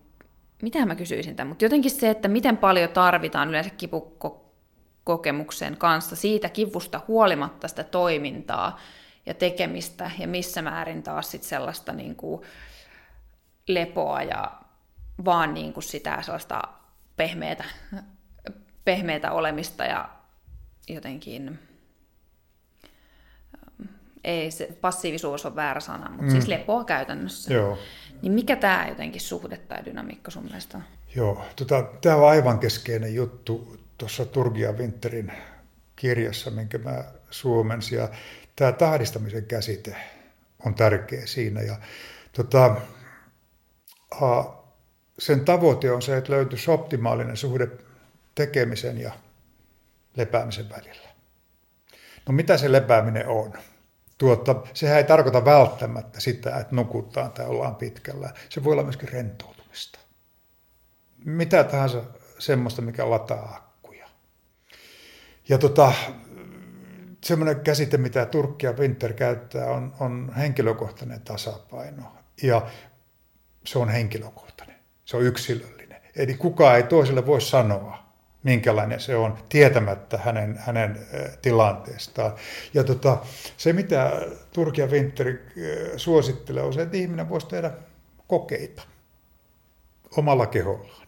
mitä 0.62 0.86
mä 0.86 0.94
kysyisin 0.94 1.36
tämän, 1.36 1.48
mutta 1.48 1.64
jotenkin 1.64 1.90
se, 1.90 2.10
että 2.10 2.28
miten 2.28 2.56
paljon 2.56 2.90
tarvitaan 2.90 3.48
yleensä 3.48 3.70
kipukokemuksen 3.70 5.76
kanssa 5.76 6.16
siitä 6.16 6.48
kivusta 6.48 7.00
huolimatta 7.08 7.68
sitä 7.68 7.84
toimintaa, 7.84 8.78
ja 9.26 9.34
tekemistä 9.34 10.10
ja 10.18 10.28
missä 10.28 10.62
määrin 10.62 11.02
taas 11.02 11.30
sit 11.30 11.42
sellaista 11.42 11.92
niin 11.92 12.16
kuin 12.16 12.42
lepoa 13.68 14.22
ja 14.22 14.50
vaan 15.24 15.54
niin 15.54 15.72
kuin 15.72 15.84
sitä 15.84 16.22
sellaista 16.22 16.62
pehmeätä, 17.16 17.64
pehmeätä 18.84 19.32
olemista 19.32 19.84
ja 19.84 20.08
jotenkin 20.89 21.59
ei 24.24 24.51
se, 24.51 24.68
passiivisuus 24.80 25.47
on 25.47 25.57
väärä 25.57 25.80
sana, 25.80 26.09
mutta 26.11 26.22
siis 26.22 26.32
mm. 26.32 26.41
siis 26.41 26.49
lepoa 26.49 26.84
käytännössä. 26.84 27.55
Joo. 27.55 27.78
Niin 28.22 28.32
mikä 28.32 28.57
tämä 28.57 28.87
jotenkin 28.89 29.20
suhde 29.20 29.57
tai 29.57 29.84
dynamiikka 29.84 30.30
sun 30.30 30.45
mielestä 30.45 30.78
on? 30.78 30.84
Joo, 31.16 31.45
tota, 31.57 31.82
tämä 32.01 32.16
on 32.16 32.28
aivan 32.28 32.59
keskeinen 32.59 33.14
juttu 33.14 33.76
tuossa 33.99 34.24
Turgia 34.24 34.72
Winterin 34.72 35.32
kirjassa, 35.97 36.51
minkä 36.51 36.78
mä 36.78 37.05
suomensin. 37.30 37.99
Ja 37.99 38.09
tämä 38.57 38.72
tahdistamisen 38.72 39.45
käsite 39.45 39.97
on 40.66 40.74
tärkeä 40.74 41.26
siinä. 41.26 41.61
Ja, 41.61 41.76
tota, 42.32 42.76
a, 44.20 44.45
sen 45.18 45.45
tavoite 45.45 45.93
on 45.93 46.03
se, 46.03 46.16
että 46.16 46.32
löytyisi 46.32 46.70
optimaalinen 46.70 47.37
suhde 47.37 47.68
tekemisen 48.34 49.01
ja 49.01 49.12
lepäämisen 50.16 50.70
välillä. 50.70 51.08
No 52.28 52.32
mitä 52.32 52.56
se 52.56 52.72
lepääminen 52.72 53.28
on? 53.28 53.52
Tuota, 54.18 54.62
sehän 54.74 54.96
ei 54.96 55.04
tarkoita 55.04 55.44
välttämättä 55.44 56.20
sitä, 56.20 56.56
että 56.56 56.76
nukutaan 56.76 57.32
tai 57.32 57.46
ollaan 57.46 57.76
pitkällä. 57.76 58.30
Se 58.48 58.64
voi 58.64 58.72
olla 58.72 58.82
myöskin 58.82 59.08
rentoutumista. 59.08 59.98
Mitä 61.24 61.64
tahansa 61.64 62.02
semmoista, 62.38 62.82
mikä 62.82 63.10
lataa 63.10 63.54
akkuja. 63.56 64.08
Ja 65.48 65.58
tota, 65.58 65.92
semmoinen 67.24 67.60
käsite, 67.60 67.96
mitä 67.96 68.26
Turkki 68.26 68.66
ja 68.66 68.72
Winter 68.72 69.12
käyttää, 69.12 69.66
on, 69.66 69.94
on 70.00 70.32
henkilökohtainen 70.36 71.20
tasapaino. 71.20 72.16
Ja 72.42 72.66
se 73.64 73.78
on 73.78 73.88
henkilökohtainen, 73.88 74.76
se 75.04 75.16
on 75.16 75.22
yksilöllinen. 75.22 76.00
Eli 76.16 76.34
kukaan 76.34 76.76
ei 76.76 76.82
toiselle 76.82 77.26
voi 77.26 77.40
sanoa, 77.40 78.05
minkälainen 78.47 79.01
se 79.01 79.16
on, 79.16 79.38
tietämättä 79.49 80.18
hänen, 80.18 80.59
hänen 80.59 81.07
tilanteestaan. 81.42 82.34
Ja 82.74 82.84
tota, 82.84 83.18
se, 83.57 83.72
mitä 83.72 84.12
Turkki 84.53 84.80
ja 84.80 84.86
Winter 84.86 85.34
suosittelee, 85.97 86.62
on 86.62 86.72
se, 86.72 86.82
että 86.82 86.97
ihminen 86.97 87.28
voisi 87.28 87.47
tehdä 87.47 87.70
kokeita 88.26 88.82
omalla 90.16 90.47
kehollaan. 90.47 91.07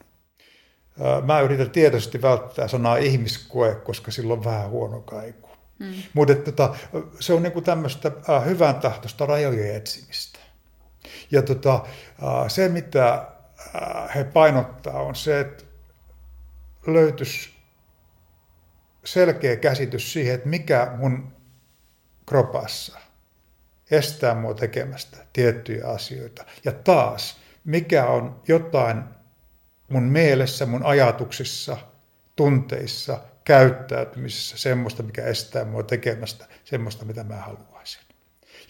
Mä 1.27 1.41
yritän 1.41 1.71
tietoisesti 1.71 2.23
välttää 2.23 2.69
sanaa 2.69 2.97
ihmiskoe, 2.97 3.75
koska 3.75 4.11
sillä 4.11 4.33
on 4.33 4.45
vähän 4.45 4.71
huono 4.71 5.01
kaiku. 5.01 5.49
Mm. 5.79 5.95
Mutta 6.15 6.35
tota, 6.35 6.75
se 7.21 7.33
on 7.33 7.43
niinku 7.43 7.61
tämmöistä 7.61 8.13
hyvän 8.45 8.75
tahtoista 8.75 9.27
rajojen 9.27 9.77
etsimistä. 9.77 10.39
Ja 11.31 11.43
tota, 11.43 11.85
se, 12.49 12.69
mitä 12.69 13.29
he 14.15 14.25
painottaa, 14.25 15.03
on 15.03 15.15
se, 15.15 15.41
että 15.41 15.68
löytyisi 16.93 17.51
selkeä 19.05 19.57
käsitys 19.57 20.13
siihen, 20.13 20.35
että 20.35 20.49
mikä 20.49 20.93
mun 20.97 21.33
kropassa 22.27 22.99
estää 23.91 24.35
mua 24.35 24.55
tekemästä 24.55 25.17
tiettyjä 25.33 25.87
asioita. 25.87 26.45
Ja 26.65 26.73
taas, 26.73 27.41
mikä 27.65 28.07
on 28.07 28.43
jotain 28.49 29.05
mun 29.89 30.03
mielessä, 30.03 30.67
mun 30.67 30.85
ajatuksissa, 30.85 31.77
tunteissa, 32.37 33.21
käyttäytymisessä 33.45 34.59
semmoista, 34.59 35.03
mikä 35.03 35.25
estää 35.25 35.65
mua 35.65 35.83
tekemästä 35.83 36.47
semmoista, 36.65 37.05
mitä 37.05 37.25
mä 37.25 37.37
haluaisin. 37.37 38.03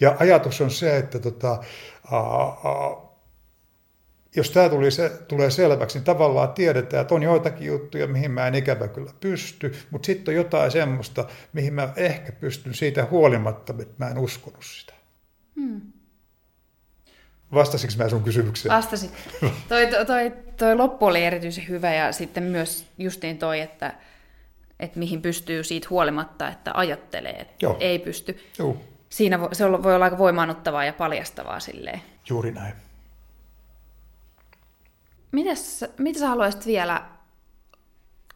Ja 0.00 0.16
ajatus 0.18 0.60
on 0.60 0.70
se, 0.70 0.96
että 0.96 1.18
tota, 1.18 1.64
aa, 2.10 2.60
aa, 2.64 3.07
jos 4.36 4.50
tämä 4.50 4.68
tuli, 4.68 4.90
se, 4.90 5.08
tulee 5.08 5.50
selväksi, 5.50 5.98
niin 5.98 6.04
tavallaan 6.04 6.52
tiedetään, 6.52 7.00
että 7.00 7.14
on 7.14 7.22
joitakin 7.22 7.66
juttuja, 7.66 8.06
mihin 8.06 8.30
mä 8.30 8.46
en 8.46 8.54
ikävä 8.54 8.88
kyllä 8.88 9.12
pysty, 9.20 9.74
mutta 9.90 10.06
sitten 10.06 10.32
on 10.32 10.36
jotain 10.36 10.70
semmoista, 10.70 11.24
mihin 11.52 11.74
mä 11.74 11.92
ehkä 11.96 12.32
pystyn 12.32 12.74
siitä 12.74 13.06
huolimatta, 13.10 13.74
että 13.80 14.04
mä 14.04 14.10
en 14.10 14.18
uskonut 14.18 14.64
sitä. 14.64 14.92
Hmm. 15.56 15.80
Vastasinko 17.54 17.94
mä 17.98 18.08
sun 18.08 18.22
kysymykseen? 18.22 18.74
Vastasit. 18.74 19.10
Toi, 19.68 19.86
toi, 19.86 20.06
toi, 20.06 20.32
toi 20.56 20.76
loppu 20.76 21.06
oli 21.06 21.24
erityisen 21.24 21.68
hyvä 21.68 21.94
ja 21.94 22.12
sitten 22.12 22.42
myös 22.42 22.86
justiin 22.98 23.38
toi, 23.38 23.60
että 23.60 23.94
että 24.80 24.98
mihin 24.98 25.22
pystyy 25.22 25.64
siitä 25.64 25.86
huolimatta, 25.90 26.48
että 26.48 26.70
ajattelee, 26.74 27.32
että 27.32 27.54
Joo. 27.62 27.76
ei 27.80 27.98
pysty. 27.98 28.38
Joo. 28.58 28.76
Siinä 29.08 29.38
se 29.52 29.64
voi 29.82 29.94
olla 29.94 30.04
aika 30.04 30.18
voimaannuttavaa 30.18 30.84
ja 30.84 30.92
paljastavaa 30.92 31.60
silleen. 31.60 32.02
Juuri 32.28 32.52
näin. 32.52 32.74
Mitäs, 35.32 35.84
mitä 35.98 36.18
sä 36.18 36.28
haluaisit 36.28 36.66
vielä 36.66 37.04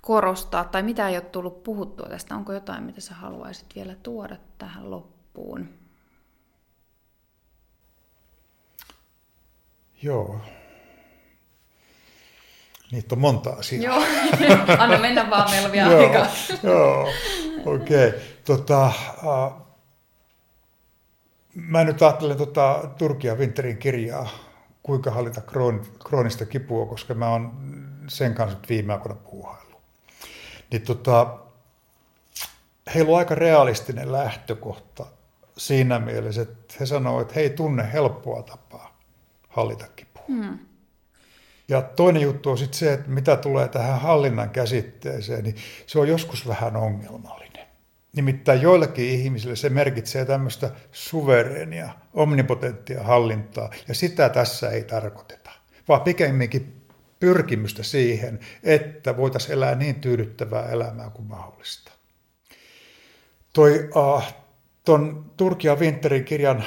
korostaa, 0.01 0.65
tai 0.65 0.83
mitä 0.83 1.09
ei 1.09 1.17
ole 1.17 1.25
tullut 1.25 1.63
puhuttua 1.63 2.09
tästä? 2.09 2.35
Onko 2.35 2.53
jotain, 2.53 2.85
mitä 2.85 3.01
sä 3.01 3.15
haluaisit 3.15 3.67
vielä 3.75 3.95
tuoda 4.03 4.37
tähän 4.59 4.91
loppuun? 4.91 5.69
Joo, 10.03 10.41
Niitä 12.93 13.15
on 13.15 13.19
monta 13.19 13.51
asiaa. 13.51 13.95
Joo, 13.95 14.05
anna 14.79 14.99
mennä 14.99 15.31
vaan, 15.31 15.51
meillä 15.51 15.67
on 15.67 15.73
vielä 15.73 15.99
aikaa. 15.99 16.27
Joo, 16.63 17.09
okei. 17.65 18.09
Okay. 18.09 18.21
Tota, 18.45 18.93
uh, 19.23 19.63
mä 21.55 21.85
nyt 21.85 22.03
ajattelen 22.03 22.37
tota 22.37 22.91
Turkia 22.99 23.35
Winterin 23.35 23.79
kirjaa, 23.79 24.29
kuinka 24.83 25.11
hallita 25.11 25.41
kroon, 25.41 25.87
kroonista 26.09 26.47
kipua, 26.47 26.87
koska 26.87 27.15
mä 27.15 27.29
oon 27.29 27.53
sen 28.09 28.35
kanssa 28.35 28.59
viime 28.69 28.93
aikoina 28.93 29.19
puuhaillut. 29.31 29.81
Niin 30.71 30.83
tota, 30.83 31.39
heillä 32.95 33.13
on 33.13 33.19
aika 33.19 33.35
realistinen 33.35 34.13
lähtökohta 34.13 35.07
siinä 35.57 35.99
mielessä, 35.99 36.43
että 36.43 36.75
he 36.81 36.87
sanoo, 36.87 37.21
että 37.21 37.35
he 37.35 37.41
ei 37.41 37.51
tunne 37.51 37.93
helppoa 37.93 38.43
tapaa 38.43 38.99
hallita 39.49 39.87
kipua. 39.97 40.25
Hmm. 40.29 40.59
Ja 41.69 41.83
toinen 41.83 42.23
juttu 42.23 42.51
on 42.51 42.59
sitten 42.59 42.79
se, 42.79 42.93
että 42.93 43.11
mitä 43.11 43.37
tulee 43.37 43.69
tähän 43.69 44.01
hallinnan 44.01 44.51
käsitteeseen, 44.51 45.45
niin 45.45 45.57
se 45.87 45.99
on 45.99 46.09
joskus 46.09 46.49
vähän 46.49 46.77
ongelmallinen. 46.77 47.52
Nimittäin 48.17 48.63
joillekin 48.63 49.05
ihmisille 49.05 49.57
se 49.57 49.69
merkitsee 49.69 50.25
tämmöistä 50.25 50.71
suvereenia, 50.93 51.91
omnipotenttia 52.15 53.03
hallintaa, 53.03 53.71
ja 53.89 53.95
sitä 53.95 54.29
tässä 54.29 54.71
ei 54.71 54.85
tarkoiteta, 54.85 55.51
vaan 55.89 56.01
pikemminkin 56.01 56.87
pyrkimystä 57.21 57.83
siihen, 57.83 58.41
että 58.63 59.17
voitaisiin 59.17 59.53
elää 59.53 59.75
niin 59.75 59.95
tyydyttävää 59.95 60.69
elämää 60.69 61.11
kuin 61.11 61.29
mahdollista. 61.29 61.93
Toi, 63.53 63.91
uh, 63.97 64.23
ton 64.85 65.33
Turkia 65.37 65.77
Winterin 65.77 66.25
kirjan 66.25 66.65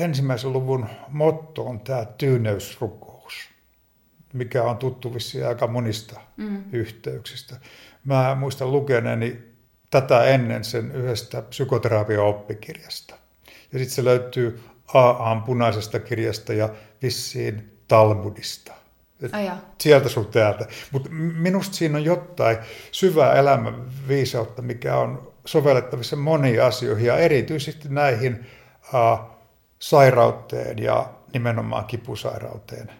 ensimmäisen 0.00 0.52
luvun 0.52 0.86
motto 1.08 1.66
on 1.66 1.80
tämä 1.80 2.04
tyyneysruko 2.04 3.10
mikä 4.32 4.62
on 4.62 4.76
tuttu 4.76 5.14
vissiin 5.14 5.46
aika 5.46 5.66
monista 5.66 6.20
mm. 6.36 6.64
yhteyksistä. 6.72 7.56
Mä 8.04 8.36
muistan 8.38 8.72
lukeneeni 8.72 9.38
tätä 9.90 10.24
ennen 10.24 10.64
sen 10.64 10.92
yhdestä 10.92 11.42
psykoterapiaoppikirjasta. 11.42 13.14
Ja 13.72 13.78
sitten 13.78 13.94
se 13.94 14.04
löytyy 14.04 14.60
AAn 14.94 15.42
punaisesta 15.42 16.00
kirjasta 16.00 16.52
ja 16.52 16.68
vissiin 17.02 17.78
Talmudista. 17.88 18.72
sieltä 19.80 20.08
sun 20.08 20.26
täältä. 20.26 20.66
Mutta 20.92 21.08
minusta 21.12 21.76
siinä 21.76 21.98
on 21.98 22.04
jotain 22.04 22.56
syvää 22.92 23.34
elämän 23.34 23.84
viisautta, 24.08 24.62
mikä 24.62 24.96
on 24.96 25.32
sovellettavissa 25.44 26.16
moniin 26.16 26.62
asioihin 26.62 27.06
ja 27.06 27.16
erityisesti 27.16 27.88
näihin 27.88 28.46
uh, 28.94 29.20
sairauteen 29.78 30.78
ja 30.78 31.10
nimenomaan 31.32 31.84
kipusairauteen 31.84 32.90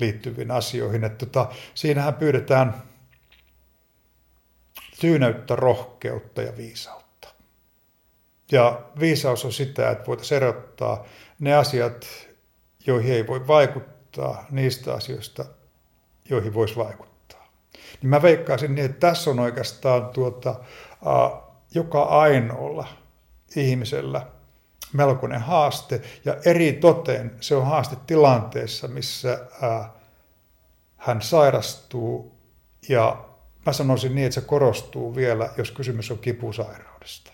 liittyviin 0.00 0.50
asioihin. 0.50 1.04
Että 1.04 1.26
tota, 1.26 1.48
siinähän 1.74 2.14
pyydetään 2.14 2.74
tyyneyttä, 5.00 5.56
rohkeutta 5.56 6.42
ja 6.42 6.56
viisautta. 6.56 7.28
Ja 8.52 8.82
viisaus 9.00 9.44
on 9.44 9.52
sitä, 9.52 9.90
että 9.90 10.06
voitaisiin 10.06 10.36
erottaa 10.36 11.04
ne 11.40 11.54
asiat, 11.54 12.06
joihin 12.86 13.12
ei 13.12 13.26
voi 13.26 13.46
vaikuttaa, 13.46 14.46
niistä 14.50 14.94
asioista, 14.94 15.44
joihin 16.30 16.54
voisi 16.54 16.76
vaikuttaa. 16.76 17.48
Niin 18.02 18.10
mä 18.10 18.22
veikkaisin 18.22 18.74
niin, 18.74 18.84
että 18.84 19.10
tässä 19.10 19.30
on 19.30 19.40
oikeastaan 19.40 20.06
tuota, 20.06 20.50
uh, 20.50 21.42
joka 21.74 22.02
ainoalla 22.02 22.86
ihmisellä 23.56 24.26
melkoinen 24.92 25.40
haaste. 25.40 26.02
Ja 26.24 26.36
eri 26.44 26.72
toteen 26.72 27.36
se 27.40 27.56
on 27.56 27.66
haaste 27.66 27.96
tilanteessa, 28.06 28.88
missä 28.88 29.38
uh, 29.62 29.86
hän 30.96 31.22
sairastuu 31.22 32.38
ja 32.88 33.25
Mä 33.66 33.72
sanoisin 33.72 34.14
niin, 34.14 34.26
että 34.26 34.40
se 34.40 34.46
korostuu 34.46 35.16
vielä, 35.16 35.50
jos 35.56 35.70
kysymys 35.70 36.10
on 36.10 36.18
kipusairaudesta. 36.18 37.32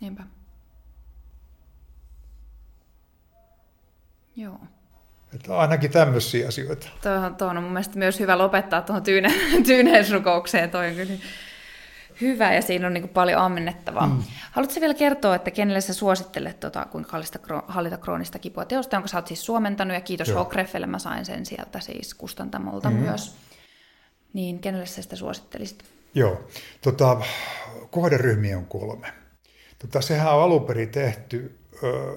Niinpä. 0.00 0.22
Joo. 4.36 4.60
Että 5.34 5.58
ainakin 5.58 5.90
tämmöisiä 5.90 6.48
asioita. 6.48 6.88
Tuo, 7.02 7.30
tuo 7.38 7.48
on 7.48 7.62
mun 7.62 7.72
mielestä 7.72 7.98
myös 7.98 8.20
hyvä 8.20 8.38
lopettaa 8.38 8.82
tuohon 8.82 9.02
tyyne, 9.02 9.32
tyyneysrukoukseen. 9.66 10.70
Toi 10.70 10.88
on 10.88 10.94
kyllä 10.94 11.14
hyvä 12.20 12.54
ja 12.54 12.62
siinä 12.62 12.86
on 12.86 12.94
niin 12.94 13.08
paljon 13.08 13.40
ammennettavaa. 13.40 14.06
Mm. 14.06 14.22
Haluatko 14.52 14.80
vielä 14.80 14.94
kertoa, 14.94 15.34
että 15.34 15.50
kenelle 15.50 15.80
sä 15.80 15.94
suosittelet, 15.94 16.60
tuota, 16.60 16.86
kuinka 16.90 17.20
hallita 17.66 17.98
kroonista 17.98 18.38
kipua 18.38 18.64
teosta, 18.64 18.96
jonka 18.96 19.08
sä 19.08 19.18
oot 19.18 19.26
siis 19.26 19.44
suomentanut 19.44 19.94
ja 19.94 20.00
kiitos 20.00 20.34
Hokreffelle, 20.34 20.86
mä 20.86 20.98
sain 20.98 21.24
sen 21.24 21.46
sieltä 21.46 21.80
siis 21.80 22.14
kustantamolta 22.14 22.90
mm. 22.90 22.96
myös 22.96 23.36
niin 24.32 24.58
kenelle 24.58 24.86
sä 24.86 25.02
sitä 25.02 25.16
suosittelisit? 25.16 25.84
Joo, 26.14 26.48
tota, 26.82 27.20
kohderyhmiä 27.90 28.58
on 28.58 28.66
kolme. 28.66 29.12
Tota, 29.78 30.00
sehän 30.00 30.34
on 30.34 30.42
alun 30.42 30.64
perin 30.64 30.88
tehty 30.88 31.58
ö, 31.82 32.12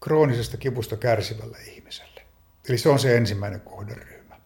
kroonisesta 0.00 0.56
kipusta 0.56 0.96
kärsivälle 0.96 1.58
ihmiselle. 1.58 2.22
Eli 2.68 2.78
se 2.78 2.88
on 2.88 2.98
se 2.98 3.16
ensimmäinen 3.16 3.60
kohderyhmä. 3.60 4.36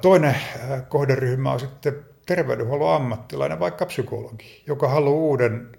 Toinen 0.00 0.36
kohderyhmä 0.88 1.52
on 1.52 1.60
sitten 1.60 2.06
terveydenhuollon 2.26 2.94
ammattilainen, 2.94 3.60
vaikka 3.60 3.86
psykologi, 3.86 4.62
joka 4.66 4.88
haluaa 4.88 5.14
uuden 5.14 5.78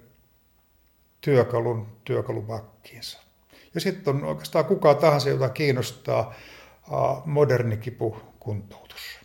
työkalun 1.21 1.87
työkalupakkiinsa. 2.03 3.19
Ja 3.73 3.81
sitten 3.81 4.15
on 4.15 4.23
oikeastaan 4.23 4.65
kuka 4.65 4.93
tahansa, 4.93 5.29
jota 5.29 5.49
kiinnostaa 5.49 6.33
moderni 7.25 7.77
kipukuntoutus. 7.77 9.20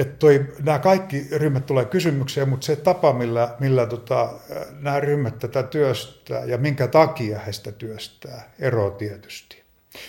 Että 0.00 0.16
toi, 0.18 0.46
nämä 0.62 0.78
kaikki 0.78 1.26
ryhmät 1.32 1.66
tulee 1.66 1.84
kysymykseen, 1.84 2.48
mutta 2.48 2.66
se 2.66 2.76
tapa, 2.76 3.12
millä, 3.12 3.56
millä 3.58 3.86
tota, 3.86 4.32
nämä 4.78 5.00
ryhmät 5.00 5.38
tätä 5.38 5.62
työstää 5.62 6.44
ja 6.44 6.58
minkä 6.58 6.88
takia 6.88 7.38
he 7.38 7.52
sitä 7.52 7.72
työstää, 7.72 8.52
ero 8.58 8.90
tietysti. 8.90 9.62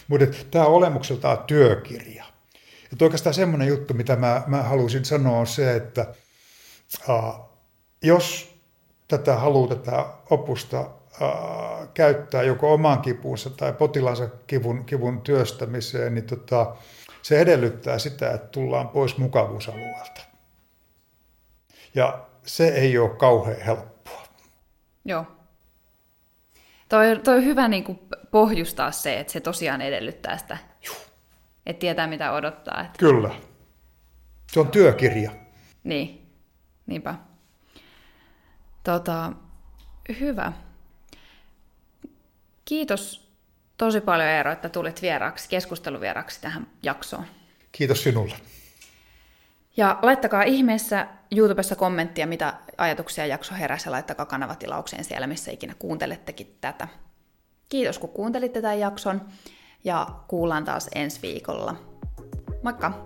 Mutta 0.07 0.25
tämä 0.51 0.65
olemukseltaan 0.65 1.37
työkirja. 1.37 2.25
Et 2.93 3.01
oikeastaan 3.01 3.33
semmoinen 3.33 3.67
juttu, 3.67 3.93
mitä 3.93 4.15
mä, 4.15 4.43
mä 4.47 4.63
haluaisin 4.63 5.05
sanoa, 5.05 5.39
on 5.39 5.47
se, 5.47 5.75
että 5.75 6.07
äh, 7.09 7.39
jos 8.01 8.55
tätä 9.07 9.35
haluaa 9.35 9.75
tätä 9.75 10.05
opusta 10.29 10.79
äh, 10.79 11.89
käyttää 11.93 12.43
joko 12.43 12.73
oman 12.73 13.01
kipunsa 13.01 13.49
tai 13.49 13.73
potilaansa 13.73 14.29
kivun, 14.47 14.85
kivun 14.85 15.21
työstämiseen, 15.21 16.15
niin 16.15 16.25
tota, 16.25 16.75
se 17.21 17.39
edellyttää 17.39 17.99
sitä, 17.99 18.31
että 18.31 18.47
tullaan 18.47 18.89
pois 18.89 19.17
mukavuusalueelta. 19.17 20.21
Ja 21.95 22.25
se 22.45 22.67
ei 22.67 22.97
ole 22.97 23.09
kauhean 23.09 23.61
helppoa. 23.61 24.23
Joo. 25.05 25.25
Toi, 26.89 27.19
toi 27.23 27.35
on 27.37 27.45
hyvä 27.45 27.67
niin 27.67 27.83
kuin 27.83 27.99
pohjustaa 28.31 28.91
se, 28.91 29.19
että 29.19 29.33
se 29.33 29.39
tosiaan 29.39 29.81
edellyttää 29.81 30.37
sitä, 30.37 30.57
Juh. 30.87 30.97
että 31.65 31.79
tietää 31.79 32.07
mitä 32.07 32.31
odottaa. 32.31 32.81
Että... 32.81 32.99
Kyllä. 32.99 33.29
Se 34.51 34.59
on 34.59 34.67
työkirja. 34.67 35.31
Niin, 35.83 36.31
niinpä. 36.85 37.15
Tota, 38.83 39.33
hyvä. 40.19 40.53
Kiitos 42.65 43.20
tosi 43.85 44.01
paljon 44.01 44.29
Eero, 44.29 44.51
että 44.51 44.69
tulit 44.69 45.01
vieraaksi, 45.01 45.49
keskusteluvieraksi 45.49 46.41
tähän 46.41 46.67
jaksoon. 46.83 47.25
Kiitos 47.71 48.03
sinulle. 48.03 48.35
Ja 49.77 49.99
laittakaa 50.01 50.43
ihmeessä 50.43 51.07
YouTubessa 51.35 51.75
kommenttia, 51.75 52.27
mitä 52.27 52.53
ajatuksia 52.77 53.25
jakso 53.25 53.55
heräsi, 53.55 53.87
ja 53.87 53.91
laittakaa 53.91 54.25
kanavatilaukseen 54.25 55.03
siellä, 55.03 55.27
missä 55.27 55.51
ikinä 55.51 55.75
kuuntelettekin 55.79 56.57
tätä. 56.61 56.87
Kiitos, 57.69 57.99
kun 57.99 58.09
kuuntelitte 58.09 58.61
tämän 58.61 58.79
jakson, 58.79 59.21
ja 59.83 60.07
kuullaan 60.27 60.65
taas 60.65 60.89
ensi 60.95 61.21
viikolla. 61.21 61.75
Moikka! 62.63 63.05